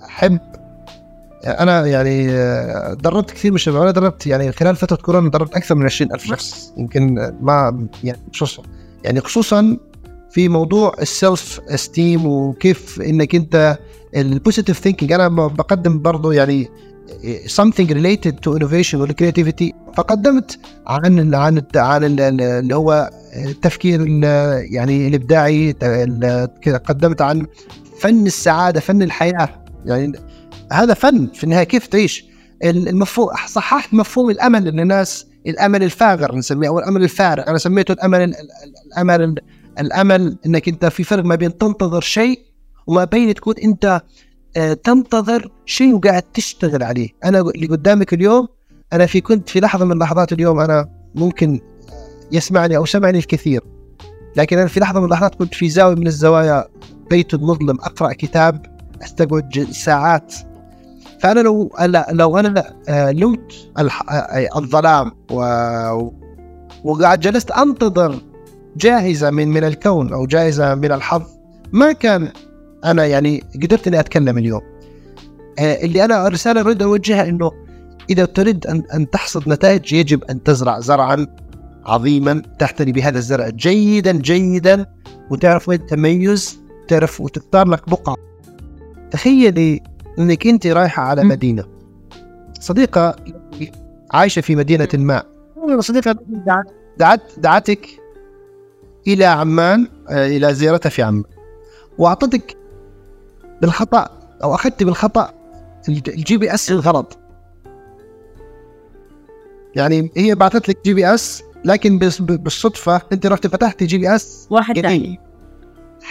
احب 0.05 0.39
أنا 1.47 1.87
يعني 1.87 2.31
آه، 2.31 2.95
دربت 2.95 3.31
كثير 3.31 3.51
من 3.51 3.55
الشباب. 3.55 3.83
أنا 3.83 3.91
دربت 3.91 4.27
يعني 4.27 4.53
خلال 4.53 4.77
فترة 4.77 4.97
كورونا 4.97 5.31
دربت 5.31 5.55
أكثر 5.55 5.75
من 5.75 5.85
20 5.85 6.13
ألف 6.13 6.25
شخص. 6.25 6.73
يمكن 6.77 7.15
ما 7.41 7.89
يعني 8.05 8.19
خصوصا. 8.35 8.63
يعني 9.05 9.21
خصوصا 9.21 9.77
في 10.31 10.49
موضوع 10.49 10.93
ال 11.01 11.13
self 11.13 11.61
esteem 11.69 12.27
وكيف 12.27 13.01
إنك 13.01 13.35
أنت 13.35 13.79
ال 14.17 14.24
positive 14.24 14.79
thinking 14.79 15.13
أنا 15.13 15.29
بقدم 15.29 16.03
برضه 16.03 16.33
يعني 16.33 16.69
something 17.47 17.87
related 17.87 18.35
to 18.43 18.57
innovation 18.57 18.95
وال 18.95 19.08
creativity 19.08 19.75
فقدمت 19.97 20.59
عن 20.87 21.35
عن 21.35 21.63
عن 21.77 22.05
اللي 22.05 22.75
هو 22.75 23.11
التفكير 23.37 24.07
يعني 24.71 25.09
الإبداعي 25.09 25.73
قدمت 26.85 27.23
عن 27.23 27.47
فن 28.01 28.27
السعادة 28.27 28.81
فن 28.81 29.03
الحياة. 29.03 29.65
يعني 29.85 30.13
هذا 30.73 30.95
فن 30.95 31.27
في 31.35 31.45
النهاية 31.45 31.65
كيف 31.65 31.87
تعيش؟ 31.87 32.25
المفهوم 32.65 33.29
صححت 33.47 33.95
مفهوم 33.95 34.31
الأمل 34.31 34.69
ان 34.69 34.81
الناس 34.81 35.27
الأمل 35.47 35.83
الفاغر 35.83 36.35
نسميه 36.35 36.69
أو 36.69 36.79
الأمل 36.79 37.03
الفارغ. 37.03 37.49
أنا 37.49 37.59
سميته 37.59 37.93
الأمل 37.93 38.35
الأمل 38.87 39.35
الأمل 39.79 40.39
إنك 40.47 40.69
أنت 40.69 40.85
في 40.87 41.05
فرق 41.05 41.25
ما 41.25 41.35
بين 41.35 41.59
تنتظر 41.59 42.01
شيء 42.01 42.41
وما 42.87 43.05
بين 43.05 43.35
تكون 43.35 43.55
أنت 43.65 44.03
تنتظر 44.85 45.51
شيء 45.67 45.95
وقاعد 45.95 46.23
تشتغل 46.23 46.83
عليه. 46.83 47.09
أنا 47.25 47.41
اللي 47.41 47.67
قدامك 47.67 48.15
اليوم 48.15 48.49
أنا 48.93 49.07
في 49.07 49.21
كنت 49.21 49.49
في 49.49 49.61
لحظة 49.61 49.85
من 49.85 49.99
لحظات 49.99 50.33
اليوم 50.33 50.61
أنا 50.61 50.89
ممكن 51.15 51.61
يسمعني 52.33 52.77
أو 52.77 52.85
سمعني 52.85 53.19
الكثير. 53.19 53.61
لكن 54.37 54.59
أنا 54.59 54.69
في 54.69 54.81
لحظة 54.81 55.01
من 55.01 55.07
اللحظات 55.07 55.35
كنت 55.35 55.55
في 55.55 55.69
زاوية 55.69 55.95
من 55.95 56.07
الزوايا 56.07 56.69
بيت 57.11 57.35
مظلم 57.35 57.81
أقرأ 57.81 58.13
كتاب 58.13 58.67
أستقعد 59.03 59.67
ساعات. 59.71 60.35
فأنا 61.21 61.41
لو 61.41 61.71
لو 62.11 62.39
أنا 62.39 62.75
آه، 62.89 63.11
لمت 63.11 63.53
آه، 63.79 64.49
الظلام 64.57 65.13
و 65.31 65.41
وقاعد 66.85 67.21
جلست 67.21 67.51
أنتظر 67.51 68.19
جائزة 68.77 69.31
من 69.31 69.49
من 69.49 69.65
الكون 69.65 70.13
أو 70.13 70.27
جائزة 70.27 70.75
من 70.75 70.93
الحظ 70.93 71.23
ما 71.73 71.93
كان 71.93 72.33
أنا 72.85 73.07
يعني 73.07 73.45
قدرت 73.63 73.87
إني 73.87 74.01
أتكلم 74.01 74.39
اليوم. 74.39 74.61
آه، 75.59 75.85
اللي 75.85 76.05
أنا 76.05 76.27
الرسالة 76.27 76.61
أريد 76.61 76.83
أوجهها 76.83 77.29
إنه 77.29 77.53
إذا 78.11 78.25
تريد 78.25 78.67
ان 78.67 78.83
أن 78.95 79.11
تحصد 79.11 79.49
نتائج 79.49 79.93
يجب 79.93 80.25
أن 80.25 80.43
تزرع 80.43 80.81
زرعا 80.81 81.27
عظيما 81.85 82.43
تعتني 82.59 82.93
بهذا 82.93 83.19
الزرع 83.19 83.49
جيدا 83.49 84.13
جيدا 84.13 84.87
وتعرف 85.31 85.69
وين 85.69 85.87
تميز 85.87 86.59
تعرف 86.89 87.21
وتختار 87.21 87.69
لك 87.69 87.89
بقعة. 87.91 88.17
تخيلي 89.11 89.83
إنك 90.19 90.47
أنت 90.47 90.67
رايحة 90.67 91.03
على 91.03 91.25
مدينة. 91.25 91.65
صديقة 92.61 93.17
عايشة 94.13 94.41
في 94.41 94.57
مدينة 94.57 94.89
ما. 94.95 95.23
يوم 95.69 95.81
صديقة 95.81 96.17
دعت 96.99 97.23
دعتك 97.39 97.87
إلى 99.07 99.25
عمان 99.25 99.89
آه، 100.09 100.27
إلى 100.27 100.55
زيارتها 100.55 100.91
في 100.91 101.03
عمان. 101.03 101.25
وأعطتك 101.99 102.57
بالخطأ 103.63 104.11
أو 104.43 104.55
أخذت 104.55 104.83
بالخطأ 104.83 105.35
ال 105.89 106.37
GPS 106.37 106.71
الغلط 106.71 107.19
يعني 109.77 110.11
هي 110.17 110.35
بعثت 110.35 110.69
لك 110.69 110.85
GPS 110.85 111.43
لكن 111.65 111.99
بالصدفة 112.19 113.03
أنت 113.13 113.27
رحت 113.27 113.47
فتحتي 113.47 113.87
GPS 113.87 114.47
واحد 114.51 114.81
ثاني. 114.81 115.21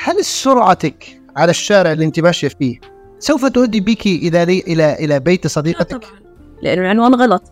هل 0.04 0.26
سرعتك 0.26 1.22
على 1.36 1.50
الشارع 1.50 1.92
اللي 1.92 2.06
أنت 2.06 2.20
ماشية 2.20 2.48
فيه 2.48 2.80
سوف 3.20 3.46
تؤدي 3.46 3.80
بك 3.80 4.06
إلى 4.06 4.44
إلى 4.44 4.94
إلى 4.94 5.20
بيت 5.20 5.48
صديقتك؟ 5.48 5.98
طبعا 5.98 6.20
لأنه 6.62 6.82
العنوان 6.82 7.16
غلط. 7.16 7.44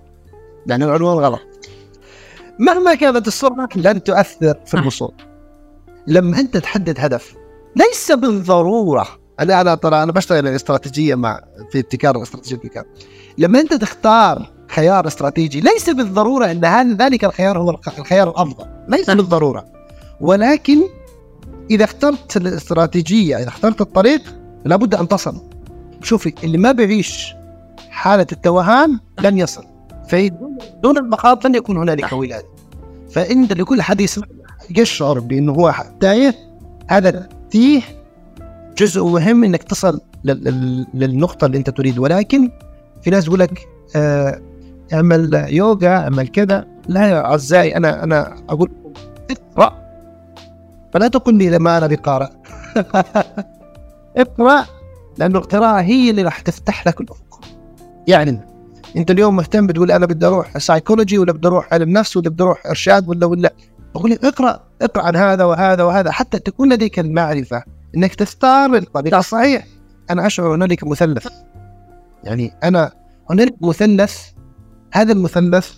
لأنه 0.68 0.86
العنوان 0.86 1.18
غلط. 1.18 1.42
مهما 2.60 2.96
كانت 2.96 3.28
السرعة 3.28 3.70
لن 3.76 4.04
تؤثر 4.04 4.56
في 4.66 4.74
الوصول. 4.74 5.14
لما 6.08 6.40
أنت 6.40 6.58
تحدد 6.58 7.00
هدف 7.00 7.36
ليس 7.76 8.12
بالضرورة 8.12 9.08
أنا 9.40 9.62
أنا 9.62 9.76
ترى 9.76 10.04
أنا 10.04 10.12
بشتغل 10.12 10.48
الاستراتيجيه 10.48 11.16
مع 11.16 11.42
في 11.72 11.80
ابتكار 11.80 12.18
الاستراتيجيه 12.18 12.56
الابتكار 12.56 12.86
لما 13.38 13.60
أنت 13.60 13.74
تختار 13.74 14.56
خيار 14.70 15.08
استراتيجي 15.08 15.62
ليس 15.62 15.90
بالضرورة 15.90 16.52
إن 16.52 16.66
هذا 16.66 17.06
ذلك 17.06 17.26
الخيار 17.26 17.58
هو 17.58 17.70
الخيار 18.00 18.30
الأفضل. 18.30 18.66
ليس 18.88 19.10
بالضرورة. 19.10 19.66
ولكن 20.22 20.82
إذا 21.72 21.84
اخترت 21.84 22.38
الاستراتيجية 22.38 23.38
إذا 23.38 23.48
اخترت 23.48 23.82
الطريق 23.82 24.22
لابد 24.66 24.96
أن 24.96 25.08
تصل. 25.08 25.42
شوفي 26.02 26.34
اللي 26.44 26.58
ما 26.58 26.72
بيعيش 26.72 27.34
حالة 27.90 28.28
التوهان 28.32 29.00
لن 29.20 29.38
يصل. 29.38 29.66
فدون 30.10 30.98
المخاض 30.98 31.48
لن 31.48 31.56
يكون 31.56 31.78
هنالك 31.78 32.14
ولاد 32.14 32.44
فانت 33.12 33.54
لكل 33.54 33.82
حديث 33.82 34.20
يشعر 34.78 35.20
بأنه 35.20 35.52
هو 35.54 35.74
تايه 36.00 36.36
هذا 36.88 37.30
فيه 37.52 37.82
جزء 38.78 39.04
مهم 39.04 39.44
إنك 39.44 39.64
تصل 39.64 40.02
للنقطة 40.94 41.46
اللي 41.46 41.58
أنت 41.58 41.70
تريد. 41.70 42.00
ولكن 42.00 42.52
في 43.02 43.10
ناس 43.10 43.28
يقول 43.28 43.40
لك 43.40 43.68
آه 43.96 44.42
اعمل 44.94 45.46
يوغا 45.50 45.88
اعمل 45.88 46.28
كذا. 46.28 46.68
لا 46.88 47.08
يا 47.10 47.26
أعزائي 47.26 47.78
أنا 47.78 48.04
أنا 48.04 48.36
أقول 48.50 48.72
اقرأ. 49.32 49.86
فلا 50.94 51.08
تقل 51.08 51.36
لي 51.36 51.50
لما 51.50 51.78
أنا 51.78 51.88
بقارئ. 51.88 52.28
اقرأ 54.18 54.66
لأنه 55.18 55.40
القراءة 55.40 55.82
هي 55.82 56.10
اللي 56.10 56.22
راح 56.22 56.40
تفتح 56.40 56.88
لك 56.88 57.02
الأفق. 57.02 57.42
يعني 58.08 58.40
أنت 58.98 59.12
اليوم 59.12 59.36
مهتم 59.36 59.68
بتقول 59.68 59.92
أنا 59.92 60.06
بدي 60.06 60.26
أروح 60.26 60.58
سايكولوجي 60.58 61.18
ولا 61.18 61.32
بدي 61.32 61.48
أروح 61.48 61.74
علم 61.74 61.90
نفس 61.90 62.18
ولا 62.18 62.30
بدي 62.30 62.44
أروح 62.44 62.66
إرشاد 62.66 63.10
ولا 63.10 63.26
ولا. 63.26 63.54
بقول 63.96 64.12
لك 64.12 64.26
اقرأ 64.26 64.60
اقرأ 64.82 65.04
عن 65.04 65.16
هذا 65.16 65.44
وهذا 65.44 65.84
وهذا 65.84 66.12
حتى 66.12 66.40
تكون 66.40 66.74
لديك 66.74 67.00
المعرفة. 67.00 67.64
إنك 67.96 68.16
تختار 68.16 68.76
الطريق. 68.76 69.16
الصحيح 69.16 69.66
أنا 70.10 70.28
أشعر 70.28 70.56
هنالك 70.56 70.84
مثلث. 70.84 71.28
يعني 72.24 72.54
أنا 72.64 72.92
هنالك 73.30 73.56
مثلث. 73.62 74.18
هذا 74.92 75.14
المثلث 75.14 75.72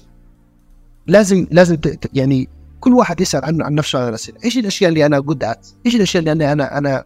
لازم 1.07 1.47
لازم 1.51 1.77
يعني 2.13 2.49
كل 2.79 2.93
واحد 2.93 3.21
يسأل 3.21 3.45
عنه 3.45 3.65
عن 3.65 3.75
نفسه 3.75 3.99
على 3.99 4.09
الاسئله 4.09 4.37
إيش 4.45 4.57
الأشياء 4.57 4.89
اللي 4.89 5.05
أنا 5.05 5.19
جود 5.19 5.43
ات 5.43 5.67
إيش 5.85 5.95
الأشياء 5.95 6.19
اللي 6.19 6.31
أنا 6.31 6.51
أنا 6.51 6.77
أنا 6.77 7.03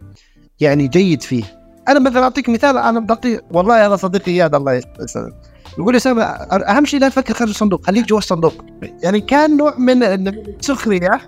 يعني 0.60 0.88
جيد 0.88 1.22
فيه؟ 1.22 1.44
أنا 1.88 2.00
مثلا 2.00 2.22
أعطيك 2.22 2.48
مثال 2.48 2.78
أنا 2.78 3.00
بعطي 3.00 3.40
والله 3.50 3.86
هذا 3.86 3.96
صديقي 3.96 4.32
إياد 4.32 4.54
الله 4.54 4.72
يسلمك 5.00 5.34
يقول 5.78 5.94
لي 5.94 6.22
أهم 6.68 6.84
شيء 6.84 7.00
لا 7.00 7.08
تفكر 7.08 7.34
خارج 7.34 7.50
الصندوق 7.50 7.86
خليك 7.86 8.06
جوا 8.06 8.18
الصندوق. 8.18 8.64
يعني 9.02 9.20
كان 9.20 9.56
نوع 9.56 9.78
من 9.78 10.02
السخرية 10.02 11.20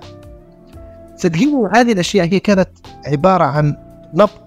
صدقيني 1.16 1.68
هذه 1.74 1.92
الأشياء 1.92 2.27
هي 2.27 2.40
كانت 2.40 2.68
عبارة 3.07 3.44
عن 3.44 3.77
نبض. 4.14 4.44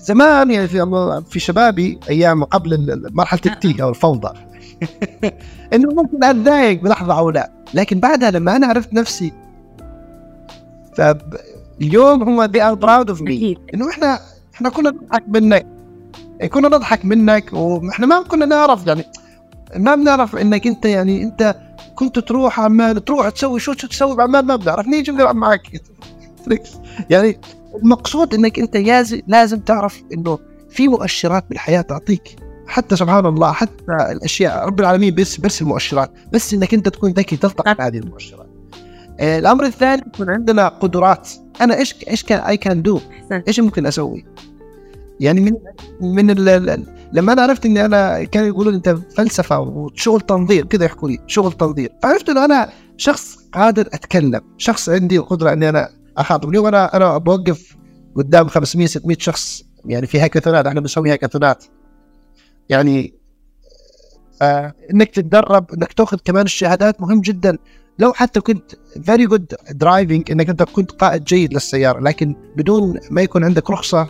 زمان 0.00 0.50
يعني 0.50 0.68
في 0.68 1.22
في 1.30 1.40
شبابي 1.40 2.00
أيام 2.08 2.44
قبل 2.44 3.02
مرحلة 3.12 3.40
التيه 3.46 3.82
أو 3.82 3.88
الفوضى 3.88 4.38
إنه 5.74 5.94
ممكن 5.94 6.24
أتضايق 6.24 6.82
بلحظة 6.82 7.18
أو 7.18 7.30
لا 7.30 7.50
لكن 7.74 8.00
بعدها 8.00 8.30
لما 8.30 8.56
أنا 8.56 8.66
عرفت 8.66 8.94
نفسي 8.94 9.32
فاليوم 10.94 12.22
هم 12.22 12.46
they 12.46 12.60
are 12.60 12.78
proud 12.78 13.14
of 13.14 13.20
me. 13.20 13.58
إنه 13.74 13.90
إحنا 13.90 14.18
إحنا 14.54 14.68
كنا 14.68 14.90
نضحك 14.90 15.24
منك. 15.28 15.66
كنا 16.52 16.68
نضحك 16.68 17.04
منك 17.04 17.52
وإحنا 17.52 18.06
ما 18.06 18.22
كنا 18.22 18.46
نعرف 18.46 18.86
يعني 18.86 19.04
ما 19.76 19.94
بنعرف 19.94 20.36
إنك 20.36 20.66
أنت 20.66 20.84
يعني 20.84 21.22
أنت 21.22 21.56
كنت 21.94 22.18
تروح 22.18 22.60
عمال 22.60 23.04
تروح 23.04 23.28
تسوي 23.28 23.60
شو 23.60 23.72
تسوي 23.72 24.16
بعمال 24.16 24.46
ما 24.46 24.56
بنعرف. 24.56 24.86
نيجي 24.86 25.12
بنلعب 25.12 25.36
معك. 25.36 25.82
يعني 27.10 27.40
المقصود 27.82 28.34
إنك 28.34 28.58
أنت 28.58 28.76
لازم 29.26 29.60
تعرف 29.60 30.02
إنه 30.12 30.38
في 30.70 30.88
مؤشرات 30.88 31.44
بالحياة 31.48 31.80
تعطيك. 31.80 32.36
حتى 32.66 32.96
سبحان 32.96 33.26
الله 33.26 33.52
حتى 33.52 33.92
الأشياء 34.10 34.66
رب 34.66 34.80
العالمين 34.80 35.14
بس 35.14 35.36
بس 35.36 35.62
المؤشرات. 35.62 36.10
بس 36.32 36.54
إنك 36.54 36.74
أنت 36.74 36.88
تكون 36.88 37.12
ذكي 37.12 37.36
تلتقط 37.36 37.80
هذه 37.80 37.98
المؤشرات. 37.98 38.48
آه 39.20 39.38
الأمر 39.38 39.64
الثاني 39.64 40.02
يكون 40.14 40.30
عندنا 40.30 40.68
قدرات. 40.68 41.28
أنا 41.60 41.76
إيش 41.76 41.94
إيش 42.10 42.24
كان 42.24 42.40
اي 42.40 42.56
كان 42.56 42.82
دو 42.82 43.00
إيش 43.48 43.60
ممكن 43.60 43.86
أسوي؟ 43.86 44.24
يعني 45.20 45.40
من 45.40 45.52
من 46.00 46.30
لما 47.12 47.32
أنا 47.32 47.42
عرفت 47.42 47.66
إني 47.66 47.84
أنا 47.84 48.24
كانوا 48.24 48.48
يقولوا 48.48 48.72
أنت 48.72 48.88
فلسفة 48.88 49.60
وشغل 49.60 50.20
تنظير 50.20 50.64
كذا 50.64 50.84
يحكوا 50.84 51.08
لي 51.08 51.18
شغل 51.26 51.52
تنظير. 51.52 51.92
فعرفت 52.02 52.28
إنه 52.28 52.44
أنا 52.44 52.70
شخص 52.96 53.36
قادر 53.52 53.86
أتكلم 53.92 54.40
شخص 54.58 54.88
عندي 54.88 55.16
القدره 55.16 55.52
إني 55.52 55.68
أنا 55.68 55.88
اخاطب 56.18 56.48
اليوم 56.48 56.66
أنا 56.66 56.96
أنا 56.96 57.18
بوقف 57.18 57.76
قدام 58.16 58.48
500 58.48 58.86
600 58.86 59.16
شخص 59.20 59.62
يعني 59.84 60.06
في 60.06 60.20
hackathonات 60.20 60.66
إحنا 60.66 60.80
بنسوي 60.80 61.12
hackathonات 61.12 61.64
يعني 62.68 63.14
آه 64.42 64.74
إنك 64.94 65.10
تتدرب 65.10 65.72
إنك 65.72 65.92
تاخذ 65.92 66.18
كمان 66.24 66.44
الشهادات 66.44 67.00
مهم 67.00 67.20
جدا. 67.20 67.58
لو 67.98 68.12
حتى 68.12 68.40
كنت 68.40 68.72
very 69.02 69.26
good 69.26 69.54
driving 69.70 70.30
إنك 70.30 70.48
أنت 70.48 70.62
كنت 70.62 70.90
قائد 70.90 71.24
جيد 71.24 71.54
للسيارة 71.54 72.00
لكن 72.00 72.34
بدون 72.56 73.00
ما 73.10 73.22
يكون 73.22 73.44
عندك 73.44 73.70
رخصة 73.70 74.08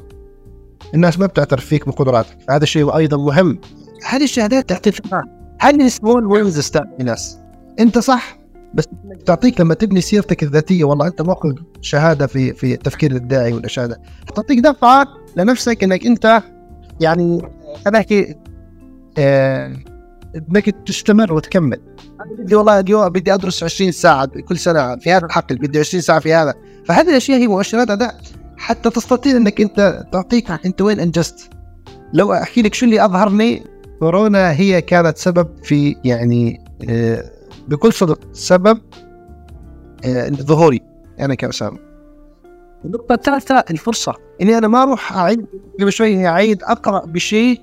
الناس 0.95 1.19
ما 1.19 1.27
بتعترف 1.27 1.65
فيك 1.65 1.87
بقدراتك. 1.87 2.37
هذا 2.51 2.63
الشيء 2.63 2.97
أيضا 2.97 3.17
مهم. 3.17 3.61
هذه 4.09 4.25
الشهادات 4.25 4.69
تعطي 4.69 4.91
ثقة. 4.91 5.25
هذه 5.61 5.89
سمول 5.89 6.27
وينز 6.27 6.73
ناس 7.01 7.39
أنت 7.81 7.99
صح 7.99 8.39
بس 8.75 8.85
تعطيك 9.27 9.61
لما 9.61 9.75
تبني 9.75 10.01
سيرتك 10.01 10.43
الذاتية 10.43 10.85
والله 10.85 11.07
أنت 11.07 11.23
ماخذ 11.23 11.53
شهادة 11.81 12.27
في 12.27 12.55
في 12.55 12.75
التفكير 12.75 13.11
الابداعي 13.11 13.53
ولا 13.53 13.69
شهادة. 13.69 14.01
تعطيك 14.35 14.59
دفعه 14.59 15.07
لنفسك 15.37 15.85
إنك 15.85 16.07
أنت 16.07 16.43
يعني 17.01 17.43
أنا 17.87 17.99
احكي 17.99 18.35
آه 19.19 19.77
إنك 20.37 20.71
تستمر 20.87 21.33
وتكمل. 21.33 21.81
بدي 22.39 22.55
والله 22.55 22.81
اليوم 22.81 23.09
بدي 23.09 23.35
أدرس 23.35 23.63
20 23.63 23.93
ساعة 23.93 24.27
كل 24.27 24.59
سنة 24.59 24.97
في 24.97 25.13
هذا 25.13 25.27
الحقل 25.27 25.57
بدي 25.57 25.79
20 25.79 26.01
ساعة 26.01 26.21
في 26.21 26.35
هذا. 26.35 26.55
فهذه 26.85 27.11
الأشياء 27.11 27.39
هي 27.39 27.47
مؤشرات 27.47 27.91
أداء. 27.91 28.21
حتى 28.69 28.91
تستطيع 28.91 29.37
إنك 29.37 29.61
أنت 29.61 30.07
تعطيك 30.13 30.51
أنت 30.51 30.83
وين 30.83 31.01
أنجزت. 31.01 31.51
لو 32.13 32.33
أحكي 32.33 32.63
لك 32.63 32.75
شو 32.75 32.87
اللي 32.87 33.05
أظهرني 33.05 33.63
كورونا 34.01 34.53
هي 34.53 34.81
كانت 34.83 35.19
سبب 35.19 35.49
في 35.63 35.97
يعني 36.05 36.65
آه، 36.91 37.31
بكل 37.69 37.93
صدق 37.93 38.21
سبب 38.33 38.81
آه، 40.05 40.29
ظهوري 40.29 40.81
أنا 41.21 41.35
كأسامة. 41.35 41.79
النقطة 42.85 43.15
الثالثة 43.15 43.65
الفرصة. 43.71 44.15
إني 44.43 44.59
أنا 44.59 44.69
ما 44.69 44.83
أروح 44.83 45.17
أعيد 45.17 45.47
قبل 45.81 45.93
شوي 45.93 46.27
أعيد 46.27 46.63
أقرأ 46.63 47.07
بشيء 47.07 47.61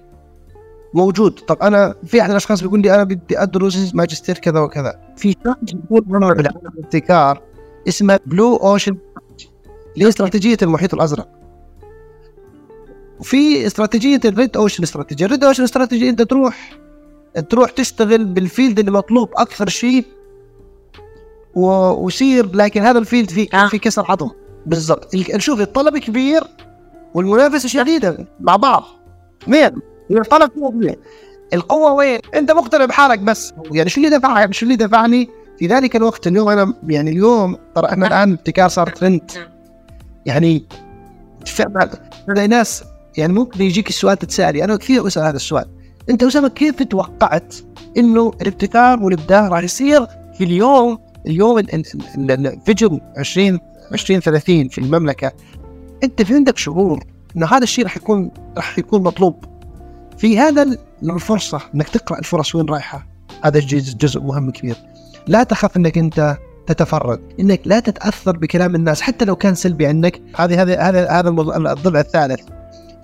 موجود. 0.94 1.32
طب 1.32 1.58
أنا 1.62 1.96
في 2.06 2.22
أحد 2.22 2.30
الأشخاص 2.30 2.62
بيقول 2.62 2.82
لي 2.82 2.96
أنا 2.96 3.04
بدي 3.04 3.42
أدرس 3.42 3.96
ماجستير 3.96 4.38
كذا 4.38 4.60
وكذا. 4.60 5.00
في 5.18 5.32
شيء 5.32 5.80
يقول 5.92 6.02
بالابتكار 6.36 7.42
اسمه 7.88 8.20
blue 8.26 8.56
ocean 8.56 8.98
اللي 9.96 10.06
هي 10.06 10.10
استراتيجية 10.10 10.58
المحيط 10.62 10.94
الأزرق. 10.94 11.28
وفي 13.20 13.68
استراتيجية 13.68 14.20
ال 14.26 14.34
red 14.34 14.58
ocean 14.58 14.84
استراتيجية. 14.84 15.26
ال 15.26 15.30
red 15.30 15.44
ocean 15.44 15.64
استراتيجية 15.64 16.10
أنت 16.10 16.22
تروح 16.22 16.78
تروح 17.50 17.70
تشتغل 17.72 18.26
بال 18.26 18.41
field 18.41 18.80
اللي 18.80 18.92
مطلوب 18.92 19.30
أكثر 19.38 19.70
شيء 19.70 20.06
ويصير 21.56 22.56
لكن 22.56 22.82
هذا 22.82 23.00
ال 23.00 23.05
field 23.05 23.30
في 23.30 23.50
آه. 23.54 23.68
في 23.68 23.80
كسر 23.80 24.06
عظم. 24.10 24.30
بالضبط. 24.66 25.16
نشوف 25.16 25.62
الطلب 25.62 25.98
كبير 25.98 26.44
والمنافسة 27.14 27.70
شديدة 27.70 28.28
مع 28.40 28.56
بعض. 28.56 28.84
مين؟ 29.48 29.72
الطلب 30.12 30.50
كبير 30.50 31.00
القوة 31.54 31.94
وين؟ 31.94 32.20
أنت 32.36 32.52
مقتنع 32.52 32.86
بحالك 32.86 33.20
بس. 33.20 33.54
يعني 33.72 33.90
شو 33.90 34.02
اللي 34.02 34.18
دفعني؟ 34.18 34.54
شو 34.54 34.66
اللي 34.66 34.76
دفعني؟ 34.76 35.30
في 35.60 35.68
ذلك 35.68 35.96
الوقت 35.96 36.28
اليوم 36.28 36.50
أنا 36.50 36.74
يعني 36.88 37.12
اليوم 37.12 37.58
ترى 37.76 37.90
إحنا 37.90 38.08
الآن 38.08 38.32
ابتكار 38.32 38.70
صار 38.70 38.90
ترند 38.90 39.32
يعني 40.26 40.66
فعلا 41.46 42.48
ناس 42.48 42.84
يعني 43.18 43.34
ممكن 43.34 43.62
يجيك 43.62 43.90
السؤال 43.90 44.18
تتسالي 44.18 44.64
أنا 44.64 44.76
كثير 44.76 45.08
أسأل 45.08 45.24
هذا 45.24 45.36
السؤال؟ 45.36 45.66
أنت 46.10 46.24
أسامة 46.24 46.48
كيف 46.48 46.84
توقعت 46.84 47.56
إنه 47.98 48.32
الابتكار 48.42 49.04
والإبداع 49.04 49.48
راح 49.48 49.64
يصير 49.64 50.06
في 50.38 50.44
اليوم 50.44 51.00
اليوم 51.28 51.60
ال 51.60 51.80
vision 51.80 53.00
20 53.18 53.60
2030 53.94 54.68
في 54.68 54.78
المملكة؟ 54.78 55.32
أنت 56.04 56.22
في 56.22 56.34
عندك 56.34 56.58
شعور 56.58 57.04
إنه 57.38 57.46
هذا 57.46 57.64
الشيء 57.64 57.84
راح 57.84 57.98
يكون 57.98 58.32
راح 58.58 58.80
يكون 58.80 59.04
مطلوب؟ 59.04 59.46
في 60.18 60.40
هذا 60.40 60.78
الفرصة 61.04 61.62
إنك 61.76 61.90
تقرأ 61.90 62.20
الفرص 62.20 62.56
وين 62.56 62.66
رايحة؟ 62.66 63.08
هذا 63.44 63.60
جزء 64.00 64.22
مهم 64.22 64.52
كبير. 64.52 64.76
لا 65.28 65.44
تخاف 65.44 65.78
إنك 65.78 65.98
أنت 65.98 66.38
تتفرد 66.68 67.22
إنك 67.40 67.62
لا 67.66 67.80
تتأثر 67.80 68.38
بكلام 68.38 68.76
الناس 68.76 69.02
حتى 69.02 69.26
لو 69.26 69.36
كان 69.36 69.56
سلبي 69.56 69.88
عنك 69.88 70.22
هذه 70.36 70.62
هذا 70.62 70.82
هذا 70.82 71.10
هذا 71.10 71.30
الضلع 71.30 72.00
الثالث. 72.00 72.42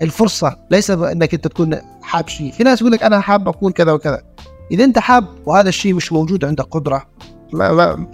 الفرصة 0.02 0.56
ليس 0.70 0.90
إنك 0.90 1.34
أنت 1.34 1.46
تكون 1.46 1.76
حاب 2.02 2.28
شيء. 2.28 2.52
في 2.52 2.64
ناس 2.64 2.80
يقول 2.80 2.92
لك 2.92 3.02
أنا 3.02 3.20
حاب 3.20 3.48
أكون 3.48 3.72
كذا 3.72 3.92
وكذا. 3.92 4.22
إذا 4.70 4.84
أنت 4.84 4.98
حاب 4.98 5.24
وهذا 5.46 5.68
الشيء 5.68 5.94
مش 5.94 6.12
موجود 6.12 6.44
عندك 6.44 6.64
قدرة. 6.64 7.06
ما 7.52 7.72
ما 7.72 8.06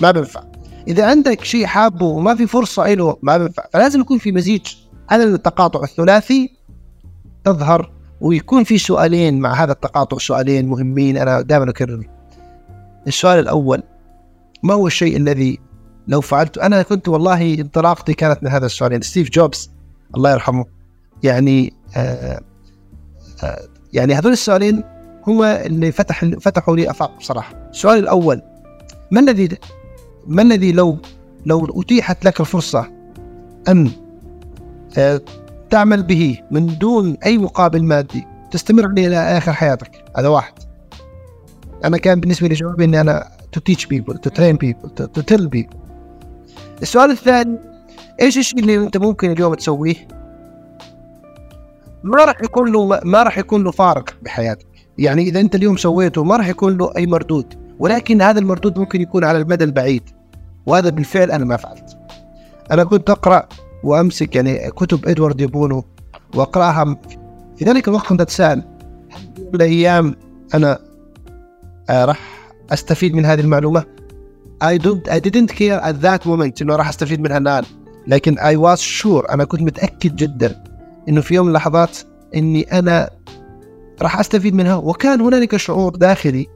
ما 0.00 0.10
بينفع. 0.10 0.42
إذا 0.88 1.06
عندك 1.06 1.44
شيء 1.44 1.66
حابه 1.66 2.06
وما 2.06 2.34
في 2.34 2.46
فرصة 2.46 2.94
له 2.94 3.16
ما 3.22 3.38
بينفع. 3.38 3.64
فلازم 3.72 4.00
يكون 4.00 4.18
في 4.18 4.32
مزيج. 4.32 4.66
هذا 5.08 5.24
التقاطع 5.24 5.82
الثلاثي 5.82 6.58
تظهر 7.44 7.92
ويكون 8.20 8.64
في 8.64 8.78
سؤالين 8.78 9.40
مع 9.40 9.52
هذا 9.52 9.72
التقاطع 9.72 10.18
سؤالين 10.18 10.68
مهمين. 10.68 11.16
أنا 11.16 11.40
دائما 11.40 11.70
أكرر. 11.70 12.06
السؤال 13.06 13.38
الأول 13.38 13.82
ما 14.62 14.74
هو 14.74 14.86
الشيء 14.86 15.16
الذي 15.16 15.58
لو 16.08 16.20
فعلت؟ 16.20 16.58
أنا 16.58 16.82
كنت 16.82 17.08
والله 17.08 17.54
انطلاقتي 17.54 18.14
كانت 18.14 18.42
من 18.42 18.48
هذا 18.50 18.66
السؤالين 18.66 18.92
يعني 18.92 19.04
ستيف 19.04 19.30
جوبز 19.30 19.70
الله 20.16 20.32
يرحمه 20.32 20.64
يعني 21.22 21.72
آه 21.96 22.40
آه 23.44 23.60
يعني 23.92 24.14
هذول 24.14 24.32
السؤالين 24.32 24.84
هو 25.28 25.44
اللي 25.44 25.92
فتح 25.92 26.24
فتحوا 26.24 26.76
لي 26.76 26.90
آفاق 26.90 27.18
بصراحة. 27.18 27.68
السؤال 27.70 27.98
الأول 27.98 28.42
ما 29.10 29.20
الذي 29.20 29.48
ما 30.26 30.42
الذي 30.42 30.72
لو 30.72 30.98
لو 31.46 31.82
أتيحت 31.82 32.24
لك 32.24 32.40
الفرصة 32.40 32.90
أن 33.68 33.90
آه 34.98 35.20
تعمل 35.70 36.02
به 36.02 36.38
من 36.50 36.78
دون 36.78 37.16
أي 37.26 37.38
مقابل 37.38 37.84
مادي 37.84 38.26
تستمر 38.50 38.86
عليه 38.86 39.06
إلى 39.06 39.16
آخر 39.16 39.52
حياتك؟ 39.52 40.04
هذا 40.16 40.28
واحد. 40.28 40.52
أنا 41.84 41.98
كان 41.98 42.20
بالنسبة 42.20 42.48
لي 42.48 42.54
جوابي 42.54 42.84
إني 42.84 43.00
أنا 43.00 43.37
to 43.52 43.60
teach 43.60 43.88
people 43.88 44.14
to 44.14 44.30
train 44.30 44.56
people 44.58 44.88
to, 44.90 45.06
to 45.06 45.22
tell 45.22 45.48
people. 45.48 45.78
السؤال 46.82 47.10
الثاني 47.10 47.58
إيش 48.20 48.38
الشيء 48.38 48.58
اللي 48.58 48.76
أنت 48.76 48.96
ممكن 48.96 49.30
اليوم 49.30 49.54
تسويه؟ 49.54 50.08
ما 52.02 52.24
راح 52.24 52.36
يكون 52.42 52.72
له 52.72 53.00
ما 53.04 53.22
راح 53.22 53.38
يكون 53.38 53.64
له 53.64 53.70
فارق 53.70 54.16
بحياتك. 54.22 54.66
يعني 54.98 55.22
إذا 55.22 55.40
أنت 55.40 55.54
اليوم 55.54 55.76
سويته 55.76 56.24
ما 56.24 56.36
راح 56.36 56.48
يكون 56.48 56.78
له 56.78 56.92
أي 56.96 57.06
مردود. 57.06 57.54
ولكن 57.78 58.22
هذا 58.22 58.38
المردود 58.38 58.78
ممكن 58.78 59.00
يكون 59.00 59.24
على 59.24 59.38
المدى 59.38 59.64
البعيد. 59.64 60.02
وهذا 60.66 60.90
بالفعل 60.90 61.30
أنا 61.30 61.44
ما 61.44 61.56
فعلت. 61.56 61.98
أنا 62.70 62.84
كنت 62.84 63.10
أقرأ 63.10 63.48
وأمسك 63.84 64.36
يعني 64.36 64.70
كتب 64.70 65.08
إدوارد 65.08 65.40
يبونو 65.40 65.84
وأقرأها. 66.34 66.96
في 67.56 67.64
ذلك 67.64 67.88
الوقت 67.88 68.06
كنت 68.06 68.20
أتساءل 68.20 68.62
الأيام 69.54 70.14
أنا 70.54 70.78
آه 71.90 72.04
راح 72.04 72.37
أستفيد 72.70 73.14
من 73.14 73.24
هذه 73.24 73.40
المعلومة؟ 73.40 73.84
I 74.64 74.78
don't 74.78 75.10
I 75.10 75.20
didn't 75.20 75.50
care 75.50 75.80
at 75.80 76.02
that 76.02 76.26
moment 76.26 76.62
إنه 76.62 76.76
راح 76.76 76.88
أستفيد 76.88 77.20
منها 77.20 77.38
الآن. 77.38 77.64
لكن 78.06 78.36
I 78.36 78.56
was 78.56 78.80
sure 78.80 79.30
أنا 79.30 79.44
كنت 79.44 79.62
متأكد 79.62 80.16
جدا 80.16 80.64
إنه 81.08 81.20
في 81.20 81.34
يوم 81.34 81.46
من 81.46 81.50
اللحظات 81.50 81.98
إني 82.34 82.62
أنا 82.78 83.10
راح 84.02 84.18
أستفيد 84.18 84.54
منها. 84.54 84.74
وكان 84.74 85.20
هنالك 85.20 85.56
شعور 85.56 85.96
داخلي 85.96 86.46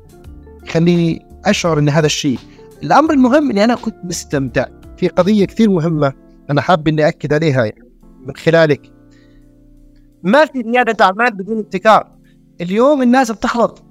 يخليني 0.64 1.26
أشعر 1.44 1.78
إن 1.78 1.88
هذا 1.88 2.06
الشيء. 2.06 2.38
الأمر 2.82 3.12
المهم 3.12 3.50
إني 3.50 3.64
أنا 3.64 3.74
كنت 3.74 3.96
مستمتع. 4.04 4.66
في 4.96 5.08
قضية 5.08 5.44
كثير 5.44 5.70
مهمة 5.70 6.12
أنا 6.50 6.60
حاب 6.60 6.88
إني 6.88 7.08
اكد 7.08 7.32
عليها 7.32 7.64
يعني 7.64 7.82
من 8.26 8.36
خلالك. 8.36 8.92
ما 10.22 10.44
في 10.44 10.60
رياده 10.60 11.04
أعمال 11.04 11.30
بدون 11.30 11.58
ابتكار. 11.58 12.12
اليوم 12.60 13.02
الناس 13.02 13.30
بتخلط 13.30 13.84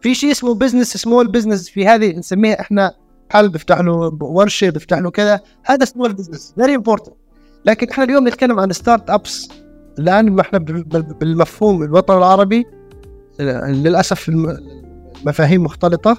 في 0.00 0.14
شيء 0.14 0.30
اسمه 0.30 0.54
business 0.54 0.96
small 0.96 1.28
business 1.28 1.68
في 1.68 1.86
هذه 1.86 2.16
نسميها 2.16 2.60
إحنا. 2.60 2.94
حل 3.30 3.48
بيفتح 3.48 3.80
له 3.80 4.18
ورشه 4.20 4.70
بيفتح 4.70 4.98
له 4.98 5.10
كذا. 5.10 5.40
هذا 5.64 5.84
small 5.84 6.12
business 6.12 6.54
very 6.58 6.74
important 6.74 7.14
لكن 7.64 7.88
إحنا 7.88 8.04
اليوم 8.04 8.28
نتكلم 8.28 8.60
عن 8.60 8.72
start-ups 8.72 9.48
الان 9.98 10.40
إحنا 10.40 10.58
بالمفهوم 11.20 11.82
الوطن 11.82 12.16
العربي. 12.16 12.66
للأسف 13.40 14.28
المفاهيم 14.28 15.64
مختلطة. 15.64 16.18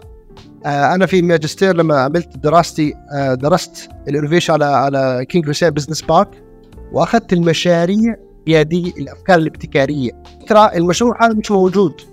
آه، 0.66 0.96
أنا 0.96 1.06
في 1.06 1.22
الماجستير 1.22 1.76
لما 1.76 2.00
عملت 2.00 2.38
دراستي 2.38 2.94
آه، 3.14 3.34
درست 3.34 3.90
ال 4.08 4.12
innovation 4.12 4.54
على 4.54 4.66
على 4.66 5.26
King 5.30 5.50
Hussein 5.50 5.70
Business 5.70 6.02
Park 6.02 6.44
وأخذت 6.92 7.34
المشاريع 7.34 8.16
هذه 8.48 8.94
الأفكار 8.98 9.38
الابتكارية. 9.38 10.12
فكره 10.42 10.60
المشروع 10.60 11.26
هذا 11.26 11.34
مش 11.34 11.52
موجود. 11.52 12.11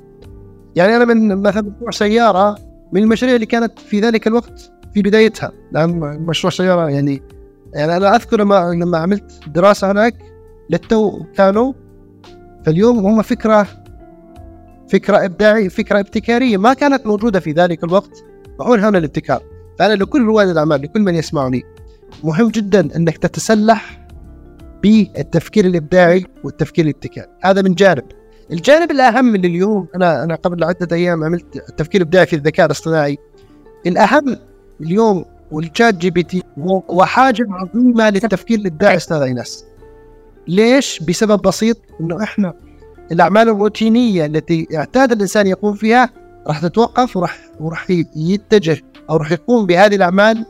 يعني 0.78 0.96
أنا 0.96 1.04
من 1.04 1.42
مثلا 1.42 1.62
مشروع 1.62 1.90
سيارة 1.90 2.58
من 2.92 3.02
المشاريع 3.02 3.34
اللي 3.34 3.46
كانت 3.46 3.78
في 3.78 4.00
ذلك 4.00 4.26
الوقت 4.26 4.72
في 4.94 5.02
بدايتها. 5.02 5.52
لأن 5.72 5.98
مشروع 6.26 6.50
سيارة 6.50 6.90
يعني 6.90 7.22
يعني 7.74 7.96
أنا 7.96 8.16
أذكر 8.16 8.40
لما 8.40 8.70
لما 8.74 8.98
عملت 8.98 9.40
دراسة 9.46 9.90
هناك 9.90 10.14
للتو 10.70 11.24
كانوا 11.34 11.72
فاليوم 12.64 12.98
هم 12.98 13.22
فكرة 13.22 13.66
فكرة 14.88 15.24
إبداعية 15.24 15.68
فكرة 15.68 16.00
ابتكارية 16.00 16.56
ما 16.56 16.74
كانت 16.74 17.06
موجودة 17.06 17.40
في 17.40 17.52
ذلك 17.52 17.84
الوقت. 17.84 18.24
وهون 18.58 18.80
هنا 18.80 18.98
الابتكار؟ 18.98 19.42
فأنا 19.78 19.94
لكل 19.94 20.22
رواد 20.22 20.48
الأعمال 20.48 20.82
لكل 20.82 21.00
من 21.00 21.14
يسمعني 21.14 21.62
مهم 22.24 22.48
جدا 22.48 22.96
إنك 22.96 23.16
تتسلح 23.18 24.06
بالتفكير 24.82 25.64
الإبداعي 25.64 26.26
والتفكير 26.44 26.84
الابتكاري. 26.84 27.28
هذا 27.42 27.62
من 27.62 27.74
جانب. 27.74 28.17
الجانب 28.52 28.90
الأهم 28.90 29.24
من 29.24 29.44
اليوم 29.44 29.86
أنا 29.94 30.24
أنا 30.24 30.34
قبل 30.34 30.64
عدة 30.64 30.96
أيام 30.96 31.24
عملت 31.24 31.56
التفكير 31.56 32.00
الابداعي 32.00 32.26
في 32.26 32.36
الذكاء 32.36 32.66
الاصطناعي. 32.66 33.18
الأهم 33.86 34.36
اليوم 34.80 35.24
وال 35.50 35.94
ChatGPT 35.94 36.42
وحاجه 36.88 37.46
عظيمة 37.50 38.10
للتفكير 38.10 38.58
الابداعي 38.58 38.96
أستاذ 38.96 39.22
إيناس. 39.22 39.64
ليش؟ 40.48 41.02
بسبب 41.08 41.42
بسيط 41.42 41.76
إنه 42.00 42.22
إحنا 42.22 42.54
الأعمال 43.12 43.48
الروتينية 43.48 44.26
التي 44.26 44.68
اعتاد 44.74 45.12
الإنسان 45.12 45.46
يقوم 45.46 45.74
فيها 45.74 46.10
راح 46.46 46.60
تتوقف 46.62 47.16
وراح 47.16 47.38
وراح 47.60 47.86
يتجه 48.16 48.78
أو 49.10 49.16
راح 49.16 49.32
يقوم 49.32 49.66
بهذه 49.66 49.94
الأعمال 49.94 50.46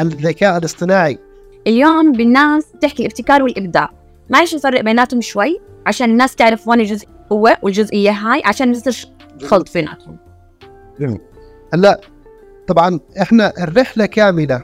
الذكاء 0.00 0.58
الاصطناعي. 0.58 1.18
اليوم 1.66 2.12
بالناس 2.12 2.64
تحكي 2.80 3.02
الابتكار 3.02 3.42
والإبداع. 3.42 3.90
معلش 4.30 4.54
نفرق 4.54 4.80
بيناتهم 4.80 5.20
شوي؟ 5.20 5.60
عشان 5.86 6.10
الناس 6.10 6.34
تعرف 6.34 6.68
وين 6.68 6.80
الجزء 6.80 7.06
هو 7.32 7.56
والجزئية 7.62 8.10
هاي 8.10 8.42
عشان 8.44 8.66
ما 8.68 8.76
يصيرش 8.76 9.06
خلط 9.42 9.74
بيناتهم 9.74 10.18
هلا 11.74 12.00
طبعا 12.66 13.00
إحنا 13.22 13.52
الرحلة 13.62 14.06
كاملة 14.06 14.62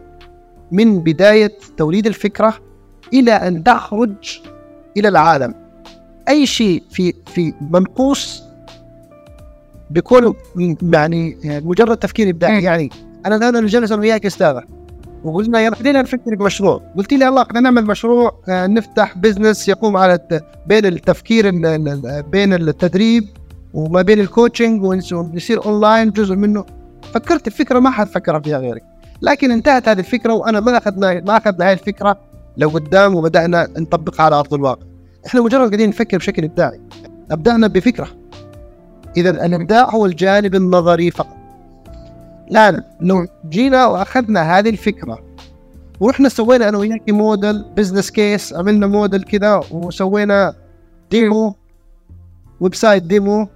من 0.73 1.01
بداية 1.01 1.53
توليد 1.77 2.07
الفكرة 2.07 2.55
إلى 3.13 3.33
أن 3.33 3.65
تخرج 3.65 4.41
إلى 4.97 5.09
العالم. 5.09 5.55
أي 6.29 6.47
شيء 6.47 6.83
في 6.91 7.15
في 7.27 7.55
منقوص 7.61 8.43
بيكون 9.91 10.35
يعني, 10.83 11.37
مجرد 11.45 11.97
تفكير 11.97 12.29
إبداعي. 12.29 12.63
يعني 12.63 12.91
أنا 13.27 13.37
الآن 13.37 13.67
جالس 13.67 13.93
أنا 13.93 14.01
وياك 14.01 14.27
أستاذة. 14.27 14.63
وقلنا 15.25 15.61
يلا 15.61 15.77
خلينا 15.77 16.03
نفكر 16.03 16.35
بمشروع 16.35 16.83
قلت 16.97 17.13
لي 17.13 17.29
الله 17.29 17.43
بدنا 17.43 17.61
نعمل 17.61 17.87
مشروع 17.87 18.41
آه، 18.49 18.67
نفتح 18.67 19.19
بزنس 19.19 19.69
يقوم 19.69 19.97
على 19.97 20.19
بين 20.67 20.87
التفكير 20.87 21.51
بين 22.21 22.53
التدريب 22.53 23.25
وما 23.75 24.03
بين 24.03 24.21
ال 24.21 24.28
coaching 24.28 24.85
ونصير 24.85 25.65
اونلاين 25.65 26.11
جزء 26.11 26.35
منه. 26.35 26.65
فكرت 27.15 27.47
الفكرة 27.47 27.79
ما 27.79 27.91
حد 27.91 28.07
فكر 28.07 28.41
فيها 28.41 28.59
غيري 28.59 28.81
لكن 29.23 29.51
انتهت 29.51 29.89
هذه 29.89 29.99
الفكرة 29.99 30.33
وأنا 30.33 30.61
ما 30.61 30.79
اخذنا 30.79 31.21
ما 31.21 31.37
اخذنا 31.37 31.71
هذه 31.71 31.73
الفكرة 31.73 32.19
لقدام 32.57 33.15
وبدأنا 33.15 33.69
نطبقها 33.79 34.25
على 34.25 34.37
أرض 34.37 34.55
الواقع. 34.55 34.83
إحنا 35.27 35.41
مجرد 35.41 35.69
قاعدين 35.69 35.89
نفكر 35.89 36.19
بشكل 36.19 36.45
إبداعي. 36.45 36.81
أبدأنا 37.31 37.67
بفكرة. 37.67 38.09
إذا 39.17 39.47
الإبداع 39.47 39.91
هو 39.91 40.07
الجانب 40.07 40.55
النظري 40.55 41.11
فقط. 41.11 41.40
الان 42.51 42.83
لو 43.01 43.27
جينا 43.49 43.87
وأخذنا 43.87 44.59
هذه 44.59 44.69
الفكرة 44.69 45.19
ورحنا 46.01 46.29
سوينا 46.29 46.69
أنا 46.69 46.79
وياك 46.79 47.11
model 47.11 47.65
business 47.77 48.11
case 48.11 48.55
عملنا 48.55 48.87
موديل 48.87 49.23
كذا 49.23 49.61
وسوينا 49.71 50.55
demo 51.11 51.55
website 52.61 53.03
demo 53.03 53.49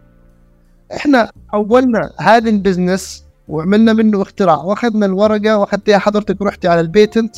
إحنا 0.96 1.30
حولنا 1.48 2.10
هذا 2.20 2.50
ال 2.50 2.59
business 2.59 3.24
وعملنا 3.48 3.92
منه 3.92 4.22
اختراع. 4.22 4.56
وأخذنا 4.56 5.06
الورقة 5.06 5.58
وأخذتيها 5.58 5.98
حضرتك 5.98 6.40
ورحتي 6.40 6.68
على 6.68 6.80
ال 6.80 6.88
patent 6.88 7.36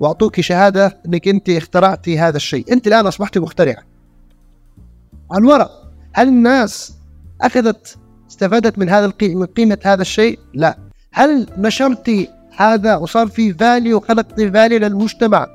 واعطوك 0.00 0.40
شهادة 0.40 0.98
إنك 1.06 1.28
أنت 1.28 1.48
اخترعتي 1.50 2.18
هذا 2.18 2.36
الشيء. 2.36 2.72
أنت 2.72 2.86
الآن 2.86 3.06
أصبحتي 3.06 3.40
مخترعه 3.40 3.82
على 5.30 5.40
الورق 5.40 5.70
هل 6.12 6.28
الناس 6.28 6.96
أخذت 7.40 7.98
استفادت 8.30 8.78
من 8.78 8.88
هذا 8.88 9.12
من 9.22 9.46
قيمة 9.46 9.78
هذا 9.84 10.02
الشيء؟ 10.02 10.38
لا. 10.54 10.85
هل 11.16 11.46
نشرتي 11.58 12.28
هذا 12.56 12.96
وصار 12.96 13.26
في 13.26 13.52
value 13.52 14.00
خلق 14.00 14.26
value 14.36 14.78
للمجتمع 14.78 15.46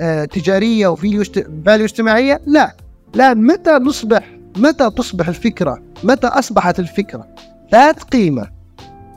آه 0.00 0.24
تجارية 0.24 0.88
وفي 0.88 1.24
value 1.66 1.84
اجتماعية؟ 1.84 2.40
لا. 2.46 2.76
لا 3.14 3.34
متى 3.34 3.70
نصبح 3.70 4.30
متى 4.56 4.90
تصبح 4.90 5.28
الفكرة؟ 5.28 5.82
متى 6.04 6.26
أصبحت 6.26 6.78
الفكرة؟ 6.78 7.26
ذات 7.72 8.02
قيمة. 8.02 8.46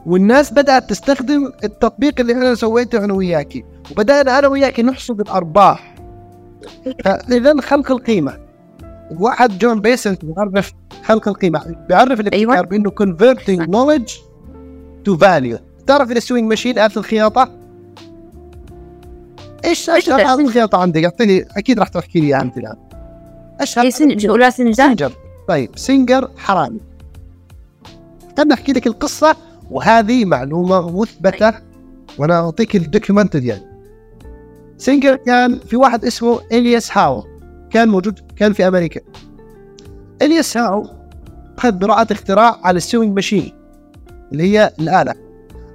والناس 0.06 0.54
بدأت 0.54 0.90
تستخدم 0.90 1.52
التطبيق 1.64 2.20
اللي 2.20 2.34
أنا 2.34 2.56
سويته 2.56 3.04
أنا 3.04 3.14
وياكي 3.14 3.64
وبدأنا 3.92 4.40
أنا 4.40 4.48
وياكي 4.48 4.84
نحصد 4.84 5.20
الأرباح. 5.20 5.96
اذا 7.32 7.62
خلق 7.62 7.92
القيمة. 7.92 8.38
واحد 9.20 9.58
جون 9.58 9.82
بيسنت 9.82 10.26
بيعرف 10.26 10.74
خلق 11.04 11.28
القيمة 11.28 11.76
بيعرف 11.90 12.20
الابتكار 12.20 12.40
أيوة. 12.40 12.62
بانه 12.62 12.92
converting 12.92 13.66
knowledge 13.66 14.14
to 15.08 15.18
value. 15.18 15.69
تعرف 15.88 16.12
ال 16.12 16.17
sewing 16.17 16.50
machine 16.50 16.80
آلة 16.80 16.92
الخياطة؟ 16.98 17.52
إيش 19.66 19.90
أشهر 19.90 20.20
آلة 20.20 20.40
الخياطة 20.40 20.78
عندك؟ 20.78 21.04
أعطيني 21.04 21.46
أكيد 21.58 21.80
راح 21.80 21.88
تحكي 21.88 22.20
لي 22.20 22.42
أنت 22.42 22.58
الآن. 22.58 22.76
أشهر 23.60 23.84
إيه 23.84 23.90
Singer 23.90 24.50
Singer 24.50 25.12
طيب 25.48 25.70
Singer 25.76 26.32
حرامي. 26.38 26.80
خليني 28.38 28.54
أحكي 28.54 28.74
لك 28.74 28.88
القصة 28.88 29.36
وهذه 29.72 30.26
معلومة 30.26 31.00
مثبتة 31.02 31.54
وأنا 32.18 32.40
أعطيك 32.40 32.76
ال 32.76 32.82
documented 32.82 33.44
يعني 33.44 33.70
Singer 34.78 35.16
كان 35.16 35.60
في 35.60 35.76
واحد 35.76 36.06
اسمه 36.06 36.40
إلياس 36.52 36.98
هاو. 36.98 37.24
كان 37.70 37.90
موجود 37.90 38.20
كان 38.36 38.54
في 38.54 38.68
أمريكا. 38.68 39.02
إلياس 40.22 40.58
هاو 40.58 40.88
اخذ 41.58 41.72
براءة 41.72 42.14
اختراع 42.14 42.60
على 42.64 42.78
ال 42.78 42.83
sewing 42.83 43.16
machine 43.16 43.54
اللي 44.32 44.44
هي 44.44 44.74
الآلة. 44.80 45.29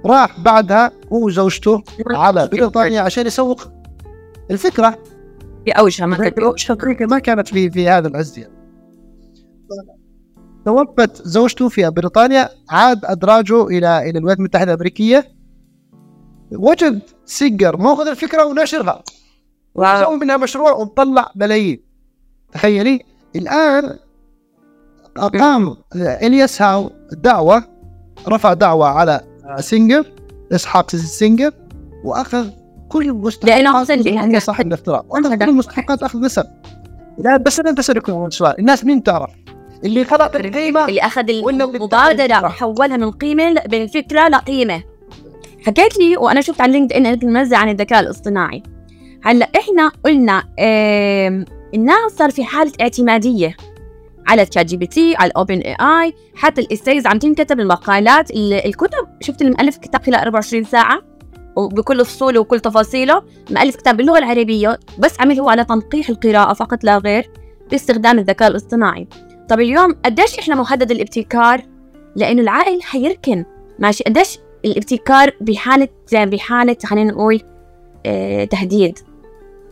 راح 0.05 0.39
بعدها 0.39 0.91
هو 1.13 1.25
وزوجته 1.25 1.83
على 2.11 2.47
بريطانيا 2.47 3.01
عشان 3.01 3.27
يسوق 3.27 3.61
الفكرة. 4.51 4.99
في 5.65 5.71
أوجها 5.71 6.05
ما 6.05 6.31
ما 6.99 7.19
كانت 7.19 7.47
في 7.47 7.71
في 7.71 7.89
هذا 7.89 8.07
العز 8.07 8.39
يعني. 8.39 8.55
توفت 10.65 11.27
زوجته 11.27 11.69
في 11.69 11.89
بريطانيا 11.89 12.49
عاد 12.69 13.05
أدراجه 13.05 13.67
إلى 13.67 14.09
إلى 14.09 14.19
الولايات 14.19 14.39
المتحدة 14.39 14.73
الأمريكية. 14.73 15.35
وجد 16.51 17.01
Singer 17.25 17.77
ماخذ 17.77 18.07
الفكرة 18.07 18.45
ونشرها. 18.45 19.03
وسوي 19.75 20.17
منها 20.17 20.37
مشروع 20.37 20.71
ومطلع 20.71 21.31
ملايين 21.35 21.83
تخيلي؟ 22.51 22.99
الآن 23.35 23.97
أقام 25.17 25.77
إلياس 25.95 26.61
هاو 26.61 26.91
دعوى 27.11 27.63
رفع 28.27 28.53
دعوى 28.53 28.87
على 28.87 29.21
Singer 29.59 30.05
اسحاق 30.51 30.91
سينجر 30.95 31.51
واخذ 32.03 32.47
كل 32.89 33.09
المستحقات 33.09 33.89
لأنه 34.05 34.39
صاحب 34.39 34.67
الاختراع. 34.67 35.05
واخذ 35.09 35.35
كل 35.35 35.49
المستحقات 35.49 36.03
اخذ 36.03 36.19
نسب 36.19 36.45
لا 37.17 37.37
بس 37.37 37.59
أنا 37.59 37.71
بسالكم 37.71 38.29
سؤال. 38.29 38.59
الناس 38.59 38.85
مين 38.85 39.03
تعرف؟ 39.03 39.29
اللي 39.83 40.05
خلق 40.05 40.35
القيمة 40.35 40.85
اللي 40.85 41.01
أخذ 41.01 41.29
المبادرة 41.29 42.45
وحولها 42.45 42.97
من 42.97 43.11
قيمة 43.11 43.55
من 43.71 43.87
فكرة 43.87 44.27
لقيمه 44.27 44.83
حكيت 45.65 45.97
لي 45.97 46.17
وأنا 46.17 46.41
شفت 46.41 46.61
على 46.61 46.71
LinkedIn 46.71 47.05
المنزل 47.05 47.55
عن 47.55 47.69
الذكاء 47.69 47.99
الاصطناعي. 47.99 48.63
هلأ 49.23 49.49
إحنا 49.59 49.91
قلنا 50.05 50.43
الناس 51.73 52.11
صار 52.17 52.31
في 52.31 52.43
حالة 52.43 52.71
اعتمادية. 52.81 53.55
على 54.27 54.45
ChatGPT 54.45 55.15
على 55.15 55.27
ال 55.27 55.59
OpenAI 55.59 56.13
حتى 56.35 56.61
الاستيز 56.61 57.07
عم 57.07 57.19
تنكتب 57.19 57.59
المقالات 57.59 58.31
الكتب 58.65 59.07
شفت 59.21 59.41
المؤلف 59.41 59.77
كتاب 59.77 60.03
خلال 60.03 60.19
24 60.19 60.63
ساعة؟ 60.63 61.01
وبكل 61.55 62.05
فصوله 62.05 62.39
وكل 62.39 62.59
تفاصيله 62.59 63.23
مؤلف 63.51 63.75
كتاب 63.75 63.97
باللغة 63.97 64.17
العربية 64.17 64.79
بس 64.99 65.21
عمل 65.21 65.39
هو 65.39 65.49
على 65.49 65.65
تنقيح 65.65 66.09
القراءة 66.09 66.53
فقط 66.53 66.83
لا 66.83 66.97
غير 66.97 67.29
باستخدام 67.71 68.19
الذكاء 68.19 68.47
الاصطناعي. 68.47 69.07
طب 69.49 69.59
اليوم 69.59 69.95
قديش 70.05 70.39
إحنا 70.39 70.55
مهدد 70.55 70.91
الابتكار؟ 70.91 71.61
لأنه 72.15 72.41
العقل 72.41 72.81
حيركن. 72.81 73.45
ماشي 73.79 74.03
قديش 74.03 74.39
الابتكار 74.65 75.31
بحالة 75.41 75.87
بحالة 76.13 76.77
خلينا 76.85 77.11
نقول 77.11 77.41
آه 78.05 78.45
تهديد. 78.45 78.99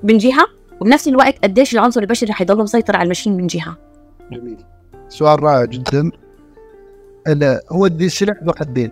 من 0.04 0.18
جهة 0.18 0.46
وبنفس 0.82 1.08
الوقت 1.08 1.44
قديش 1.44 1.74
العنصر 1.74 2.02
البشري 2.02 2.34
حيضل 2.34 2.58
مسيطر 2.58 2.96
على 2.96 3.06
المشين 3.06 3.38
من 3.38 3.48
جهة. 3.48 3.78
جميل. 4.32 4.58
سؤال 5.10 5.44
رائع 5.44 5.66
جدا. 5.66 6.12
هو 7.72 7.88
دي 7.88 8.10
سلاح 8.10 8.44
ذو 8.44 8.54
حدين 8.54 8.92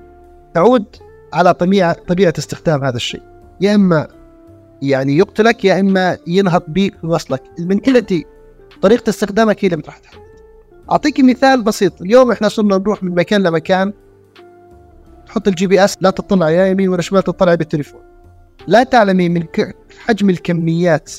تعود 0.54 0.86
على 1.34 1.54
طبيعة 1.54 1.94
طبيعة 1.94 2.34
استخدام 2.38 2.84
هذا 2.84 2.96
الشيء. 2.96 3.22
يا 3.62 3.76
إما 3.76 4.08
يعني 4.82 5.18
يقتلك 5.18 5.66
يا 5.66 5.80
إما 5.80 6.18
ينهض 6.28 6.64
بيك 6.68 7.04
ويوصلك. 7.04 7.44
المنتاليتي 7.60 8.26
طريقة 8.82 9.10
استخدامك 9.10 9.66
هي 9.66 9.68
اللي 9.68 9.84
راح 9.86 9.98
تحدد 9.98 10.22
أعطيك 10.92 11.20
مثال 11.20 11.62
بسيط. 11.64 12.02
اليوم 12.02 12.32
إحنا 12.32 12.50
صرنا 12.50 12.78
نروح 12.78 13.04
من 13.04 13.16
مكان 13.16 13.44
لمكان. 13.44 13.94
تحط 15.26 15.48
ال 15.48 15.68
GPS 15.68 15.98
لا 16.02 16.10
تطلع 16.10 16.50
يا 16.50 16.66
يمين 16.66 16.90
ولا 16.90 17.02
شمال 17.02 17.24
تطلع 17.24 17.56
بالتليفون. 17.56 18.02
لا 18.68 18.84
تعلمي 18.84 19.30
من 19.30 19.44
حجم 20.00 20.30
الكميات 20.30 21.12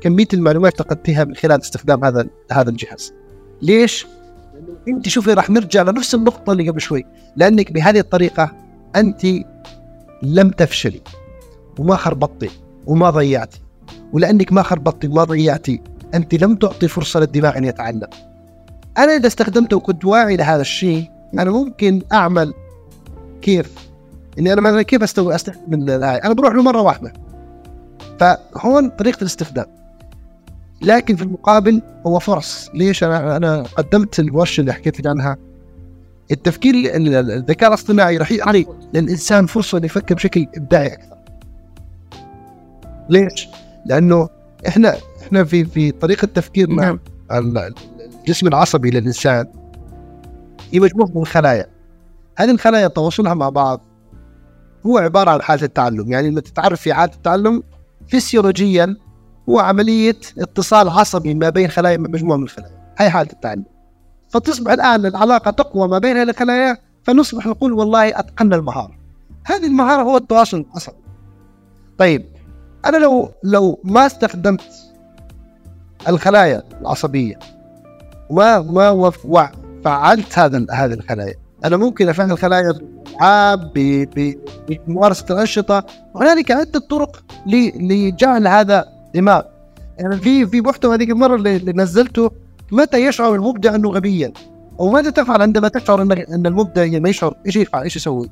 كمية 0.00 0.26
المعلومات 0.34 0.78
فقدتها 0.78 1.24
من 1.24 1.34
خلال 1.34 1.60
استخدام 1.60 2.04
هذا 2.04 2.26
هذا 2.52 2.70
الجهاز. 2.70 3.14
ليش؟ 3.62 4.06
انت 4.88 5.08
شوفي 5.08 5.32
راح 5.32 5.50
نرجع 5.50 5.82
لنفس 5.82 6.14
النقطة 6.14 6.52
اللي 6.52 6.68
قبل 6.68 6.80
شوي. 6.80 7.04
لأنك 7.36 7.72
بهذه 7.72 7.98
الطريقة 7.98 8.52
أنت 8.96 9.26
لم 10.22 10.50
تفشلي 10.50 11.00
وما 11.78 11.96
خربطتي 11.96 12.50
وما 12.86 13.10
ضيعتي. 13.10 13.60
ولأنك 14.12 14.52
ما 14.52 14.62
خربطتي 14.62 15.08
وما 15.08 15.24
ضيعتي 15.24 15.80
أنت 16.14 16.34
لم 16.34 16.54
تعطي 16.54 16.88
فرصة 16.88 17.20
للدماغ 17.20 17.56
أن 17.58 17.64
يتعلم. 17.64 18.08
أنا 18.98 19.16
إذا 19.16 19.26
استخدمته 19.26 19.76
وكنت 19.76 20.04
واعي 20.04 20.36
لهذا 20.36 20.60
الشيء 20.60 21.10
أنا 21.34 21.50
ممكن 21.50 22.02
أعمل 22.12 22.54
كيف؟ 23.42 23.74
إني 24.38 24.52
أنا 24.52 24.60
مثلا 24.60 24.82
كيف 24.82 25.02
استوي 25.02 25.34
أستخدم 25.34 25.82
الاي 25.82 26.16
أنا 26.16 26.34
بروح 26.34 26.54
له 26.54 26.62
مرة 26.62 26.80
واحدة. 26.80 27.12
فهون 28.20 28.88
طريقة 28.88 29.20
الاستخدام. 29.20 29.66
لكن 30.82 31.16
في 31.16 31.22
المقابل 31.22 31.82
هو 32.06 32.18
فرص. 32.18 32.70
ليش؟ 32.74 33.04
أنا 33.04 33.36
أنا 33.36 33.62
قدمت 33.62 34.20
الورشة 34.20 34.60
اللي 34.60 34.72
حكيت 34.72 35.00
لك 35.00 35.06
عنها. 35.06 35.36
التفكير 36.30 36.74
الذكاء 36.96 37.68
الاصطناعي 37.68 38.16
راح 38.16 38.32
يعطي 38.32 38.66
للإنسان 38.94 39.46
فرصة 39.46 39.78
إنه 39.78 39.86
يفكر 39.86 40.14
بشكل 40.14 40.46
إبداعي 40.56 40.86
أكثر. 40.86 41.16
ليش؟ 43.08 43.48
لأنه 43.86 44.28
إحنا 44.68 44.96
إحنا 45.22 45.44
في 45.44 45.64
في 45.64 45.90
طريقة 45.90 46.26
تفكيرنا 46.26 46.82
نعم. 46.82 47.00
الجسم 48.20 48.46
العصبي 48.46 48.90
للإنسان 48.90 49.46
هي 50.72 50.80
مجموعه 50.80 51.08
من 51.08 51.22
الخلايا. 51.22 51.66
هذه 52.36 52.50
الخلايا 52.50 52.88
تواصلها 52.88 53.34
مع 53.34 53.48
بعض. 53.48 53.80
هو 54.86 54.98
عبارة 54.98 55.30
عن 55.30 55.42
حالة 55.42 55.62
التعلم. 55.62 56.12
يعني 56.12 56.30
لما 56.30 56.40
تتعرف 56.40 56.80
في 56.80 56.94
حالة 56.94 57.12
التعلم 57.14 57.62
فسيولوجيا 58.08 58.96
هو 59.48 59.58
عملية 59.58 60.16
اتصال 60.38 60.88
عصبي 60.88 61.34
ما 61.34 61.50
بين 61.50 61.68
خلايا 61.68 61.96
مجموعة 61.96 62.36
من 62.36 62.44
الخلايا. 62.44 62.94
هاي 62.98 63.10
حالة 63.10 63.32
التعلم 63.32 63.64
فتصبح 64.28 64.72
الآن 64.72 65.06
العلاقة 65.06 65.50
تقوى 65.50 65.88
ما 65.88 65.98
بين 65.98 66.16
الخلايا 66.16 66.78
فنصبح 67.04 67.46
نقول 67.46 67.72
والله 67.72 68.08
أتقنا 68.08 68.56
المهارة. 68.56 68.98
هذه 69.44 69.66
المهارة 69.66 70.02
هو 70.02 70.16
التواصل 70.16 70.66
العصبي. 70.70 70.96
طيب 71.98 72.26
أنا 72.84 72.96
لو 72.96 73.30
لو 73.42 73.80
ما 73.84 74.06
استخدمت 74.06 74.62
الخلايا 76.08 76.62
العصبية 76.80 77.38
وما 78.30 78.92
ما 78.92 79.50
فعلت 79.84 80.38
هذا 80.38 80.66
هذه 80.70 80.92
الخلايا 80.92 81.34
أنا 81.64 81.76
ممكن 81.76 82.08
أفعل 82.08 82.30
الخلايا 82.30 82.72
بممارسة 84.68 85.24
الأنشطة. 85.30 85.86
هنالك 86.16 86.50
عدة 86.50 86.80
طرق 86.80 87.24
لجعل 87.46 88.48
هذا 88.48 88.95
دماغ. 89.16 89.42
يعني 89.98 90.16
في 90.16 90.46
في 90.46 90.60
محتوى 90.60 90.94
هذيك 90.94 91.10
المرة 91.10 91.34
اللي, 91.34 91.56
اللي 91.56 91.72
نزلته 91.72 92.30
متى 92.72 93.06
يشعر 93.06 93.34
المبدع 93.34 93.74
إنه 93.74 93.90
غبيا؟ 93.90 94.32
أو 94.80 94.90
ماذا 94.90 95.10
تفعل 95.10 95.42
عندما 95.42 95.68
تشعر 95.68 96.02
ان 96.02 96.12
إن 96.12 96.46
المبدع 96.46 96.98
ما 96.98 97.08
يشعر؟ 97.08 97.36
إيش 97.46 97.56
يفعل؟ 97.56 97.82
إيش 97.82 97.96
يسوي؟ 97.96 98.30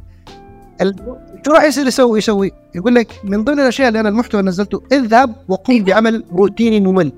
شو 1.46 1.52
راح 1.52 1.64
يصير 1.64 1.86
يسوي؟ 1.86 2.18
يسوي؟ 2.18 2.52
يقول 2.74 2.94
لك 2.94 3.08
من 3.24 3.44
ضمن 3.44 3.60
الأشياء 3.60 3.88
اللي 3.88 4.00
أنا 4.00 4.08
المحتوى 4.08 4.42
نزلته 4.42 4.82
اذهب 4.92 5.34
وقم 5.48 5.84
بعمل 5.84 6.24
روتيني 6.32 6.80
ممل. 6.80 7.12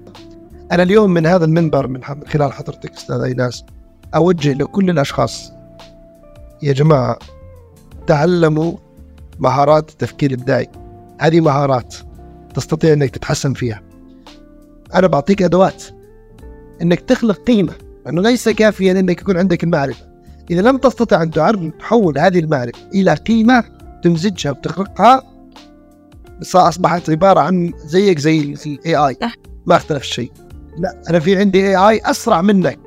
أنا 0.73 0.83
اليوم 0.83 1.11
من 1.11 1.27
هذا 1.27 1.45
المنبر 1.45 1.87
من 1.87 2.05
خلال 2.05 2.53
حضرتك 2.53 2.93
أستاذ 2.93 3.21
أيناس 3.21 3.64
أوجه 4.14 4.53
لكل 4.53 4.91
الأشخاص 4.91 5.53
يا 6.62 6.73
جماعة 6.73 7.19
تعلموا 8.07 8.73
مهارات 9.39 9.91
التفكير 9.91 10.31
الإبداعي. 10.31 10.69
هذه 11.21 11.41
مهارات. 11.41 11.95
تستطيع 12.57 12.92
إنك 12.92 13.11
تتحسن 13.11 13.52
فيها. 13.52 13.82
أنا 14.94 15.07
بعطيك 15.07 15.42
أدوات 15.42 15.84
إنك 16.82 17.00
تخلق 17.00 17.42
قيمة 17.42 17.72
إنه 18.09 18.22
ليس 18.22 18.48
كافيا 18.48 18.92
إنك 18.92 19.20
يكون 19.20 19.36
عندك 19.36 19.64
المعرفة. 19.64 20.07
إذا 20.50 20.62
لم 20.62 20.76
تستطع 20.76 21.22
أن 21.22 21.30
تعرف 21.30 21.61
تحول 21.78 22.18
هذه 22.18 22.38
المعرفة 22.38 22.78
إلى 22.94 23.14
قيمة 23.14 23.64
تمزجها 24.02 24.50
وتخلقها 24.50 25.22
اصبحت 26.54 27.11
عبارة 27.11 27.40
عن 27.40 27.72
زيك 27.84 28.18
زي 28.18 28.57
ال 28.66 28.97
AI. 28.97 29.16
ما 29.66 29.76
اختلف 29.76 30.02
شيء 30.02 30.30
لا 30.78 31.02
أنا 31.11 31.18
في 31.18 31.36
عندي 31.36 31.68
AI 31.68 32.01
أسرع 32.04 32.42
منك. 32.42 32.78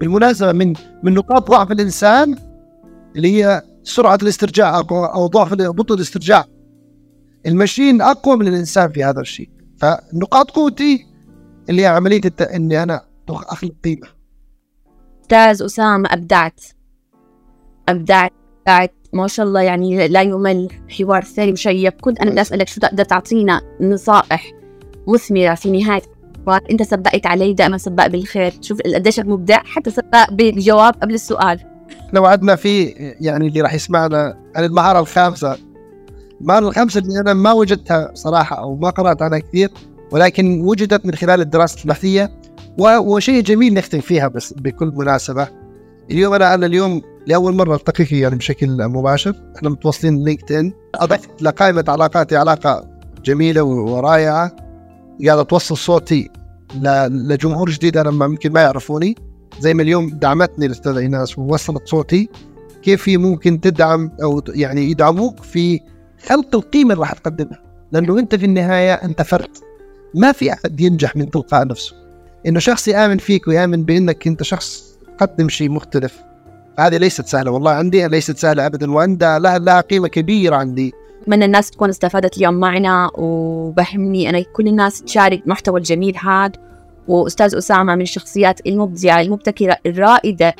بالمناسبة 0.00 0.52
من 0.52 0.74
من 1.02 1.14
نقاط 1.14 1.50
ضعف 1.50 1.72
الإنسان 1.72 2.36
اللي 3.16 3.44
هي 3.44 3.62
سرعة 3.84 4.18
الاسترجاع 4.22 4.78
أو 4.90 5.26
ضعف 5.26 5.54
بطء 5.54 5.94
الاسترجاع. 5.94 6.44
المشين 7.46 8.02
أقوى 8.02 8.36
من 8.36 8.48
الإنسان 8.48 8.92
في 8.92 9.04
هذا 9.04 9.20
الشيء. 9.20 9.50
فنقاط 9.78 10.50
قوتي 10.50 11.06
اللي 11.70 11.82
هي 11.82 11.86
عملية 11.86 12.20
الت... 12.24 12.42
إني 12.42 12.82
أنا 12.82 13.00
أخلق 13.28 13.72
قيمة. 13.84 14.08
أستاذ 15.22 15.64
أسامة 15.64 16.12
أبدعت. 16.12 16.60
أبدعت 17.88 18.32
أبدعت. 18.58 18.94
ما 19.12 19.26
شاء 19.26 19.46
الله 19.46 19.60
يعني 19.60 20.08
لا 20.08 20.22
يمل 20.22 20.68
حوار 20.98 21.24
ثري 21.24 21.52
مشيق 21.52 22.00
كنت 22.00 22.20
أنا 22.20 22.30
بدي 22.30 22.40
أسألك 22.40 22.68
شو 22.68 22.80
تقدر 22.80 23.04
تعطينا 23.04 23.60
نصائح 23.80 24.52
مثمرة 25.08 25.54
في 25.54 25.70
نهاية 25.70 26.02
الحوار؟ 26.38 26.62
أنت 26.70 26.82
سبقت 26.82 27.26
علي 27.26 27.52
دائما 27.52 27.78
سباق 27.78 28.06
بالخير. 28.06 28.52
شوف 28.60 28.80
قديش 28.80 29.20
مبدع 29.20 29.62
حتى 29.64 29.90
سباق 29.90 30.32
بالجواب 30.32 30.94
قبل 30.94 31.14
السؤال. 31.14 31.60
لو 32.12 32.26
عدنا 32.26 32.56
في 32.56 32.84
يعني 33.20 33.46
اللي 33.46 33.60
راح 33.60 33.74
يسمعنا 33.74 34.38
عن 34.56 34.64
المهارة 34.64 35.00
الخامسة. 35.00 35.58
المهاره 36.40 36.68
الخامسه 36.68 37.00
اللي 37.00 37.20
أنا 37.20 37.34
ما 37.34 37.52
وجدتها 37.52 38.10
صراحة 38.14 38.56
أو 38.58 38.76
ما 38.76 38.90
قرأت 38.90 39.22
عنها 39.22 39.38
كثير 39.38 39.70
ولكن 40.12 40.60
وجدت 40.60 41.06
من 41.06 41.14
خلال 41.14 41.40
الدراسة 41.40 41.82
البحثية. 41.82 42.38
وشيء 42.78 43.42
جميل 43.42 43.74
نختم 43.74 44.00
فيها 44.00 44.28
بس 44.28 44.52
بكل 44.52 44.92
مناسبة. 44.96 45.48
اليوم 46.10 46.34
أنا 46.34 46.54
أنا 46.54 46.66
اليوم 46.66 47.02
لأول 47.26 47.54
مرة 47.54 47.74
ألتقيك 47.74 48.12
يعني 48.12 48.36
بشكل 48.36 48.88
مباشر. 48.88 49.34
إحنا 49.56 49.68
متواصلين 49.68 50.24
لينكد 50.24 50.52
ان 50.52 50.72
اضفت 50.94 51.42
لقائمه 51.42 51.84
علاقاتي 51.88 52.36
علاقة 52.36 52.84
جميلة 53.24 53.62
ورائعة. 53.62 54.56
قاعد 55.26 55.38
أتوصل 55.38 55.76
صوتي 55.76 56.30
لجمهور 57.08 57.70
جديد 57.70 57.96
أنا 57.96 58.24
يمكن 58.24 58.52
ما 58.52 58.60
يعرفوني. 58.60 59.14
زي 59.60 59.74
ما 59.74 59.82
اليوم 59.82 60.10
دعمتني 60.10 60.66
الأستاذة 60.66 60.98
إيناس 60.98 61.38
ووصلت 61.38 61.88
صوتي. 61.88 62.28
كيف 62.82 63.08
هي 63.08 63.16
ممكن 63.16 63.60
تدعم 63.60 64.10
أو 64.22 64.42
يعني 64.48 64.90
يدعموك 64.90 65.42
في 65.42 65.80
خلق 66.26 66.54
القيمة 66.54 66.92
اللي 66.92 67.00
راح 67.00 67.12
تقدمها. 67.12 67.62
لأنه 67.92 68.18
أنت 68.18 68.34
في 68.34 68.46
النهاية 68.46 68.94
أنت 68.94 69.22
فرد. 69.22 69.50
ما 70.14 70.32
في 70.32 70.52
أحد 70.52 70.80
ينجح 70.80 71.16
من 71.16 71.30
تلقاء 71.30 71.66
نفسه. 71.66 71.96
إنه 72.46 72.58
شخص 72.58 72.88
يآمن 72.88 73.18
فيك 73.18 73.48
ويآمن 73.48 73.84
بإنك 73.84 74.26
أنت 74.26 74.42
شخص 74.42 74.98
تقدم 75.18 75.48
شيء 75.48 75.70
مختلف. 75.70 76.18
هذه 76.78 76.96
ليست 76.96 77.26
سهلة 77.26 77.50
والله 77.50 77.70
عندي 77.70 78.08
ليست 78.08 78.38
سهلة 78.38 78.66
ابدا. 78.66 78.92
وعندها 78.92 79.38
لها 79.38 79.58
لها 79.58 79.80
قيمة 79.80 80.08
كبيرة 80.08 80.56
عندي. 80.56 80.92
أتمنى 81.22 81.44
الناس 81.44 81.70
تكون 81.70 81.88
استفادت 81.88 82.36
اليوم 82.36 82.54
معنا 82.54 83.10
وبهمني 83.14 84.30
أنا 84.30 84.44
كل 84.52 84.68
الناس 84.68 85.02
تشارك 85.02 85.42
المحتوى 85.44 85.78
الجميل 85.78 86.16
هذا. 86.16 86.52
وأستاذ 87.08 87.56
أسامة 87.56 87.94
من 87.94 88.02
الشخصيات 88.02 88.66
المبدعة 88.66 89.20
المبتكرة 89.20 89.76
الرائدة 89.86 90.54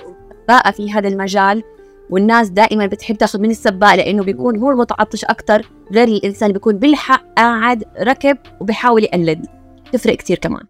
في 0.72 0.92
هذا 0.92 1.08
المجال. 1.08 1.62
والناس 2.10 2.48
دائما 2.48 2.86
بتحب 2.86 3.16
تاخذ 3.16 3.40
من 3.40 3.50
السباق 3.50 3.94
لأنه 3.94 4.22
بيكون 4.22 4.56
هو 4.58 4.70
المتعطش 4.70 5.24
أكثر 5.24 5.66
غير 5.92 6.08
الإنسان 6.08 6.52
بيكون 6.52 6.78
بالحق 6.78 7.24
قاعد 7.36 7.84
ركب 8.00 8.38
وبيحاول 8.60 9.04
يقلد. 9.04 9.46
تفرق 9.92 10.16
كثير 10.16 10.38
كمان. 10.38 10.62